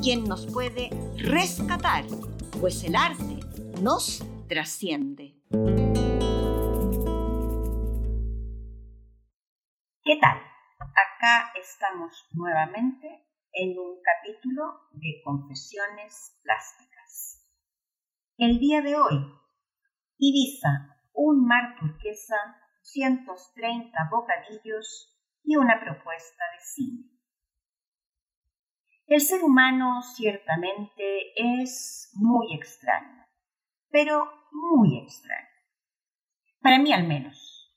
quien 0.00 0.24
nos 0.24 0.46
puede 0.46 0.90
rescatar, 1.16 2.04
pues 2.60 2.84
el 2.84 2.94
arte 2.96 3.40
nos 3.80 4.24
trasciende. 4.48 5.34
¿Qué 10.02 10.16
tal? 10.20 10.38
Acá 10.78 11.52
estamos 11.60 12.28
nuevamente 12.32 13.26
en 13.52 13.78
un 13.78 13.96
capítulo 14.02 14.88
de 14.92 15.20
Confesiones 15.24 16.38
Plásticas. 16.42 17.46
El 18.38 18.58
día 18.58 18.82
de 18.82 18.96
hoy, 18.96 19.18
Ibiza, 20.18 21.00
un 21.14 21.46
mar 21.46 21.76
turquesa, 21.78 22.36
130 22.82 23.98
bocadillos 24.10 25.18
y 25.42 25.56
una 25.56 25.80
propuesta 25.80 26.44
de 26.52 26.64
cine. 26.64 27.15
El 29.08 29.20
ser 29.20 29.44
humano 29.44 30.02
ciertamente 30.02 31.32
es 31.36 32.10
muy 32.14 32.52
extraño, 32.56 33.24
pero 33.88 34.28
muy 34.50 34.98
extraño. 34.98 35.46
Para 36.60 36.80
mí 36.80 36.92
al 36.92 37.06
menos. 37.06 37.72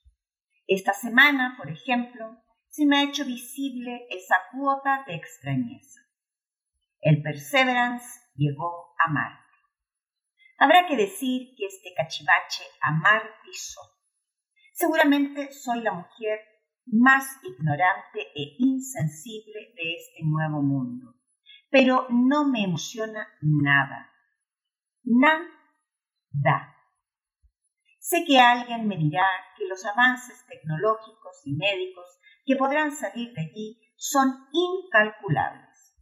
Esta 0.66 0.92
semana, 0.92 1.54
por 1.56 1.70
ejemplo, 1.70 2.36
se 2.66 2.84
me 2.84 2.96
ha 2.96 3.04
hecho 3.04 3.24
visible 3.24 4.08
esa 4.10 4.34
cuota 4.50 5.04
de 5.06 5.14
extrañeza. 5.14 6.00
El 7.00 7.22
Perseverance 7.22 8.22
llegó 8.34 8.96
a 8.98 9.12
Marte. 9.12 9.54
Habrá 10.58 10.88
que 10.88 10.96
decir 10.96 11.54
que 11.56 11.66
este 11.66 11.94
cachivache 11.96 12.64
amartizó. 12.80 13.82
Seguramente 14.72 15.52
soy 15.52 15.82
la 15.82 15.92
mujer 15.92 16.40
más 16.86 17.38
ignorante 17.44 18.20
e 18.34 18.56
insensible 18.58 19.72
de 19.76 19.94
este 19.94 20.24
nuevo 20.24 20.60
mundo 20.60 21.19
pero 21.70 22.06
no 22.10 22.46
me 22.46 22.64
emociona 22.64 23.28
nada. 23.40 24.12
Nada. 25.04 26.76
Sé 27.98 28.24
que 28.26 28.38
alguien 28.38 28.88
me 28.88 28.96
dirá 28.96 29.24
que 29.56 29.66
los 29.66 29.84
avances 29.84 30.44
tecnológicos 30.46 31.40
y 31.44 31.54
médicos 31.54 32.06
que 32.44 32.56
podrán 32.56 32.90
salir 32.92 33.32
de 33.34 33.42
allí 33.42 33.80
son 33.96 34.48
incalculables. 34.52 35.94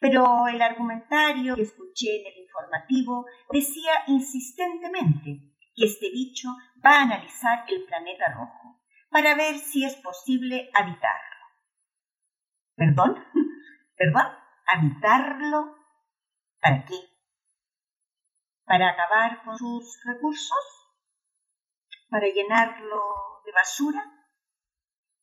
Pero 0.00 0.46
el 0.48 0.60
argumentario 0.60 1.54
que 1.54 1.62
escuché 1.62 2.20
en 2.20 2.26
el 2.26 2.42
informativo 2.42 3.24
decía 3.50 3.92
insistentemente 4.08 5.54
que 5.74 5.86
este 5.86 6.10
bicho 6.10 6.48
va 6.84 6.98
a 6.98 7.02
analizar 7.02 7.64
el 7.68 7.84
planeta 7.84 8.32
rojo 8.34 8.82
para 9.10 9.34
ver 9.34 9.56
si 9.56 9.84
es 9.84 9.94
posible 9.96 10.70
habitarlo. 10.74 11.36
¿Perdón? 12.74 13.24
¿Perdón? 13.96 14.45
Habitarlo, 14.66 15.76
¿para 16.60 16.84
qué? 16.84 16.98
¿Para 18.64 18.90
acabar 18.90 19.44
con 19.44 19.56
sus 19.56 20.00
recursos? 20.04 20.98
¿Para 22.08 22.26
llenarlo 22.26 23.42
de 23.44 23.52
basura? 23.52 24.12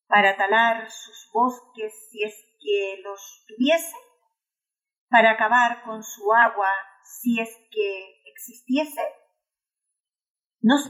¿Para 0.07 0.37
talar 0.37 0.89
sus 0.89 1.29
bosques 1.33 2.09
si 2.09 2.23
es 2.23 2.35
que 2.59 3.01
los 3.03 3.45
tuviese? 3.47 3.95
¿Para 5.09 5.31
acabar 5.31 5.83
con 5.83 6.03
su 6.03 6.33
agua 6.33 6.69
si 7.03 7.39
es 7.39 7.49
que 7.71 8.21
existiese? 8.25 9.01
No 10.61 10.77
sé, 10.77 10.89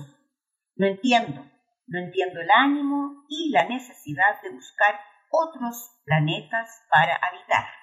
no 0.76 0.88
entiendo, 0.88 1.42
no 1.88 2.00
entiendo 2.00 2.42
el 2.42 2.52
ánimo 2.52 3.26
y 3.28 3.50
la 3.50 3.66
necesidad 3.68 4.42
de 4.44 4.52
buscar 4.52 5.00
otros 5.32 6.00
planetas 6.06 6.86
para 6.92 7.16
habitar 7.16 7.83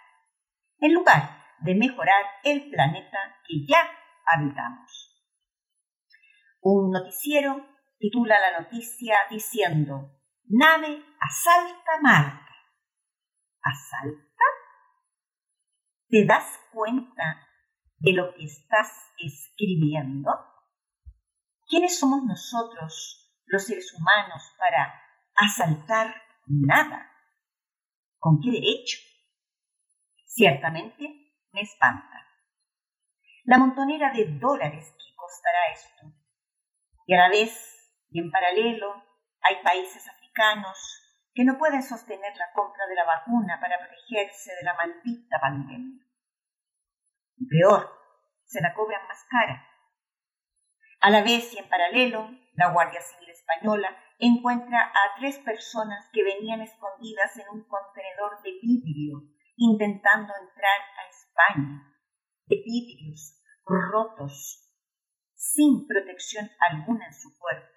en 0.80 0.94
lugar 0.94 1.40
de 1.60 1.74
mejorar 1.74 2.24
el 2.42 2.70
planeta 2.70 3.18
que 3.46 3.66
ya 3.66 3.88
habitamos. 4.26 5.10
Un 6.60 6.90
noticiero 6.90 7.66
titula 7.98 8.38
la 8.40 8.60
noticia 8.60 9.16
diciendo, 9.30 10.20
nave 10.44 11.04
asalta 11.20 12.00
Marte. 12.02 12.50
¿Asalta? 13.62 14.44
¿Te 16.08 16.24
das 16.26 16.58
cuenta 16.72 17.46
de 17.98 18.12
lo 18.14 18.34
que 18.34 18.44
estás 18.44 18.90
escribiendo? 19.18 20.30
¿Quiénes 21.68 21.98
somos 21.98 22.24
nosotros, 22.24 23.30
los 23.46 23.64
seres 23.64 23.94
humanos, 23.94 24.42
para 24.58 24.92
asaltar 25.36 26.14
nada? 26.46 27.10
¿Con 28.18 28.40
qué 28.40 28.50
derecho? 28.50 28.98
Ciertamente 30.32 31.34
me 31.52 31.60
espanta. 31.60 32.24
La 33.42 33.58
montonera 33.58 34.12
de 34.12 34.26
dólares 34.38 34.94
que 34.96 35.16
costará 35.16 35.72
esto. 35.72 36.06
Y 37.04 37.14
a 37.14 37.18
la 37.18 37.28
vez, 37.28 37.92
y 38.10 38.20
en 38.20 38.30
paralelo, 38.30 38.94
hay 39.40 39.56
países 39.64 40.06
africanos 40.06 40.78
que 41.34 41.44
no 41.44 41.58
pueden 41.58 41.82
sostener 41.82 42.36
la 42.36 42.52
compra 42.54 42.86
de 42.86 42.94
la 42.94 43.04
vacuna 43.06 43.58
para 43.60 43.78
protegerse 43.78 44.54
de 44.54 44.62
la 44.62 44.74
maldita 44.74 45.40
pandemia. 45.40 46.06
Y 47.36 47.48
peor, 47.48 47.90
se 48.44 48.60
la 48.60 48.72
cobran 48.72 49.04
más 49.08 49.24
cara. 49.28 49.66
A 51.00 51.10
la 51.10 51.22
vez 51.22 51.52
y 51.54 51.58
en 51.58 51.68
paralelo, 51.68 52.30
la 52.54 52.70
Guardia 52.70 53.00
Civil 53.00 53.30
Española 53.30 53.96
encuentra 54.20 54.80
a 54.80 55.18
tres 55.18 55.38
personas 55.38 56.08
que 56.12 56.22
venían 56.22 56.60
escondidas 56.60 57.36
en 57.36 57.48
un 57.48 57.66
contenedor 57.66 58.40
de 58.42 58.52
vidrio 58.62 59.39
intentando 59.60 60.32
entrar 60.40 60.80
a 60.96 61.08
España, 61.10 61.94
de 62.46 62.56
vidrios 62.64 63.38
rotos, 63.66 64.66
sin 65.34 65.86
protección 65.86 66.50
alguna 66.70 67.06
en 67.06 67.12
su 67.12 67.38
cuerpo. 67.38 67.68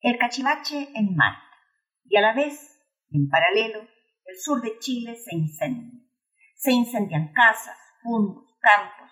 El 0.00 0.18
cachivache 0.18 0.90
en 0.94 1.14
Marte 1.14 1.44
y 2.04 2.16
a 2.16 2.22
la 2.22 2.32
vez, 2.32 2.80
en 3.10 3.28
paralelo, 3.28 3.80
el 4.24 4.38
sur 4.38 4.62
de 4.62 4.78
Chile 4.78 5.16
se 5.16 5.36
incendia. 5.36 6.00
Se 6.56 6.72
incendian 6.72 7.32
casas, 7.32 7.76
fundos, 8.02 8.56
campos, 8.60 9.10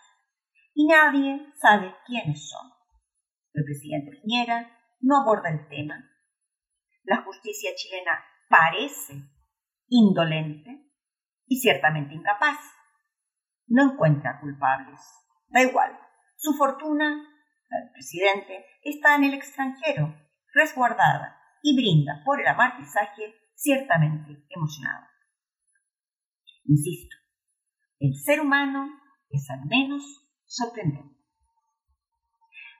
y 0.72 0.87
nadie 0.87 1.53
sabe 1.60 1.94
quiénes 2.06 2.49
son. 2.49 2.72
El 3.53 3.65
presidente 3.65 4.19
Piñera 4.22 4.70
no 5.00 5.20
aborda 5.20 5.50
el 5.50 5.69
tema. 5.69 6.10
La 7.05 7.22
justicia 7.22 7.72
chilena 7.75 8.25
parece 8.49 9.15
indolente 9.88 10.91
y 11.47 11.60
ciertamente 11.60 12.15
incapaz. 12.15 12.59
No 13.66 13.93
encuentra 13.93 14.41
culpables. 14.41 15.00
Da 15.49 15.62
igual. 15.62 15.99
Su 16.37 16.54
fortuna, 16.54 17.25
la 17.69 17.78
del 17.81 17.93
presidente, 17.93 18.65
está 18.82 19.16
en 19.16 19.25
el 19.25 19.34
extranjero, 19.34 20.15
resguardada, 20.54 21.38
y 21.62 21.75
brinda 21.75 22.22
por 22.25 22.41
el 22.41 22.47
amartizaje 22.47 23.34
ciertamente 23.54 24.44
emocionado. 24.49 25.06
Insisto, 26.64 27.17
el 27.99 28.14
ser 28.14 28.41
humano 28.41 28.88
es 29.31 29.49
al 29.50 29.67
menos 29.67 30.02
sorprendente. 30.44 31.17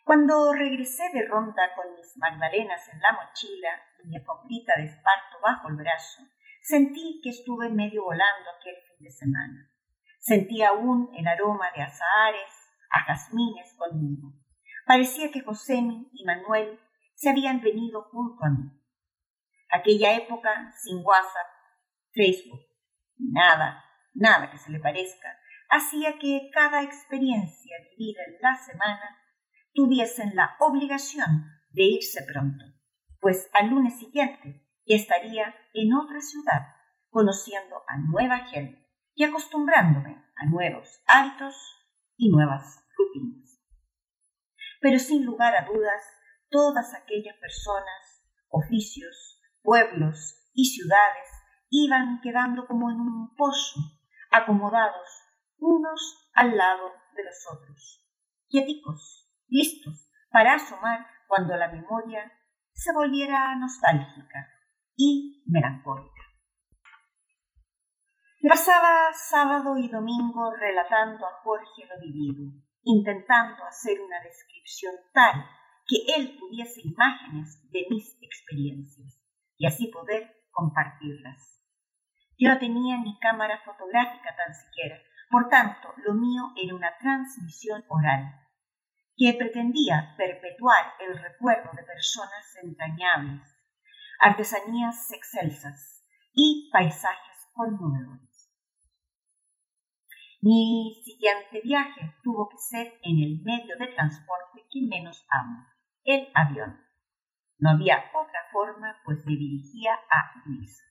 Cuando 0.04 0.52
regresé 0.54 1.02
de 1.12 1.26
ronda 1.26 1.75
con 1.75 1.94
mis 1.94 2.16
magdalenas 2.16 2.88
en 2.88 3.00
la 3.00 3.12
mochila 3.12 3.69
y 4.02 4.08
mi 4.08 4.16
alfombrita 4.16 4.72
de 4.76 4.84
esparto 4.84 5.37
bajo 5.43 5.69
el 5.69 5.76
brazo, 5.76 6.22
Sentí 6.68 7.18
que 7.22 7.30
estuve 7.30 7.70
medio 7.70 8.04
volando 8.04 8.50
aquel 8.50 8.74
fin 8.86 9.02
de 9.02 9.10
semana. 9.10 9.72
Sentí 10.18 10.62
aún 10.62 11.08
el 11.16 11.26
aroma 11.26 11.64
de 11.74 11.80
azahares, 11.80 12.52
a 12.90 13.04
jazmines 13.06 13.74
conmigo. 13.78 14.34
Parecía 14.84 15.30
que 15.30 15.40
Josemi 15.40 16.10
y 16.12 16.26
Manuel 16.26 16.78
se 17.14 17.30
habían 17.30 17.62
venido 17.62 18.02
junto 18.10 18.44
a 18.44 18.50
mí. 18.50 18.70
Aquella 19.70 20.14
época 20.14 20.70
sin 20.82 20.98
WhatsApp, 20.98 21.48
Facebook, 22.12 22.60
nada, 23.16 23.82
nada 24.12 24.50
que 24.50 24.58
se 24.58 24.70
le 24.70 24.78
parezca, 24.78 25.38
hacía 25.70 26.18
que 26.18 26.50
cada 26.52 26.82
experiencia 26.82 27.76
vivida 27.96 28.20
en 28.26 28.42
la 28.42 28.54
semana 28.56 29.16
tuviesen 29.72 30.36
la 30.36 30.54
obligación 30.60 31.46
de 31.70 31.84
irse 31.84 32.22
pronto, 32.30 32.62
pues 33.20 33.48
al 33.54 33.70
lunes 33.70 33.98
siguiente 33.98 34.67
y 34.88 34.94
estaría 34.94 35.55
en 35.75 35.93
otra 35.93 36.19
ciudad, 36.20 36.62
conociendo 37.11 37.82
a 37.87 37.99
nueva 37.99 38.38
gente 38.46 38.88
y 39.14 39.23
acostumbrándome 39.23 40.25
a 40.35 40.46
nuevos 40.46 41.02
hábitos 41.06 41.55
y 42.17 42.31
nuevas 42.31 42.82
rutinas. 42.96 43.61
Pero 44.81 44.99
sin 44.99 45.26
lugar 45.26 45.55
a 45.56 45.67
dudas, 45.67 46.02
todas 46.49 46.94
aquellas 46.94 47.37
personas, 47.37 48.25
oficios, 48.49 49.43
pueblos 49.62 50.37
y 50.55 50.64
ciudades 50.64 51.29
iban 51.69 52.20
quedando 52.23 52.67
como 52.67 52.90
en 52.90 52.99
un 52.99 53.37
pozo, 53.37 53.81
acomodados 54.31 55.23
unos 55.58 56.31
al 56.32 56.56
lado 56.56 56.93
de 57.14 57.25
los 57.25 57.46
otros, 57.52 58.08
quieticos, 58.49 59.29
listos 59.49 60.08
para 60.31 60.55
asomar 60.55 61.06
cuando 61.26 61.55
la 61.56 61.69
memoria 61.69 62.32
se 62.73 62.90
volviera 62.94 63.55
nostálgica 63.56 64.57
y 64.98 65.42
melancólica. 65.46 66.22
Pasaba 68.46 69.12
sábado 69.14 69.78
y 69.78 69.88
domingo 69.88 70.52
relatando 70.58 71.24
a 71.24 71.40
Jorge 71.42 71.86
lo 71.88 72.00
vivido, 72.00 72.52
intentando 72.82 73.64
hacer 73.64 74.00
una 74.00 74.20
descripción 74.20 74.94
tal 75.14 75.44
que 75.86 76.14
él 76.16 76.36
tuviese 76.38 76.80
imágenes 76.82 77.62
de 77.70 77.86
mis 77.88 78.18
experiencias 78.20 79.20
y 79.56 79.66
así 79.66 79.86
poder 79.88 80.34
compartirlas. 80.50 81.62
Yo 82.36 82.50
no 82.50 82.58
tenía 82.58 82.98
ni 82.98 83.18
cámara 83.20 83.60
fotográfica 83.64 84.34
tan 84.36 84.54
siquiera, 84.54 84.98
por 85.30 85.48
tanto 85.48 85.94
lo 86.04 86.14
mío 86.14 86.52
era 86.56 86.74
una 86.74 86.96
transmisión 86.98 87.84
oral 87.88 88.34
que 89.16 89.34
pretendía 89.34 90.14
perpetuar 90.16 90.94
el 91.00 91.18
recuerdo 91.18 91.70
de 91.76 91.82
personas 91.82 92.56
entrañables, 92.62 93.57
artesanías 94.18 95.12
excelsas 95.12 96.04
y 96.32 96.68
paisajes 96.72 97.48
conmovedores. 97.52 98.52
Mi 100.40 101.00
siguiente 101.04 101.60
viaje 101.62 102.14
tuvo 102.22 102.48
que 102.48 102.58
ser 102.58 102.98
en 103.02 103.18
el 103.18 103.42
medio 103.42 103.76
de 103.76 103.88
transporte 103.88 104.64
que 104.70 104.86
menos 104.88 105.26
amo, 105.30 105.66
el 106.04 106.28
avión. 106.34 106.80
No 107.58 107.70
había 107.70 108.04
otra 108.14 108.40
forma, 108.52 108.96
pues 109.04 109.24
me 109.26 109.32
dirigía 109.32 109.94
a 109.94 110.42
Ibiza, 110.46 110.84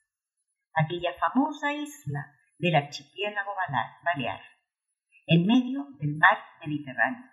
aquella 0.73 1.13
famosa 1.19 1.73
isla 1.73 2.33
del 2.57 2.75
archipiélago 2.75 3.51
balear, 4.03 4.41
en 5.27 5.45
medio 5.45 5.87
del 5.99 6.17
mar 6.17 6.37
Mediterráneo, 6.65 7.29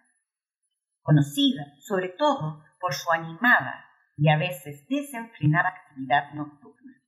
conocida 1.02 1.64
sobre 1.80 2.10
todo 2.10 2.64
por 2.78 2.94
su 2.94 3.10
animada 3.10 3.93
y 4.16 4.28
a 4.30 4.36
veces 4.36 4.86
desenfrenada 4.88 5.68
actividad 5.70 6.32
nocturna, 6.34 7.02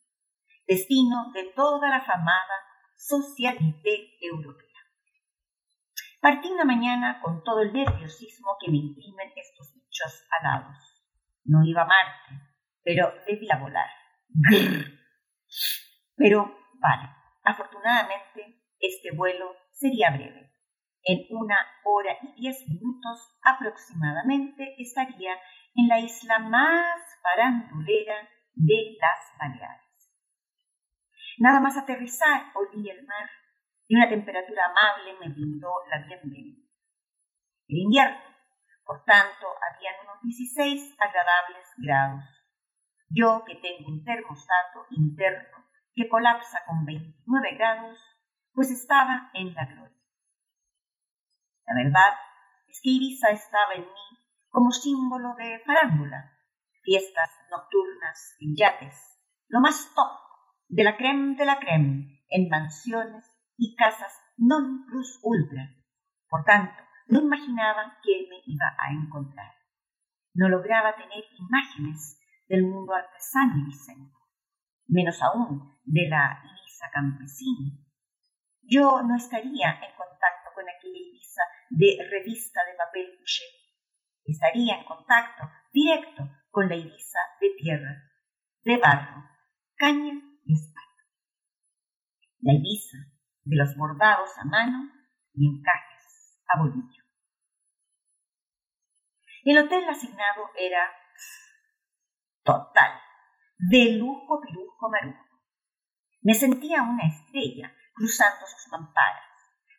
destino 0.67 1.33
de 1.33 1.53
toda 1.55 1.89
la 1.89 2.01
famada 2.01 2.57
socialité 2.97 4.17
europea. 4.21 4.67
Partí 6.21 6.51
una 6.51 6.65
mañana 6.65 7.21
con 7.21 7.45
todo 7.45 7.61
el 7.61 7.73
nerviosismo 7.73 8.57
que 8.61 8.71
me 8.71 8.79
imprimen 8.79 9.33
estos 9.37 9.73
bichos 9.75 10.27
alados. 10.41 10.77
No 11.45 11.65
iba 11.65 11.83
a 11.83 11.87
Marte, 11.87 12.43
pero 12.83 13.13
debía 13.27 13.59
volar. 13.59 13.89
Pero 16.17 16.59
vale, 16.81 17.11
afortunadamente 17.45 18.65
este 18.81 19.13
vuelo 19.13 19.55
sería 19.73 20.11
breve. 20.11 20.53
En 21.05 21.27
una 21.31 21.57
hora 21.85 22.17
y 22.23 22.41
diez 22.41 22.69
minutos 22.69 23.39
aproximadamente 23.43 24.75
estaría 24.79 25.37
en 25.77 25.89
la 25.89 26.01
isla 26.01 26.39
más 26.39 27.01
farandulera 27.23 28.29
de 28.55 28.97
las 28.99 29.39
Baleares. 29.39 30.11
Nada 31.39 31.61
más 31.61 31.77
aterrizar 31.77 32.47
olí 32.55 32.89
el 32.89 33.05
mar 33.05 33.29
y 33.87 33.97
una 33.97 34.09
temperatura 34.09 34.67
amable 34.67 35.19
me 35.21 35.29
brindó 35.35 35.71
la 35.91 36.07
bienvenida. 36.07 36.67
El 37.69 37.79
invierno, 37.79 38.19
por 38.85 39.05
tanto, 39.05 39.47
habían 39.61 39.95
unos 40.05 40.23
16 40.23 40.97
agradables 40.99 41.67
grados. 41.77 42.25
Yo, 43.11 43.45
que 43.45 43.57
tengo 43.57 43.89
un 43.89 44.03
termostato 44.05 44.87
interno 44.91 45.67
que 45.95 46.09
colapsa 46.09 46.65
con 46.67 46.85
29 46.85 47.55
grados, 47.55 47.99
pues 48.53 48.71
estaba 48.71 49.31
en 49.35 49.55
la 49.55 49.67
gloria. 49.67 49.97
La 51.67 51.75
verdad 51.75 52.15
es 52.69 52.81
que 52.83 52.91
Ibiza 52.91 53.31
estaba 53.31 53.75
en 53.75 53.83
mí 53.83 54.16
como 54.57 54.73
símbolo 54.73 55.35
de 55.35 55.61
farándula, 55.67 56.33
fiestas 56.83 57.29
nocturnas 57.51 58.37
en 58.41 58.57
yates, 58.57 58.97
lo 59.49 59.61
más 59.61 59.93
top 59.95 60.09
de 60.69 60.83
la 60.83 60.97
creme 60.97 61.37
de 61.37 61.45
la 61.45 61.59
creme, 61.59 62.25
en 62.31 62.49
mansiones 62.49 63.27
y 63.59 63.77
casas 63.77 64.17
non 64.39 64.87
plus 64.89 65.21
ultra. 65.23 65.61
Por 66.31 66.43
tanto, 66.45 66.73
no 67.09 67.21
imaginaba 67.21 68.01
que 68.03 68.27
me 68.31 68.41
iba 68.47 68.73
a 68.79 68.93
encontrar. 68.97 69.53
No 70.33 70.49
lograba 70.49 70.97
tener 70.97 71.25
imágenes 71.37 72.19
del 72.49 72.63
mundo 72.65 72.95
artesano 72.95 73.61
y 73.61 73.67
vicente, 73.67 74.17
menos 74.89 75.21
aún 75.21 75.77
de 75.85 76.09
la 76.09 76.41
Ibiza 76.41 76.89
campesina. 76.91 77.77
Yo 78.63 79.03
no 79.03 79.17
estaría 79.17 79.69
en 79.85 79.93
contacto 80.01 80.49
con 80.55 80.65
aquella 80.65 80.97
Ibiza 80.97 81.43
de 81.69 81.99
revista 82.11 82.61
de 82.65 82.75
papel. 82.79 83.21
Estaría 84.27 84.79
en 84.79 84.85
contacto 84.85 85.49
directo 85.73 86.29
con 86.51 86.69
la 86.69 86.75
Ibiza 86.75 87.19
de 87.41 87.51
tierra, 87.59 88.11
de 88.65 88.77
barro, 88.79 89.25
caña 89.77 90.15
y 90.45 90.55
espalda. 90.55 91.05
La 92.41 92.53
Ibiza 92.55 92.99
de 93.45 93.57
los 93.57 93.77
bordados 93.77 94.31
a 94.39 94.45
mano 94.45 94.91
y 95.33 95.47
encajes 95.47 96.41
a 96.49 96.59
bolillo. 96.59 97.05
El 99.45 99.59
hotel 99.59 99.89
asignado 99.89 100.51
era 100.59 100.91
total, 102.43 103.01
de 103.59 103.93
lujo, 103.93 104.41
pirujo, 104.41 104.91
marujo. 104.91 105.25
Me 106.23 106.35
sentía 106.35 106.83
una 106.83 107.07
estrella 107.07 107.73
cruzando 107.95 108.45
sus 108.45 108.73
mamparas. 108.73 109.23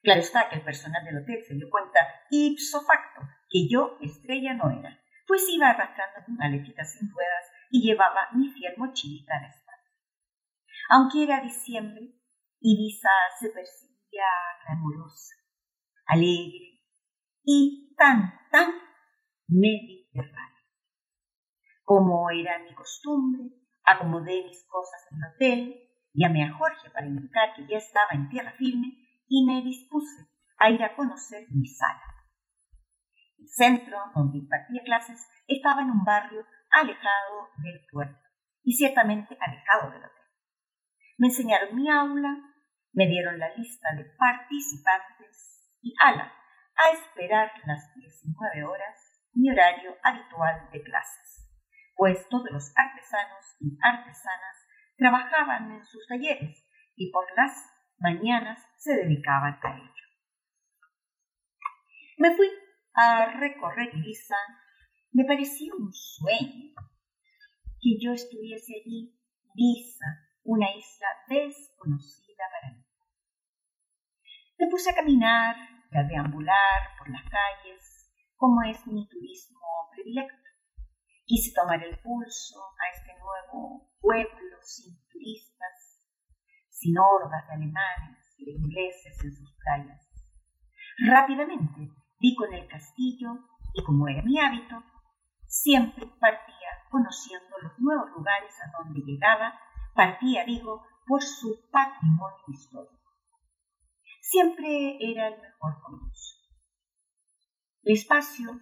Claro 0.02 0.22
está 0.22 0.48
que 0.48 0.56
el 0.56 0.64
personal 0.64 1.04
del 1.04 1.18
hotel 1.18 1.44
se 1.46 1.56
dio 1.56 1.70
cuenta 1.70 2.00
ipso 2.30 2.82
facto 2.86 3.22
que 3.50 3.68
yo 3.70 3.98
estrella 4.02 4.54
no 4.54 4.70
era, 4.70 5.00
pues 5.26 5.48
iba 5.50 5.70
arrastrando 5.70 6.20
una 6.28 6.38
maletita 6.38 6.84
sin 6.84 7.10
ruedas 7.12 7.52
y 7.70 7.82
llevaba 7.82 8.30
mi 8.34 8.50
fiel 8.50 8.74
mochilita 8.78 9.40
la 9.40 9.48
espalda. 9.48 9.68
Aunque 10.90 11.24
era 11.24 11.42
diciembre, 11.42 12.14
Ibiza 12.60 13.10
se 13.40 13.50
percibía 13.50 14.26
glamurosa, 14.66 15.36
alegre 16.06 16.82
y 17.44 17.94
tan, 17.98 18.34
tan 18.52 18.74
mediterránea. 19.48 20.48
Como 21.84 22.30
era 22.32 22.60
mi 22.60 22.74
costumbre, 22.74 23.52
acomodé 23.84 24.44
mis 24.44 24.66
cosas 24.68 25.02
en 25.12 25.18
el 25.18 25.34
hotel, 25.34 25.90
llamé 26.14 26.44
a 26.44 26.54
Jorge 26.54 26.90
para 26.92 27.08
indicar 27.08 27.54
que 27.56 27.68
ya 27.68 27.78
estaba 27.78 28.10
en 28.12 28.30
tierra 28.30 28.52
firme 28.58 28.88
y 29.28 29.46
me 29.46 29.62
dispuse 29.62 30.28
a 30.58 30.70
ir 30.70 30.84
a 30.84 30.96
conocer 30.96 31.46
mi 31.52 31.68
sala. 31.68 32.17
El 33.38 33.48
centro 33.48 33.98
donde 34.16 34.40
impartía 34.40 34.82
clases 34.84 35.28
estaba 35.48 35.82
en 35.82 35.92
un 35.92 36.04
barrio 36.04 36.46
alejado 36.72 37.50
del 37.64 37.86
puerto 37.92 38.28
y 38.64 38.74
ciertamente 38.74 39.38
alejado 39.40 39.92
del 39.92 40.04
hotel. 40.04 40.24
Me 41.18 41.28
enseñaron 41.28 41.76
mi 41.76 41.90
aula, 41.90 42.36
me 42.94 43.08
dieron 43.08 43.40
la 43.40 43.54
lista 43.56 43.90
de 43.96 44.06
participantes 44.18 45.78
y 45.82 45.94
ala, 46.04 46.34
a 46.76 46.90
esperar 46.92 47.52
las 47.66 47.94
19 47.96 48.64
horas, 48.64 49.24
mi 49.34 49.50
horario 49.50 49.96
habitual 50.04 50.70
de 50.72 50.84
clases, 50.84 51.50
pues 51.96 52.28
todos 52.30 52.50
los 52.52 52.72
artesanos 52.76 53.56
y 53.60 53.78
artesanas 53.82 54.58
trabajaban 54.98 55.72
en 55.72 55.86
sus 55.86 56.08
talleres 56.08 56.68
y 56.96 57.12
por 57.12 57.26
las 57.36 57.54
mañanas 58.00 58.64
se 58.78 58.96
dedicaban 58.96 59.60
a 59.64 59.78
ello. 59.78 59.94
Me 62.18 62.36
fui 62.36 62.48
a 62.98 63.26
recorrer 63.40 63.94
Ibiza. 63.94 64.36
Me 65.12 65.24
parecía 65.24 65.72
un 65.78 65.94
sueño 65.94 66.74
que 67.80 67.98
yo 68.02 68.12
estuviese 68.12 68.74
allí, 68.74 69.16
lisa, 69.54 70.06
una 70.44 70.66
isla 70.76 71.08
desconocida 71.30 72.44
para 72.52 72.74
mí. 72.74 72.84
Me 74.58 74.68
puse 74.68 74.90
a 74.90 74.96
caminar 74.96 75.56
a 75.92 76.04
deambular 76.04 76.98
por 76.98 77.10
las 77.10 77.24
calles, 77.24 78.12
como 78.36 78.64
es 78.64 78.86
mi 78.88 79.08
turismo 79.08 79.60
predilecto. 79.92 80.50
Quise 81.26 81.54
tomar 81.54 81.84
el 81.84 82.00
pulso 82.00 82.60
a 82.80 82.98
este 82.98 83.14
nuevo 83.20 83.92
pueblo 84.02 84.58
sin 84.64 84.98
turistas, 85.12 86.02
sin 86.70 86.98
hordas 86.98 87.46
de 87.48 87.54
alemanes 87.54 88.36
y 88.38 88.46
de 88.46 88.52
ingleses 88.54 89.24
en 89.24 89.34
sus 89.34 89.56
playas. 89.58 90.08
Rápidamente 91.06 91.92
vi 92.20 92.36
con 92.36 92.54
el 92.54 92.68
castillo 92.68 93.48
y 93.74 93.84
como 93.84 94.08
era 94.08 94.22
mi 94.24 94.40
hábito, 94.40 94.84
siempre 95.46 96.06
partía 96.20 96.70
conociendo 96.90 97.58
los 97.62 97.80
nuevos 97.80 98.10
lugares 98.12 98.54
a 98.62 98.78
donde 98.78 99.02
llegaba 99.02 99.60
partía, 99.94 100.46
digo, 100.46 100.86
por 101.06 101.24
su 101.24 101.70
patrimonio 101.72 102.44
histórico. 102.48 102.94
siempre 104.22 104.98
era 105.00 105.30
el 105.30 105.42
mejor 105.42 105.82
comienzo. 105.82 106.36
El 107.84 107.94
espacio 107.94 108.62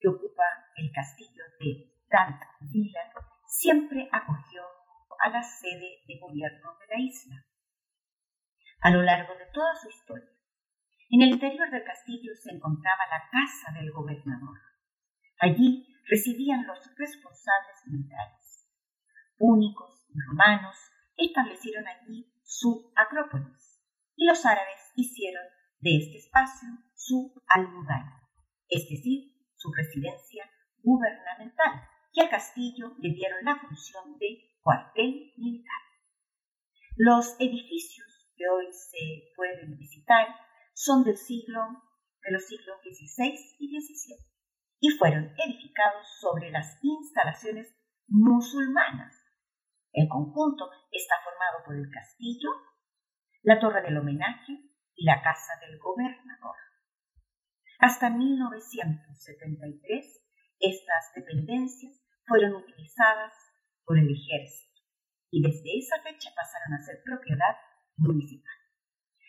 que 0.00 0.08
ocupa 0.08 0.44
el 0.76 0.90
castillo 0.92 1.44
de 1.60 1.92
Dant 2.08 2.40
Villa 2.60 3.00
siempre 3.46 4.08
acogió 4.10 4.62
a 5.20 5.28
la 5.28 5.42
sede 5.42 6.02
de 6.06 6.18
gobierno 6.18 6.76
de 6.80 6.86
la 6.88 7.00
isla. 7.00 7.44
A 8.80 8.90
lo 8.90 9.02
largo 9.02 9.34
de 9.34 9.46
toda 9.52 9.74
su 9.76 9.88
historia, 9.88 10.33
en 11.10 11.22
el 11.22 11.30
interior 11.30 11.70
del 11.70 11.84
castillo 11.84 12.32
se 12.34 12.54
encontraba 12.54 13.06
la 13.10 13.28
casa 13.30 13.72
del 13.78 13.90
gobernador. 13.92 14.58
Allí 15.40 15.86
residían 16.08 16.66
los 16.66 16.78
responsables 16.96 17.76
militares. 17.86 18.68
Únicos 19.38 20.06
y 20.08 20.18
romanos 20.28 20.76
establecieron 21.16 21.86
allí 21.86 22.32
su 22.42 22.92
acrópolis 22.96 23.80
y 24.16 24.26
los 24.26 24.44
árabes 24.46 24.80
hicieron 24.96 25.44
de 25.80 25.96
este 25.98 26.18
espacio 26.18 26.68
su 26.94 27.34
almudana, 27.48 28.22
es 28.68 28.88
decir, 28.88 29.34
su 29.56 29.72
residencia 29.72 30.48
gubernamental, 30.82 31.88
y 32.12 32.20
al 32.20 32.30
castillo 32.30 32.94
le 32.98 33.10
dieron 33.10 33.44
la 33.44 33.56
función 33.56 34.16
de 34.18 34.56
cuartel 34.62 35.32
militar. 35.36 35.82
Los 36.96 37.36
edificios 37.40 38.30
que 38.36 38.44
hoy 38.48 38.66
se 38.72 39.32
pueden 39.36 39.76
visitar 39.76 40.28
son 40.74 41.04
del 41.04 41.16
siglo 41.16 41.60
de 42.22 42.32
los 42.32 42.44
siglos 42.44 42.76
XVI 42.82 43.32
y 43.58 43.80
XVII 43.80 44.16
y 44.80 44.90
fueron 44.98 45.32
edificados 45.38 46.06
sobre 46.20 46.50
las 46.50 46.78
instalaciones 46.82 47.74
musulmanas. 48.08 49.14
El 49.92 50.08
conjunto 50.08 50.68
está 50.90 51.14
formado 51.22 51.64
por 51.64 51.76
el 51.76 51.88
castillo, 51.90 52.50
la 53.42 53.60
torre 53.60 53.82
del 53.82 53.96
homenaje 53.96 54.52
y 54.96 55.04
la 55.04 55.22
casa 55.22 55.52
del 55.60 55.78
gobernador. 55.78 56.56
Hasta 57.78 58.10
1973, 58.10 60.22
estas 60.60 61.12
dependencias 61.14 62.02
fueron 62.26 62.54
utilizadas 62.54 63.32
por 63.84 63.96
el 63.98 64.10
ejército 64.10 64.80
y 65.30 65.42
desde 65.42 65.78
esa 65.78 66.02
fecha 66.02 66.30
pasaron 66.34 66.74
a 66.74 66.82
ser 66.84 67.00
propiedad 67.04 67.56
municipal. 67.96 68.63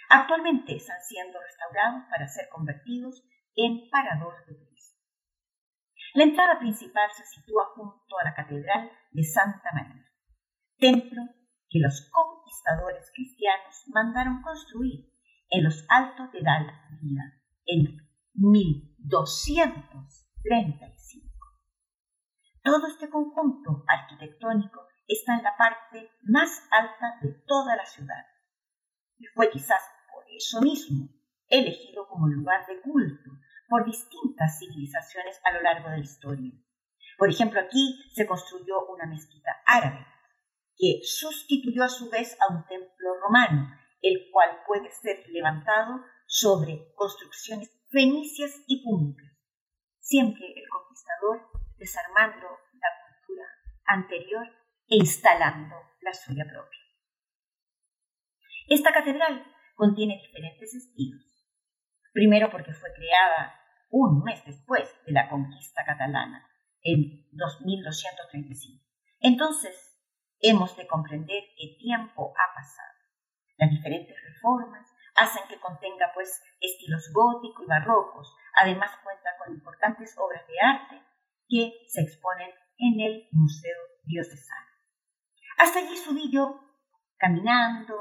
Actualmente 0.09 0.75
están 0.75 1.01
siendo 1.01 1.39
restaurados 1.41 2.03
para 2.09 2.27
ser 2.27 2.49
convertidos 2.49 3.23
en 3.55 3.89
parador 3.89 4.45
de 4.45 4.55
turismo. 4.55 4.99
La 6.13 6.23
entrada 6.23 6.59
principal 6.59 7.09
se 7.13 7.25
sitúa 7.25 7.65
junto 7.75 8.19
a 8.19 8.25
la 8.25 8.35
Catedral 8.35 8.91
de 9.11 9.23
Santa 9.23 9.71
María, 9.73 10.05
templo 10.77 11.23
que 11.69 11.79
los 11.79 12.09
conquistadores 12.11 13.09
cristianos 13.13 13.83
mandaron 13.87 14.41
construir 14.41 15.09
en 15.49 15.63
los 15.63 15.85
altos 15.89 16.31
de 16.31 16.41
Dalvila 16.41 17.23
en 17.65 17.97
1235. 18.33 21.25
Todo 22.63 22.87
este 22.87 23.09
conjunto 23.09 23.83
arquitectónico 23.87 24.87
está 25.07 25.35
en 25.35 25.43
la 25.43 25.55
parte 25.57 26.09
más 26.23 26.67
alta 26.71 27.19
de 27.21 27.33
toda 27.45 27.75
la 27.75 27.85
ciudad 27.85 28.25
y 29.17 29.25
fue 29.27 29.49
quizás 29.49 29.81
por 30.13 30.23
eso 30.29 30.61
mismo 30.61 31.09
elegido 31.47 32.07
como 32.07 32.27
lugar 32.27 32.65
de 32.67 32.81
culto 32.81 33.31
por 33.67 33.85
distintas 33.85 34.59
civilizaciones 34.59 35.39
a 35.43 35.53
lo 35.53 35.61
largo 35.61 35.89
de 35.89 35.97
la 35.97 36.03
historia. 36.03 36.51
Por 37.17 37.29
ejemplo, 37.29 37.59
aquí 37.59 37.99
se 38.13 38.27
construyó 38.27 38.85
una 38.87 39.05
mezquita 39.05 39.51
árabe 39.65 40.05
que 40.77 40.99
sustituyó 41.03 41.83
a 41.83 41.89
su 41.89 42.09
vez 42.09 42.37
a 42.41 42.53
un 42.53 42.65
templo 42.65 43.19
romano, 43.21 43.69
el 44.01 44.29
cual 44.31 44.61
puede 44.67 44.91
ser 44.91 45.23
levantado 45.29 46.03
sobre 46.27 46.93
construcciones 46.95 47.71
fenicias 47.89 48.51
y 48.67 48.83
púnicas. 48.83 49.31
Siempre 49.99 50.45
el 50.47 50.67
conquistador 50.69 51.49
desarmando 51.77 52.47
la 52.73 52.89
cultura 53.01 53.45
anterior 53.85 54.47
e 54.87 54.97
instalando 54.97 55.75
la 56.01 56.13
suya 56.13 56.45
propia. 56.45 56.84
Esta 58.67 58.91
catedral 58.91 59.45
contiene 59.75 60.17
diferentes 60.17 60.73
estilos. 60.73 61.21
Primero 62.13 62.49
porque 62.49 62.73
fue 62.73 62.93
creada 62.93 63.59
un 63.89 64.23
mes 64.23 64.43
después 64.45 64.89
de 65.05 65.11
la 65.11 65.29
conquista 65.29 65.83
catalana, 65.85 66.47
en 66.81 67.27
2235. 67.31 68.83
Entonces, 69.19 69.75
hemos 70.39 70.75
de 70.77 70.87
comprender 70.87 71.43
qué 71.57 71.77
tiempo 71.79 72.33
ha 72.35 72.55
pasado. 72.55 72.95
Las 73.57 73.69
diferentes 73.69 74.15
reformas, 74.21 74.89
hacen 75.15 75.43
que 75.47 75.59
contenga 75.59 76.11
pues 76.13 76.41
estilos 76.59 77.09
góticos 77.13 77.65
y 77.65 77.69
barrocos. 77.69 78.35
Además 78.61 78.91
cuenta 79.03 79.29
con 79.37 79.53
importantes 79.53 80.15
obras 80.17 80.45
de 80.47 80.53
arte 80.61 81.01
que 81.47 81.73
se 81.87 82.01
exponen 82.01 82.51
en 82.77 82.99
el 82.99 83.27
Museo 83.31 83.77
Diocesano. 84.03 84.67
Hasta 85.57 85.79
allí 85.79 85.95
subí 85.95 86.31
yo, 86.31 86.59
caminando, 87.17 87.95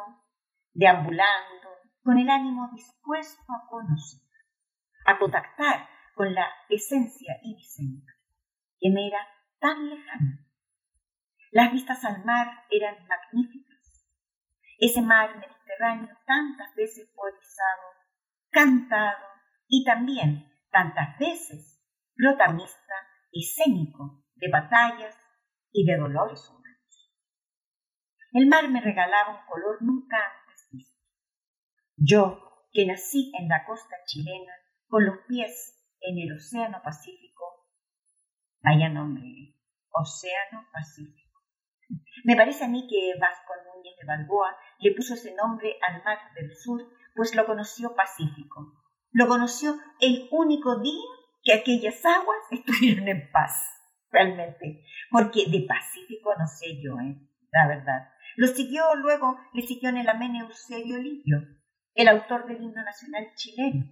deambulando, 0.74 1.68
con 2.02 2.18
el 2.18 2.28
ánimo 2.28 2.68
dispuesto 2.74 3.42
a 3.52 3.66
conocer, 3.68 4.20
a 5.06 5.18
contactar 5.18 5.88
con 6.14 6.34
la 6.34 6.46
esencia 6.68 7.38
ibicénica, 7.42 8.12
que 8.78 8.90
me 8.90 9.08
era 9.08 9.26
tan 9.58 9.88
lejana. 9.88 10.46
Las 11.50 11.72
vistas 11.72 12.04
al 12.04 12.24
mar 12.24 12.64
eran 12.70 12.96
magníficas. 13.06 14.06
Ese 14.78 15.00
mar 15.00 15.38
Mediterráneo 15.38 16.16
tantas 16.26 16.74
veces 16.74 17.10
poetizado, 17.14 17.82
cantado 18.50 19.26
y 19.68 19.84
también 19.84 20.52
tantas 20.70 21.18
veces 21.18 21.80
protagonista 22.14 22.94
escénico 23.32 24.24
de 24.36 24.50
batallas 24.50 25.16
y 25.72 25.86
de 25.86 25.96
dolores 25.96 26.48
humanos. 26.48 26.64
El 28.32 28.48
mar 28.48 28.68
me 28.68 28.80
regalaba 28.80 29.40
un 29.40 29.46
color 29.46 29.80
nunca. 29.80 30.18
Yo, 31.96 32.66
que 32.72 32.86
nací 32.86 33.32
en 33.38 33.48
la 33.48 33.64
costa 33.64 33.96
chilena, 34.06 34.52
con 34.88 35.06
los 35.06 35.18
pies 35.28 35.80
en 36.00 36.18
el 36.18 36.36
Océano 36.36 36.80
Pacífico, 36.82 37.68
vaya 38.62 38.88
nombre, 38.88 39.54
Océano 39.90 40.66
Pacífico. 40.72 41.40
Me 42.24 42.36
parece 42.36 42.64
a 42.64 42.68
mí 42.68 42.86
que 42.88 43.18
Vasco 43.20 43.52
Núñez 43.66 43.96
de 43.96 44.06
Balboa 44.06 44.56
le 44.80 44.92
puso 44.92 45.14
ese 45.14 45.34
nombre 45.34 45.76
al 45.88 46.02
mar 46.02 46.18
del 46.34 46.50
sur, 46.56 46.82
pues 47.14 47.34
lo 47.36 47.46
conoció 47.46 47.94
pacífico. 47.94 48.82
Lo 49.12 49.28
conoció 49.28 49.78
el 50.00 50.28
único 50.32 50.80
día 50.80 51.04
que 51.44 51.52
aquellas 51.52 52.04
aguas 52.04 52.38
estuvieron 52.50 53.06
en 53.06 53.30
paz, 53.30 53.52
realmente, 54.10 54.84
porque 55.10 55.44
de 55.48 55.64
pacífico 55.68 56.34
no 56.36 56.46
sé 56.48 56.82
yo, 56.82 56.98
¿eh? 56.98 57.20
la 57.52 57.68
verdad. 57.68 58.10
Lo 58.36 58.48
siguió 58.48 58.82
luego, 58.96 59.38
le 59.52 59.62
siguió 59.62 59.90
en 59.90 59.98
el 59.98 60.08
amén 60.08 60.34
Eusebio 60.34 60.98
Livio, 60.98 61.38
el 61.94 62.08
autor 62.08 62.46
del 62.46 62.62
himno 62.62 62.82
nacional 62.82 63.32
chileno. 63.34 63.84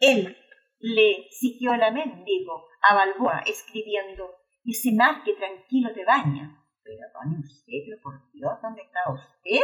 Él 0.00 0.36
le 0.80 1.26
siguió 1.30 1.74
el 1.74 1.82
amén, 1.82 2.22
digo, 2.24 2.66
a 2.88 2.94
Balboa, 2.94 3.42
escribiendo, 3.46 4.30
ese 4.64 4.92
mar 4.94 5.22
que 5.24 5.34
tranquilo 5.34 5.92
te 5.92 6.04
baña, 6.04 6.64
pero 6.82 7.06
don 7.12 7.36
Eusebio, 7.36 7.96
por 8.02 8.30
Dios, 8.32 8.52
¿dónde 8.62 8.82
está 8.82 9.00
usted? 9.12 9.60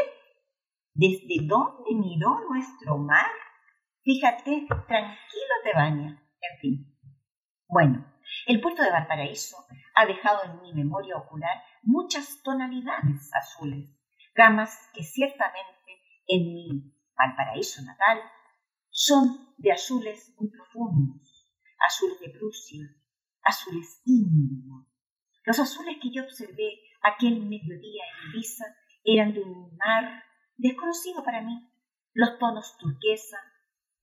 ¿Desde 0.94 1.46
dónde 1.46 1.94
miró 1.94 2.40
nuestro 2.48 2.98
mar? 2.98 3.30
Fíjate, 4.02 4.66
tranquilo 4.86 5.54
te 5.62 5.72
baña. 5.74 6.22
En 6.40 6.60
fin. 6.60 6.98
Bueno, 7.68 8.04
el 8.46 8.60
puerto 8.60 8.82
de 8.82 8.90
Valparaíso 8.90 9.56
ha 9.94 10.06
dejado 10.06 10.44
en 10.44 10.60
mi 10.62 10.74
memoria 10.74 11.16
ocular 11.16 11.62
muchas 11.82 12.42
tonalidades 12.42 13.30
azules, 13.34 13.90
gamas 14.34 14.90
que 14.94 15.02
ciertamente 15.02 15.74
en 16.26 16.54
mi 16.54 16.93
Valparaíso 17.16 17.82
natal 17.82 18.20
son 18.90 19.54
de 19.58 19.72
azules 19.72 20.34
muy 20.38 20.50
profundos, 20.50 21.52
azules 21.86 22.20
de 22.20 22.30
Prusia, 22.30 22.84
azules 23.42 24.00
índigo. 24.04 24.86
Los 25.44 25.58
azules 25.58 25.98
que 26.00 26.10
yo 26.12 26.22
observé 26.24 26.80
aquel 27.02 27.42
mediodía 27.42 28.04
en 28.04 28.30
Ibiza 28.30 28.64
eran 29.04 29.34
de 29.34 29.40
un 29.40 29.76
mar 29.76 30.24
desconocido 30.56 31.22
para 31.22 31.42
mí. 31.42 31.70
Los 32.14 32.38
tonos 32.38 32.76
turquesa, 32.78 33.38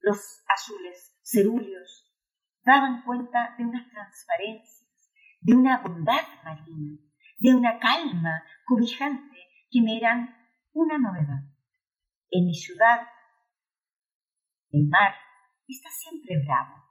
los 0.02 0.44
azules 0.48 1.18
cerúleos, 1.24 2.12
daban 2.64 3.04
cuenta 3.04 3.56
de 3.58 3.66
unas 3.66 3.90
transparencias, 3.90 4.90
de 5.42 5.56
una 5.56 5.80
bondad 5.80 6.28
marina, 6.44 7.00
de 7.40 7.56
una 7.56 7.80
calma 7.80 8.44
cobijante 8.66 9.38
que 9.72 9.82
me 9.82 9.98
eran 9.98 10.36
una 10.74 10.98
novedad. 10.98 11.44
En 12.32 12.46
mi 12.46 12.56
ciudad, 12.56 13.08
el 14.72 14.88
mar 14.88 15.14
está 15.68 15.90
siempre 15.90 16.36
bravo, 16.46 16.82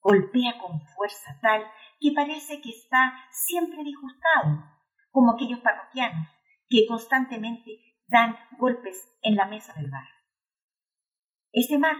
golpea 0.00 0.58
con 0.60 0.80
fuerza 0.94 1.38
tal 1.40 1.64
que 1.98 2.12
parece 2.14 2.60
que 2.60 2.70
está 2.70 3.14
siempre 3.30 3.82
disgustado 3.82 4.64
como 5.10 5.32
aquellos 5.32 5.60
parroquianos 5.60 6.28
que 6.68 6.86
constantemente 6.86 7.70
dan 8.06 8.36
golpes 8.58 9.16
en 9.22 9.36
la 9.36 9.46
mesa 9.46 9.72
del 9.74 9.90
bar. 9.90 10.06
Este 11.52 11.78
mar, 11.78 11.96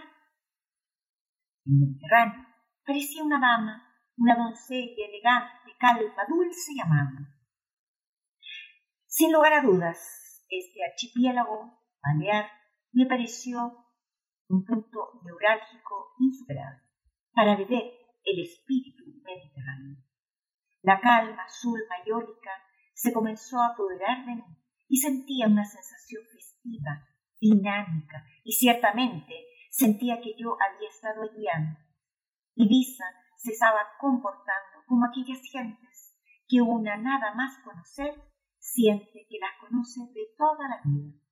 el 1.65 1.73
Mediterráneo, 1.81 2.47
parecía 2.85 3.25
una 3.25 3.41
dama, 3.41 3.89
una 4.19 4.37
doncella 4.37 5.07
elegante, 5.09 5.73
calma, 5.79 6.25
dulce 6.29 6.73
y 6.75 6.81
amable. 6.81 7.27
Sin 9.07 9.33
lugar 9.33 9.55
a 9.55 9.63
dudas, 9.63 10.45
este 10.51 10.85
archipiélago 10.85 11.81
balear 12.03 12.56
me 12.97 13.05
pareció 13.05 13.85
un 14.49 14.65
punto 14.65 15.21
neurálgico 15.23 16.15
insuperable 16.19 16.81
para 17.35 17.55
beber 17.55 17.93
el 18.25 18.41
espíritu 18.41 19.05
mediterráneo. 19.23 19.99
La 20.81 20.99
calma 20.99 21.43
azul 21.43 21.79
mayólica 21.91 22.53
se 22.95 23.13
comenzó 23.13 23.61
a 23.61 23.75
apoderar 23.75 24.25
de 24.25 24.37
mí 24.37 24.45
y 24.89 24.97
sentía 24.97 25.47
una 25.47 25.67
sensación 25.67 26.23
festiva, 26.33 27.07
dinámica, 27.39 28.25
y 28.43 28.53
ciertamente 28.53 29.45
sentía 29.69 30.19
que 30.23 30.35
yo 30.39 30.57
había 30.59 30.89
estado 30.89 31.21
antes. 31.53 31.85
Ibiza 32.55 33.05
se 33.37 33.53
estaba 33.53 33.89
comportando 34.01 34.87
como 34.87 35.05
aquellas 35.05 35.43
gentes 35.43 36.17
que 36.49 36.63
una 36.63 36.97
nada 36.97 37.35
más 37.35 37.59
conocer 37.63 38.15
siente 38.59 39.27
que 39.29 39.39
las 39.39 39.53
conoce 39.61 40.01
de 40.15 40.29
toda 40.39 40.67
la 40.67 40.81
vida. 40.83 41.26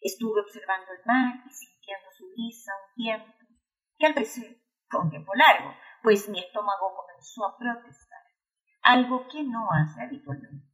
Estuve 0.00 0.40
observando 0.40 0.92
el 0.92 1.04
mar 1.04 1.42
y 1.46 1.50
sintiendo 1.52 2.08
su 2.16 2.28
brisa 2.30 2.72
un 2.88 2.94
tiempo, 2.94 3.32
que 3.98 4.06
al 4.06 4.14
parecer 4.14 4.62
fue 4.88 5.10
tiempo 5.10 5.32
largo, 5.34 5.74
pues 6.02 6.28
mi 6.28 6.38
estómago 6.38 6.94
comenzó 6.94 7.46
a 7.46 7.58
protestar, 7.58 8.22
algo 8.82 9.26
que 9.28 9.42
no 9.42 9.68
hace 9.72 10.02
habitualmente. 10.02 10.66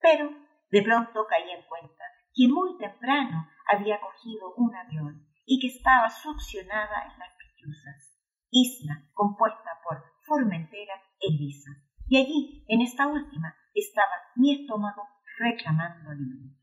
Pero 0.00 0.30
de 0.70 0.82
pronto 0.82 1.26
caí 1.26 1.50
en 1.50 1.62
cuenta 1.66 2.04
que 2.34 2.48
muy 2.48 2.78
temprano 2.78 3.48
había 3.66 4.00
cogido 4.00 4.54
un 4.56 4.74
avión 4.74 5.26
y 5.44 5.60
que 5.60 5.68
estaba 5.68 6.08
succionada 6.10 7.10
en 7.10 7.18
las 7.18 7.34
Pitiusas, 7.36 8.18
isla 8.50 9.08
compuesta 9.12 9.80
por 9.82 10.04
Formentera 10.24 10.94
e 11.20 11.32
Ibiza. 11.32 11.70
Y 12.06 12.16
allí, 12.16 12.64
en 12.68 12.80
esta 12.82 13.06
última, 13.06 13.54
estaba 13.74 14.12
mi 14.36 14.62
estómago 14.62 15.08
reclamando 15.38 16.10
alimento. 16.10 16.57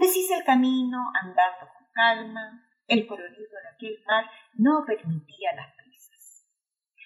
Deshice 0.00 0.32
el 0.34 0.44
camino 0.44 1.12
andando 1.12 1.68
con 1.76 1.86
calma, 1.92 2.64
el 2.86 3.06
colorido 3.06 3.52
de 3.52 3.68
aquel 3.68 4.02
mar 4.06 4.24
no 4.54 4.82
permitía 4.86 5.54
las 5.54 5.74
prisas. 5.76 6.48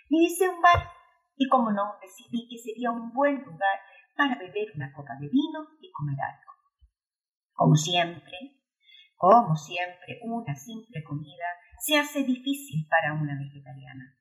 Me 0.09 0.19
un 0.49 0.63
bar 0.63 0.93
y 1.35 1.49
como 1.49 1.73
no 1.73 1.99
decidí 2.01 2.47
que 2.49 2.57
sería 2.57 2.93
un 2.93 3.13
buen 3.13 3.43
lugar 3.43 3.81
para 4.15 4.39
beber 4.39 4.71
una 4.77 4.93
copa 4.93 5.15
de 5.19 5.27
vino 5.27 5.67
y 5.81 5.91
comer 5.91 6.15
algo. 6.23 6.53
Como 7.53 7.75
siempre, 7.75 8.63
como 9.17 9.57
siempre, 9.57 10.21
una 10.23 10.55
simple 10.55 11.03
comida 11.03 11.47
se 11.81 11.99
hace 11.99 12.23
difícil 12.23 12.87
para 12.89 13.15
una 13.15 13.37
vegetariana. 13.37 14.17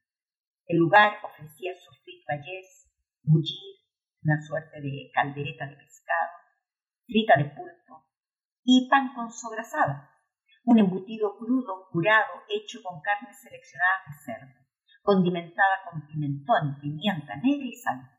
El 0.65 0.79
lugar 0.79 1.19
ofrecía 1.21 1.75
sus 1.75 2.01
vallés, 2.27 2.89
bullir, 3.21 3.85
una 4.23 4.41
suerte 4.41 4.81
de 4.81 5.11
caldereta 5.13 5.67
de 5.67 5.75
pescado, 5.75 6.31
frita 7.05 7.37
de 7.37 7.45
pulpo 7.51 7.83
y 8.63 8.87
pan 8.89 9.13
con 9.13 9.31
sobrasada, 9.31 10.09
un 10.65 10.79
embutido 10.79 11.37
crudo 11.37 11.89
curado 11.91 12.43
hecho 12.49 12.79
con 12.81 13.01
carnes 13.01 13.39
seleccionadas 13.41 14.05
de 14.07 14.13
cerdo, 14.23 14.53
condimentada 15.01 15.83
con 15.89 16.07
pimentón, 16.07 16.79
pimienta 16.79 17.35
negra 17.37 17.65
y 17.65 17.75
sal. 17.75 18.09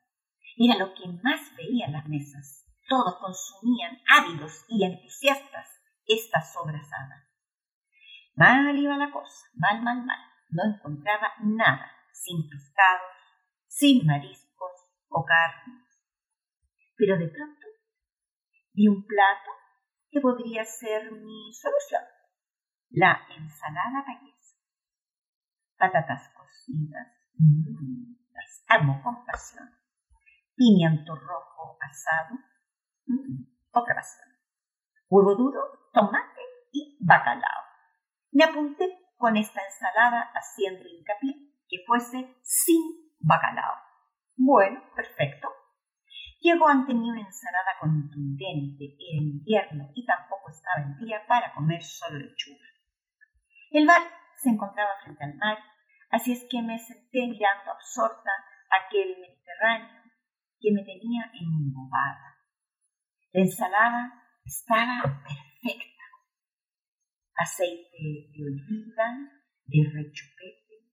Era 0.57 0.77
lo 0.77 0.95
que 0.95 1.09
más 1.23 1.41
veía 1.57 1.87
en 1.87 1.93
las 1.93 2.07
mesas. 2.07 2.67
Todos 2.87 3.17
consumían 3.17 3.99
ávidos 4.07 4.65
y 4.69 4.85
entusiastas 4.85 5.69
esta 6.07 6.41
sobrasada. 6.43 7.27
Mal 8.37 8.77
iba 8.77 8.97
la 8.99 9.11
cosa, 9.11 9.47
mal, 9.55 9.83
mal, 9.83 10.05
mal. 10.05 10.19
No 10.51 10.63
encontraba 10.65 11.33
nada, 11.43 11.91
sin 12.13 12.49
pescados, 12.49 13.11
sin 13.67 14.07
mariscos 14.07 14.73
o 15.09 15.25
carnes. 15.25 15.85
Pero 16.97 17.17
de 17.17 17.29
pronto 17.29 17.67
vi 18.75 18.87
un 18.87 19.05
plato 19.07 19.51
que 20.15 20.21
podría 20.21 20.65
ser 20.65 21.11
mi 21.11 21.53
solución. 21.53 22.03
La 22.91 23.21
ensalada 23.37 24.05
gallesa. 24.07 24.57
Patatas 25.77 26.31
cocidas, 26.37 27.09
mm, 27.37 28.15
las 28.33 28.65
amo 28.69 29.03
con 29.03 29.27
pasión. 29.27 29.69
Pimiento 30.55 31.17
rojo 31.17 31.77
asado, 31.81 32.39
mm, 33.07 33.43
otra 33.73 33.97
pasión. 33.97 34.29
Huevo 35.09 35.35
duro, 35.35 35.61
tomate 35.93 36.43
y 36.71 36.97
bacalao. 37.05 37.65
Me 38.31 38.45
apunté 38.45 38.97
con 39.17 39.37
esta 39.37 39.61
ensalada 39.65 40.31
haciendo 40.33 40.89
hincapié 40.89 41.35
que 41.69 41.79
fuese 41.85 42.37
sin 42.43 43.11
bacalao. 43.19 43.75
Bueno, 44.37 44.81
perfecto. 44.95 45.49
Ante 46.75 46.93
mí 46.93 47.09
una 47.09 47.21
ensalada 47.21 47.79
contundente, 47.81 48.97
era 48.99 49.23
invierno 49.23 49.91
y 49.95 50.05
tampoco 50.05 50.51
estaba 50.51 50.85
en 50.85 50.99
día 50.99 51.25
para 51.27 51.55
comer 51.55 51.83
solo 51.83 52.19
lechuga. 52.19 52.67
El 53.71 53.87
bar 53.87 54.03
se 54.37 54.51
encontraba 54.51 54.91
frente 55.03 55.25
al 55.25 55.37
mar, 55.37 55.59
así 56.11 56.33
es 56.33 56.47
que 56.51 56.61
me 56.61 56.79
senté 56.79 57.27
mirando 57.29 57.71
absorta 57.71 58.31
aquel 58.71 59.17
Mediterráneo 59.21 60.03
que 60.61 60.73
me 60.73 60.85
tenía 60.85 61.31
embobada. 61.33 62.37
La 63.33 63.41
ensalada 63.41 64.23
estaba 64.45 65.03
perfecta. 65.03 66.05
Aceite 67.37 68.31
de 68.33 68.45
oliva, 68.45 69.31
de 69.65 69.91
rechupete, 69.93 70.93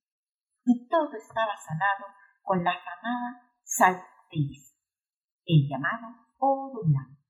y 0.63 0.87
todo 0.87 1.11
estaba 1.17 1.57
salado 1.57 2.05
con 2.41 2.63
la 2.63 2.71
afamada 2.71 3.51
sal 3.63 3.95
de 4.31 4.37
el 5.45 5.67
llamado 5.67 6.07
oro 6.39 6.81
blanco. 6.85 7.21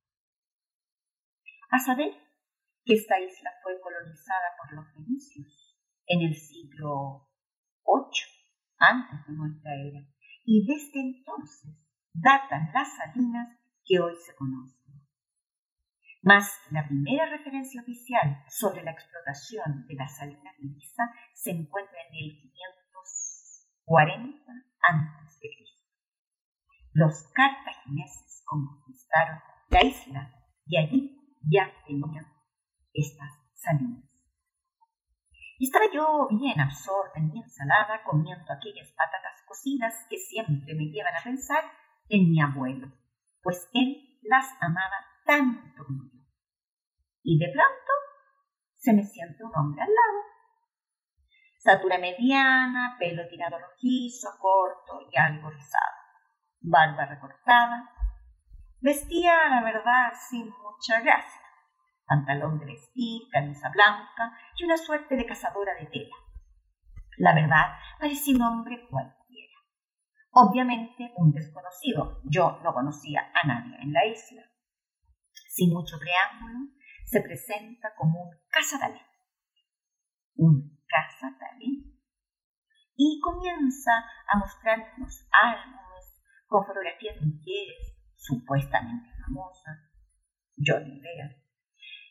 A 1.72 1.80
saber 1.80 2.14
que 2.84 2.94
esta 2.94 3.20
isla 3.20 3.52
fue 3.64 3.80
colonizada 3.80 4.56
por 4.58 4.74
los 4.74 4.94
fenicios 4.94 5.78
en 6.08 6.22
el 6.22 6.36
siglo 6.36 7.30
VIII 7.86 8.26
antes 8.78 9.26
de 9.28 9.34
nuestra 9.34 9.76
era 9.76 10.00
y 10.44 10.66
desde 10.66 11.00
entonces 11.00 11.76
datan 12.14 12.72
las 12.74 12.96
salinas 12.96 13.58
que 13.86 14.00
hoy 14.00 14.16
se 14.26 14.36
conocen. 14.36 14.82
Mas 16.24 16.52
la 16.70 16.86
primera 16.86 17.26
referencia 17.26 17.82
oficial 17.82 18.46
sobre 18.48 18.84
la 18.84 18.92
explotación 18.92 19.88
de 19.88 19.96
las 19.96 20.18
salinas 20.18 20.56
de 20.58 20.68
se 21.34 21.50
encuentra 21.52 21.98
en 22.10 22.14
el 22.14 22.40
540 22.42 24.52
a.C. 24.82 25.31
Los 26.94 27.24
cartagineses 27.34 28.44
conquistaron 28.46 29.40
la 29.70 29.82
isla 29.82 30.36
y 30.66 30.78
allí 30.78 31.38
ya 31.50 31.72
tenían 31.88 32.28
estas 32.94 33.32
salinas. 33.54 34.04
estaba 35.58 35.86
yo 35.94 36.28
bien 36.32 36.60
absorta 36.60 37.18
en 37.18 37.32
mi 37.32 37.40
ensalada 37.40 38.04
comiendo 38.04 38.52
aquellas 38.52 38.92
patatas 38.92 39.42
cocidas 39.48 40.06
que 40.10 40.18
siempre 40.18 40.76
me 40.76 40.92
llevan 40.92 41.16
a 41.16 41.24
pensar 41.24 41.64
en 42.10 42.30
mi 42.30 42.42
abuelo, 42.42 42.92
pues 43.42 43.70
él 43.74 44.20
las 44.24 44.48
amaba 44.60 45.06
tanto 45.26 45.86
como 45.86 46.04
yo. 46.12 46.20
Y 47.24 47.40
de 47.40 47.54
pronto 47.54 47.92
se 48.76 48.92
me 48.92 49.06
siente 49.06 49.46
un 49.46 49.56
hombre 49.56 49.82
al 49.82 49.88
lado. 49.88 50.26
Estatura 51.56 51.98
mediana, 52.00 52.98
pelo 53.00 53.30
tirado 53.30 53.60
rojizo, 53.60 54.28
corto 54.42 55.08
y 55.10 55.18
algo 55.18 55.50
rizado 55.52 56.01
barba 56.62 57.06
recortada. 57.06 57.90
Vestía, 58.80 59.50
la 59.50 59.62
verdad, 59.64 60.12
sin 60.30 60.46
mucha 60.46 61.02
gracia. 61.02 61.42
Pantalón 62.06 62.60
de 62.60 62.66
vestir, 62.66 63.22
camisa 63.32 63.70
blanca 63.70 64.38
y 64.58 64.66
una 64.66 64.78
suerte 64.78 65.16
de 65.16 65.26
cazadora 65.26 65.74
de 65.76 65.86
tela. 65.88 66.16
La 67.18 67.34
verdad, 67.34 67.76
parecía 68.00 68.36
un 68.36 68.42
hombre 68.42 68.88
cualquiera. 68.90 69.56
Obviamente 70.32 71.12
un 71.18 71.32
desconocido. 71.32 72.22
Yo 72.26 72.60
no 72.64 72.74
conocía 72.74 73.32
a 73.34 73.48
nadie 73.48 73.78
en 73.82 73.94
la 73.94 74.06
isla. 74.06 74.44
Sin 75.50 75.74
mucho 75.74 75.98
preámbulo, 76.00 76.72
se 77.06 77.22
presenta 77.22 77.94
como 77.96 78.24
un 78.24 78.32
cazadalén. 78.50 79.06
Un 80.36 80.80
cazadalén. 80.88 82.00
Y 82.96 83.20
comienza 83.22 83.92
a 84.28 84.38
mostrarnos 84.38 85.28
algo 85.32 85.91
con 86.52 86.68
fotografías 86.68 87.16
de 87.16 87.28
mujeres 87.32 87.96
supuestamente 88.18 89.08
famosas. 89.24 89.88
Yo 90.58 90.78
ni 90.82 91.00
idea. 91.00 91.32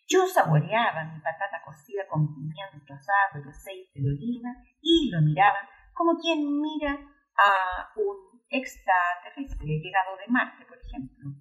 Yo 0.09 0.27
saboreaba 0.27 1.05
mi 1.13 1.21
patata 1.21 1.61
cocida 1.63 2.09
con 2.09 2.35
pimiento 2.35 2.95
asado 2.95 3.45
y 3.45 3.49
aceite 3.51 4.01
de 4.01 4.09
oliva 4.09 4.51
y 4.81 5.11
lo 5.13 5.21
miraba 5.21 5.69
como 5.93 6.19
quien 6.19 6.41
mira 6.59 6.97
a 7.37 7.93
un 8.01 8.41
extraterrestre 8.49 9.79
llegado 9.79 10.17
de 10.17 10.33
Marte, 10.33 10.65
por 10.65 10.79
ejemplo. 10.79 11.37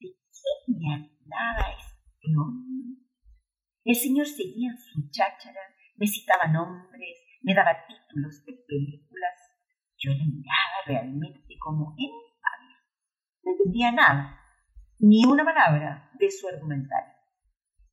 ¿De 0.00 0.10
qué 0.10 0.72
me 0.74 0.94
hablaba 0.94 1.78
este 1.78 2.28
hombre? 2.36 3.06
El 3.84 3.94
señor 3.94 4.26
seguía 4.26 4.70
en 4.70 4.78
su 4.78 5.10
cháchara, 5.10 5.62
me 5.94 6.08
citaba 6.08 6.48
nombres, 6.48 7.22
me 7.42 7.54
daba 7.54 7.86
títulos 7.86 8.44
de 8.44 8.52
películas. 8.66 9.38
Yo 9.96 10.10
le 10.10 10.26
miraba 10.26 10.82
realmente 10.86 11.43
como 11.64 11.94
impávido. 11.96 12.78
No 13.42 13.52
entendía 13.52 13.90
nada, 13.92 14.38
ni 14.98 15.24
una 15.24 15.44
palabra 15.44 16.10
de 16.18 16.30
su 16.30 16.46
argumentario. 16.46 17.14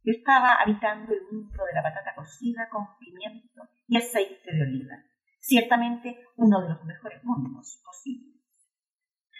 Yo 0.03 0.11
estaba 0.11 0.55
habitando 0.55 1.13
el 1.13 1.21
mundo 1.31 1.63
de 1.65 1.73
la 1.73 1.83
patata 1.83 2.13
cocida 2.15 2.67
con 2.69 2.97
pimiento 2.99 3.69
y 3.87 3.97
aceite 3.97 4.51
de 4.51 4.61
oliva, 4.61 4.95
ciertamente 5.39 6.17
uno 6.35 6.61
de 6.61 6.69
los 6.69 6.83
mejores 6.83 7.23
mundos 7.23 7.81
posibles. 7.85 8.41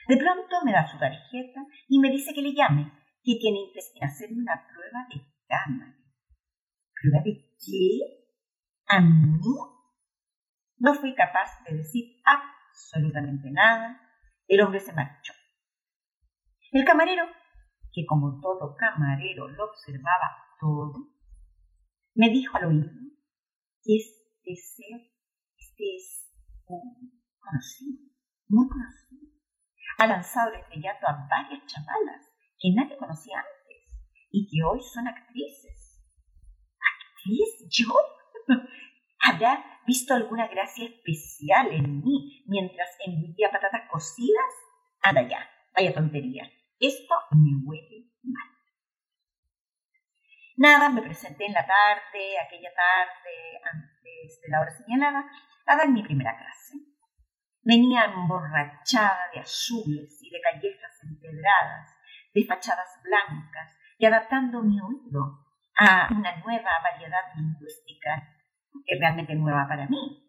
De 0.08 0.18
pronto 0.18 0.64
me 0.64 0.72
da 0.72 0.88
su 0.88 0.98
tarjeta 0.98 1.62
y 1.88 2.00
me 2.00 2.10
dice 2.10 2.34
que 2.34 2.42
le 2.42 2.54
llame, 2.54 2.92
que 3.24 3.38
tiene 3.40 3.60
interés 3.60 3.92
en 3.96 4.08
hacerme 4.08 4.42
una 4.42 4.66
prueba 4.68 5.08
de 5.10 5.22
cámara. 5.48 5.96
¿Prueba 6.94 7.24
de 7.24 7.34
qué? 7.60 8.22
¿A 8.88 9.02
mí? 9.02 9.42
No 10.78 10.94
fui 10.96 11.14
capaz 11.16 11.64
de 11.68 11.78
decir 11.78 12.22
absolutamente 12.26 13.52
nada. 13.52 14.00
El 14.52 14.60
hombre 14.60 14.82
se 14.82 14.92
marchó. 14.92 15.32
El 16.74 16.84
camarero, 16.84 17.24
que 17.94 18.06
como 18.06 18.42
todo 18.42 18.76
camarero 18.76 19.48
lo 19.48 19.64
observaba 19.64 20.36
todo, 20.60 21.08
me 22.16 22.30
dijo 22.30 22.58
al 22.58 22.66
oído 22.66 22.90
que 23.82 23.96
este 23.96 24.56
ser, 24.56 25.00
este 25.58 25.96
es 25.96 26.36
un 26.66 27.24
conocido, 27.40 28.12
muy 28.50 28.68
conocido 28.68 29.32
ha 30.00 30.08
lanzado 30.08 30.52
el 30.52 30.60
estrellato 30.60 31.08
a 31.08 31.28
varias 31.30 31.66
chavalas 31.68 32.28
que 32.60 32.74
nadie 32.76 32.98
conocía 32.98 33.38
antes 33.38 34.04
y 34.32 34.48
que 34.50 34.64
hoy 34.64 34.82
son 34.82 35.08
actrices. 35.08 36.04
¿Actriz? 36.76 37.70
¿Yo? 37.70 37.94
¿Habrá 39.22 39.64
visto 39.86 40.14
alguna 40.14 40.48
gracia 40.48 40.86
especial 40.86 41.72
en 41.72 42.02
mí 42.04 42.44
mientras 42.48 42.90
engullía 43.06 43.52
patatas 43.52 43.90
cocidas? 43.90 44.54
Anda 45.04 45.22
ya, 45.28 45.50
vaya 45.76 45.94
tontería. 45.94 46.50
Esto 46.80 47.16
me 47.32 47.52
huele 47.64 48.10
mal. 48.24 48.50
Nada, 50.58 50.90
me 50.90 51.02
presenté 51.02 51.46
en 51.46 51.54
la 51.54 51.66
tarde, 51.66 52.40
aquella 52.40 52.72
tarde, 52.74 53.62
antes 53.64 54.42
de 54.42 54.50
la 54.50 54.62
hora 54.62 54.72
señalada, 54.72 55.26
a 55.68 55.76
dar 55.76 55.90
mi 55.90 56.04
primera 56.04 56.36
clase. 56.38 56.78
Venía 57.64 58.06
emborrachada 58.06 59.30
de 59.34 59.40
azules 59.40 60.20
y 60.24 60.30
de 60.32 60.42
callejas 60.42 61.04
empedradas, 61.04 61.96
de 62.34 62.46
fachadas 62.46 63.00
blancas, 63.04 63.76
y 64.00 64.06
adaptando 64.06 64.64
mi 64.64 64.80
oído 64.82 65.46
a 65.78 66.10
una 66.12 66.36
nueva 66.38 66.72
variedad 66.84 67.36
lingüística 67.36 68.41
que 68.86 69.00
realmente 69.00 69.36
nueva 69.36 69.68
para 69.68 69.88
mí. 69.88 70.28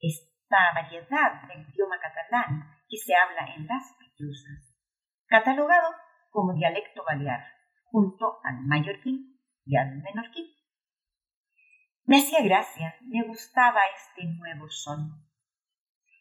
Esta 0.00 0.72
variedad 0.74 1.48
del 1.48 1.68
idioma 1.68 1.98
catalán 2.00 2.70
que 2.88 2.96
se 2.96 3.14
habla 3.14 3.54
en 3.54 3.66
las 3.66 3.94
Pitiusas, 3.98 4.76
catalogado 5.26 5.94
como 6.30 6.54
dialecto 6.54 7.02
balear, 7.04 7.44
junto 7.84 8.40
al 8.44 8.60
mallorquín 8.66 9.40
y 9.64 9.76
al 9.76 9.96
menorquín. 9.96 10.46
Me 12.04 12.18
hacía 12.18 12.42
gracia, 12.42 12.96
me 13.02 13.22
gustaba 13.26 13.80
este 13.96 14.24
nuevo 14.24 14.68
son 14.68 15.28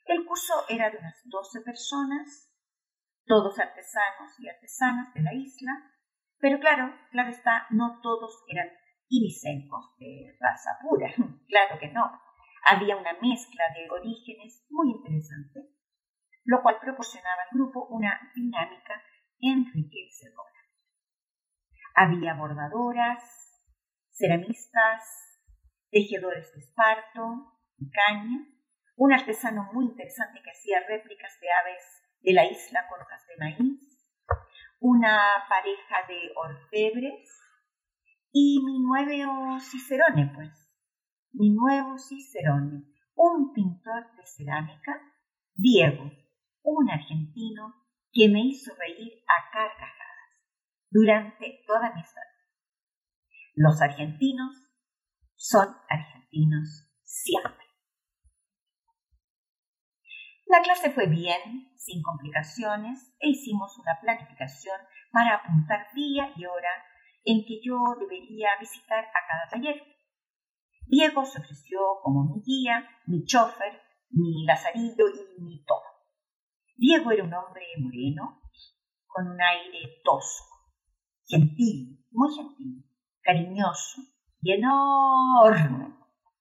el 0.07 0.25
curso 0.25 0.53
era 0.69 0.89
de 0.89 0.97
unas 0.97 1.21
doce 1.25 1.59
personas, 1.61 2.49
todos 3.25 3.59
artesanos 3.59 4.39
y 4.39 4.47
artesanas 4.47 5.13
de 5.13 5.21
la 5.21 5.33
isla, 5.33 5.71
pero 6.39 6.59
claro, 6.59 6.95
claro 7.11 7.29
está, 7.29 7.67
no 7.71 7.99
todos 8.01 8.43
eran 8.47 8.69
irisencos 9.09 9.95
de 9.97 10.35
raza 10.39 10.77
pura, 10.81 11.07
claro 11.47 11.79
que 11.79 11.89
no. 11.89 12.11
Había 12.65 12.97
una 12.97 13.13
mezcla 13.21 13.63
de 13.75 13.89
orígenes 13.89 14.65
muy 14.69 14.91
interesante, 14.91 15.69
lo 16.43 16.61
cual 16.61 16.79
proporcionaba 16.81 17.43
al 17.43 17.57
grupo 17.57 17.87
una 17.87 18.19
dinámica 18.35 19.01
enriquecedora. 19.39 20.51
Había 21.95 22.33
bordadoras, 22.33 23.23
ceramistas, 24.11 25.03
tejedores 25.89 26.51
de 26.53 26.59
esparto 26.59 27.53
y 27.77 27.89
caña, 27.89 28.47
un 28.95 29.13
artesano 29.13 29.69
muy 29.73 29.85
interesante 29.85 30.41
que 30.43 30.51
hacía 30.51 30.79
réplicas 30.87 31.39
de 31.39 31.47
aves 31.51 31.97
de 32.21 32.33
la 32.33 32.45
isla 32.45 32.87
con 32.89 33.01
hojas 33.01 33.25
de 33.27 33.37
maíz, 33.37 34.07
una 34.79 35.45
pareja 35.47 36.07
de 36.07 36.31
orfebres 36.35 37.46
y 38.39 38.61
mi 38.63 38.77
nuevo 38.77 39.59
Cicerone, 39.59 40.31
pues, 40.35 40.71
mi 41.31 41.49
nuevo 41.49 41.97
Cicerone, 41.97 42.83
un 43.15 43.51
pintor 43.51 44.15
de 44.15 44.23
cerámica, 44.27 45.01
Diego, 45.55 46.11
un 46.61 46.87
argentino 46.87 47.73
que 48.11 48.29
me 48.29 48.41
hizo 48.41 48.75
reír 48.75 49.11
a 49.25 49.51
carcajadas 49.51 50.53
durante 50.91 51.63
toda 51.65 51.89
mi 51.95 52.01
vida. 52.01 52.21
Los 53.55 53.81
argentinos 53.81 54.53
son 55.35 55.75
argentinos 55.89 56.93
siempre. 57.01 57.65
La 60.45 60.61
clase 60.61 60.91
fue 60.91 61.07
bien, 61.07 61.71
sin 61.75 62.03
complicaciones, 62.03 63.15
e 63.19 63.29
hicimos 63.29 63.79
una 63.79 63.97
planificación 63.99 64.79
para 65.11 65.37
apuntar 65.37 65.87
día 65.95 66.31
y 66.35 66.45
hora 66.45 66.69
en 67.27 67.43
que 67.45 67.59
yo 67.61 67.75
debería 67.99 68.47
visitar 68.57 69.03
a 69.03 69.27
cada 69.27 69.49
taller. 69.51 69.83
Diego 70.85 71.25
se 71.25 71.39
ofreció 71.39 71.79
como 72.01 72.23
mi 72.23 72.41
guía, 72.41 72.87
mi 73.05 73.25
chofer, 73.25 73.81
mi 74.11 74.45
lazarillo 74.45 75.03
y 75.09 75.41
mi 75.41 75.65
todo. 75.65 75.83
Diego 76.77 77.11
era 77.11 77.25
un 77.25 77.33
hombre 77.33 77.65
moreno, 77.79 78.41
con 79.07 79.27
un 79.27 79.41
aire 79.41 80.01
tosco, 80.05 80.71
gentil, 81.27 82.07
muy 82.11 82.33
gentil, 82.33 82.85
cariñoso 83.21 84.01
y 84.41 84.53
enorme, 84.53 85.97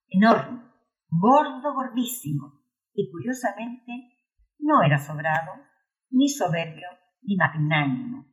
enorme, 0.09 0.71
gordo, 1.09 1.75
gordísimo, 1.75 2.63
y 2.95 3.11
curiosamente 3.11 4.13
no 4.61 4.83
era 4.85 4.99
sobrado, 4.99 5.53
ni 6.11 6.29
soberbio, 6.29 6.89
ni 7.23 7.35
magnánimo. 7.35 8.25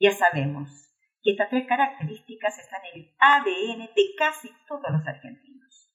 Ya 0.00 0.12
sabemos 0.12 0.87
que 1.22 1.32
estas 1.32 1.50
tres 1.50 1.66
características 1.66 2.58
están 2.58 2.80
en 2.92 3.00
el 3.00 3.16
ADN 3.18 3.94
de 3.94 4.04
casi 4.16 4.50
todos 4.66 4.90
los 4.90 5.06
argentinos. 5.06 5.92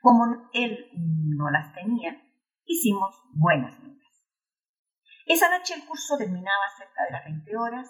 Como 0.00 0.48
él 0.52 0.88
no 0.94 1.50
las 1.50 1.74
tenía, 1.74 2.20
hicimos 2.64 3.14
buenas 3.34 3.78
migas. 3.80 4.00
Esa 5.26 5.50
noche 5.50 5.74
el 5.74 5.86
curso 5.86 6.16
terminaba 6.18 6.66
cerca 6.76 7.04
de 7.04 7.12
las 7.12 7.24
20 7.24 7.56
horas. 7.56 7.88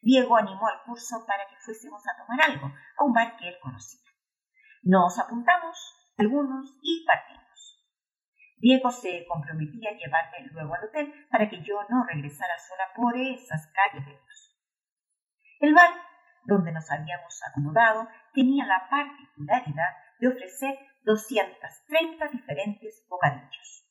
Diego 0.00 0.36
animó 0.36 0.68
al 0.68 0.82
curso 0.84 1.24
para 1.26 1.46
que 1.48 1.56
fuésemos 1.56 2.02
a 2.06 2.16
tomar 2.16 2.50
algo 2.50 2.66
a 2.66 3.04
un 3.04 3.12
bar 3.12 3.36
que 3.36 3.48
él 3.48 3.56
conocía. 3.60 4.08
Nos 4.82 5.18
apuntamos 5.18 5.76
algunos 6.16 6.78
y 6.82 7.04
partimos. 7.04 7.38
Diego 8.56 8.90
se 8.90 9.26
comprometía 9.26 9.90
a 9.90 9.94
llevarme 9.94 10.48
luego 10.50 10.74
al 10.74 10.84
hotel 10.84 11.12
para 11.30 11.48
que 11.48 11.62
yo 11.62 11.80
no 11.88 12.04
regresara 12.04 12.58
sola 12.58 12.84
por 12.94 13.16
esas 13.16 13.66
calles 13.68 14.06
de 14.06 14.12
luz. 14.12 14.27
El 15.60 15.74
bar 15.74 15.90
donde 16.44 16.72
nos 16.72 16.90
habíamos 16.90 17.40
acomodado 17.46 18.08
tenía 18.32 18.64
la 18.66 18.88
particularidad 18.88 19.96
de 20.20 20.28
ofrecer 20.28 20.78
230 21.04 22.28
diferentes 22.28 23.04
bocadillos. 23.08 23.84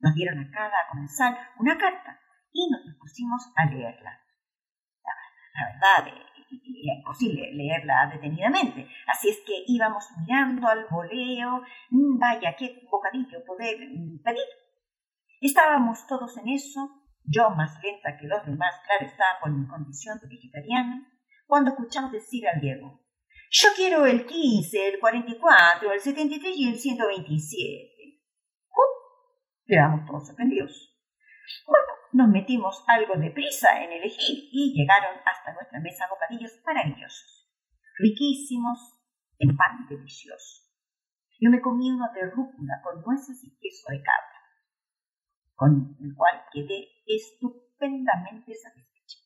Nos 0.00 0.14
dieron 0.14 0.40
a 0.40 0.50
cada 0.50 0.88
comensal 0.90 1.38
una 1.58 1.78
carta 1.78 2.18
y 2.52 2.68
nos 2.70 2.84
dispusimos 2.84 3.52
a 3.56 3.66
leerla. 3.66 4.20
La, 5.54 5.72
verdad, 5.72 6.08
eh, 6.08 6.26
era 6.82 6.98
imposible 6.98 7.52
leerla 7.52 8.10
detenidamente. 8.12 8.88
Así 9.06 9.28
es 9.28 9.38
que 9.46 9.64
íbamos 9.66 10.04
mirando 10.18 10.66
al 10.66 10.86
voleo, 10.90 11.62
mm, 11.90 12.18
vaya, 12.18 12.56
qué 12.56 12.82
bocadillo 12.90 13.44
poder 13.44 13.76
mm, 13.88 14.22
pedir. 14.22 14.48
Estábamos 15.40 16.06
todos 16.06 16.36
en 16.38 16.48
eso, 16.48 17.01
yo 17.24 17.50
más 17.50 17.80
lenta 17.82 18.16
que 18.18 18.26
los 18.26 18.44
demás, 18.46 18.74
claro 18.86 19.06
estaba 19.06 19.40
por 19.40 19.50
mi 19.50 19.66
condición 19.66 20.18
de 20.20 20.28
vegetariana, 20.28 21.08
cuando 21.46 21.70
escuchamos 21.70 22.12
decir 22.12 22.46
al 22.48 22.60
Diego, 22.60 23.00
yo 23.50 23.68
quiero 23.76 24.06
el 24.06 24.24
15, 24.24 24.94
el 24.94 24.98
44, 24.98 25.92
el 25.92 26.00
73 26.00 26.56
y 26.56 26.68
el 26.68 26.78
127. 26.78 28.22
¡Uh! 28.70 29.66
Quedamos 29.66 30.06
todos 30.06 30.26
sorprendidos. 30.26 30.96
Bueno, 31.66 31.92
nos 32.12 32.28
metimos 32.28 32.82
algo 32.86 33.14
de 33.14 33.30
prisa 33.30 33.84
en 33.84 33.92
elegir 33.92 34.48
y 34.50 34.72
llegaron 34.74 35.20
hasta 35.26 35.52
nuestra 35.52 35.80
mesa 35.80 36.08
bocadillos 36.08 36.52
maravillosos, 36.64 37.50
riquísimos 37.98 38.98
en 39.38 39.54
pan 39.54 39.86
delicioso. 39.86 40.62
Yo 41.38 41.50
me 41.50 41.60
comí 41.60 41.90
uno 41.90 42.06
de 42.14 42.30
rúcula 42.30 42.80
con 42.82 43.02
nueces 43.02 43.44
y 43.44 43.58
queso 43.58 43.90
de 43.90 44.02
cabra, 44.02 44.31
con 45.62 45.96
el 46.00 46.14
cual 46.16 46.42
quedé 46.52 46.88
estupendamente 47.06 48.52
satisfecha. 48.52 49.18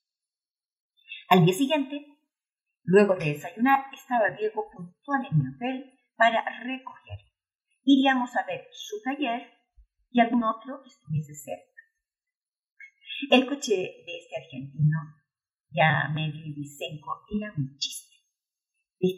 Al 1.31 1.46
día 1.46 1.55
siguiente 1.55 2.16
Luego 2.88 3.16
de 3.16 3.33
desayunar, 3.33 3.87
estaba 3.92 4.31
Diego 4.31 4.70
puntual 4.70 5.27
en 5.29 5.38
mi 5.38 5.49
hotel 5.49 5.92
para 6.14 6.40
recoger. 6.62 7.18
Iríamos 7.83 8.37
a 8.37 8.46
ver 8.46 8.68
su 8.70 9.03
taller 9.03 9.42
y 10.12 10.20
algún 10.20 10.44
otro 10.44 10.83
que 10.85 10.90
estuviese 10.90 11.35
cerca. 11.35 11.83
El 13.33 13.49
coche 13.49 13.75
de 13.75 14.18
este 14.18 14.37
argentino, 14.37 14.99
ya 15.70 16.09
medio 16.14 16.46
licenco, 16.55 17.25
era 17.29 17.53
un 17.57 17.77
chiste. 17.77 18.14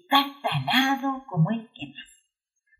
Tan 0.09 0.41
talado 0.41 1.27
como 1.27 1.51
el 1.51 1.69
que 1.75 1.89
más, 1.89 2.25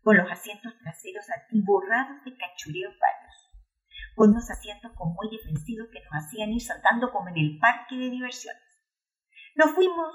con 0.01 0.17
los 0.17 0.31
asientos 0.31 0.73
traseros 0.79 1.25
atiborrados 1.29 2.23
de 2.25 2.35
cachureos 2.35 2.95
varios, 2.99 3.28
unos 4.27 4.49
asientos 4.49 4.91
con 4.95 5.13
muelles 5.13 5.41
vencidos 5.45 5.87
que 5.91 6.01
nos 6.03 6.11
hacían 6.11 6.51
ir 6.51 6.61
saltando 6.61 7.11
como 7.11 7.29
en 7.29 7.37
el 7.37 7.59
parque 7.59 7.95
de 7.95 8.09
diversiones. 8.09 8.61
Nos 9.55 9.71
fuimos 9.71 10.13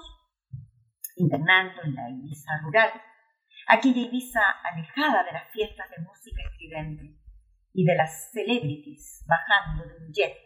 internando 1.15 1.81
en 1.83 1.95
la 1.95 2.09
Ibiza 2.09 2.51
rural, 2.61 2.91
aquella 3.67 4.01
Ibiza 4.01 4.41
alejada 4.63 5.23
de 5.23 5.31
las 5.31 5.51
fiestas 5.51 5.89
de 5.89 6.03
música 6.03 6.43
estridente 6.43 7.19
y 7.73 7.83
de 7.83 7.95
las 7.95 8.31
celebrities 8.31 9.25
bajando 9.27 9.85
de 9.85 10.05
un 10.05 10.13
jet 10.13 10.37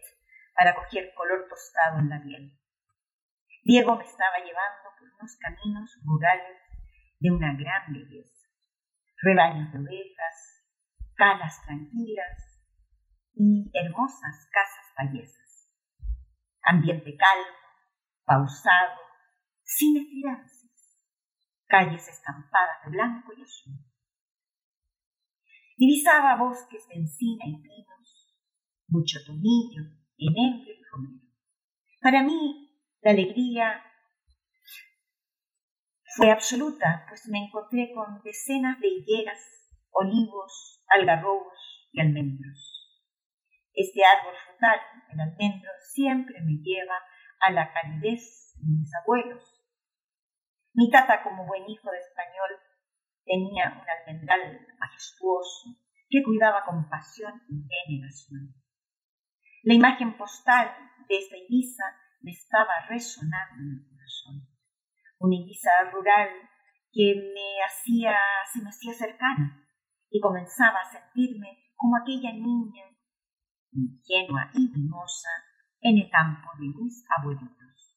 para 0.55 0.73
coger 0.75 1.13
color 1.13 1.47
tostado 1.49 1.99
en 1.99 2.09
la 2.09 2.21
piel. 2.21 2.57
Diego 3.63 3.97
me 3.97 4.05
estaba 4.05 4.37
llevando 4.37 4.89
por 4.99 5.09
unos 5.19 5.37
caminos 5.37 5.99
rurales 6.05 6.57
de 7.19 7.31
una 7.31 7.53
gran 7.55 7.91
belleza, 7.91 8.47
rebaños 9.21 9.71
de 9.73 9.79
ovejas, 9.79 10.63
calas 11.15 11.61
tranquilas 11.65 12.48
y 13.35 13.69
hermosas 13.73 14.47
casas 14.51 14.85
payesas. 14.95 15.69
Ambiente 16.61 17.15
calmo, 17.15 17.57
pausado, 18.25 18.99
sin 19.63 19.97
estiranzas, 19.97 20.99
calles 21.67 22.07
estampadas 22.07 22.83
de 22.85 22.91
blanco 22.91 23.31
y 23.37 23.41
azul. 23.41 23.73
Divisaba 25.77 26.35
bosques 26.35 26.87
de 26.89 26.95
encina 26.95 27.45
y 27.47 27.61
pinos, 27.61 28.35
mucho 28.87 29.19
tomillo, 29.25 29.83
enebro 30.17 30.71
y 30.71 30.83
romero. 30.91 31.25
Para 32.01 32.23
mí, 32.23 32.69
la 33.01 33.11
alegría 33.11 33.83
fue 36.17 36.31
absoluta, 36.31 37.05
pues 37.07 37.27
me 37.29 37.45
encontré 37.45 37.93
con 37.93 38.21
decenas 38.23 38.79
de 38.81 38.87
higueras, 38.87 39.39
olivos, 39.91 40.83
algarrobos 40.89 41.87
y 41.93 42.01
almendros. 42.01 42.68
Este 43.73 44.01
árbol 44.03 44.33
frutal, 44.45 44.79
el 45.11 45.19
almendro, 45.19 45.71
siempre 45.93 46.41
me 46.41 46.61
lleva 46.61 46.99
a 47.39 47.51
la 47.51 47.71
calidez 47.71 48.53
de 48.57 48.67
mis 48.79 48.93
abuelos, 48.95 49.59
mi 50.73 50.89
tata, 50.89 51.23
como 51.23 51.45
buen 51.45 51.67
hijo 51.67 51.89
de 51.91 51.97
español, 51.97 52.51
tenía 53.25 53.67
un 53.67 53.89
almendral 53.89 54.65
majestuoso 54.79 55.75
que 56.07 56.23
cuidaba 56.23 56.63
con 56.63 56.87
pasión 56.87 57.41
y 57.49 57.67
veneración. 57.67 58.55
La 59.63 59.73
imagen 59.73 60.15
postal 60.17 60.71
de 61.07 61.17
esta 61.17 61.35
Ibiza 61.37 61.83
me 62.21 62.31
estaba 62.31 62.85
resonando 62.87 63.61
en 63.61 63.77
el 63.77 63.89
corazón. 63.89 64.47
Una 65.19 65.35
Ibiza 65.35 65.69
rural 65.91 66.29
que 66.93 67.13
me 67.33 67.61
hacía, 67.65 68.15
se 68.51 68.61
me 68.61 68.69
hacía 68.69 68.93
cercana 68.93 69.67
y 70.09 70.21
comenzaba 70.21 70.79
a 70.79 70.91
sentirme 70.91 71.73
como 71.75 71.97
aquella 71.97 72.31
niña 72.31 72.85
ingenua 73.71 74.49
y 74.53 74.67
mimosa 74.67 75.29
en 75.81 75.97
el 75.97 76.09
campo 76.09 76.49
de 76.59 76.67
mis 76.67 77.05
abuelitos. 77.17 77.95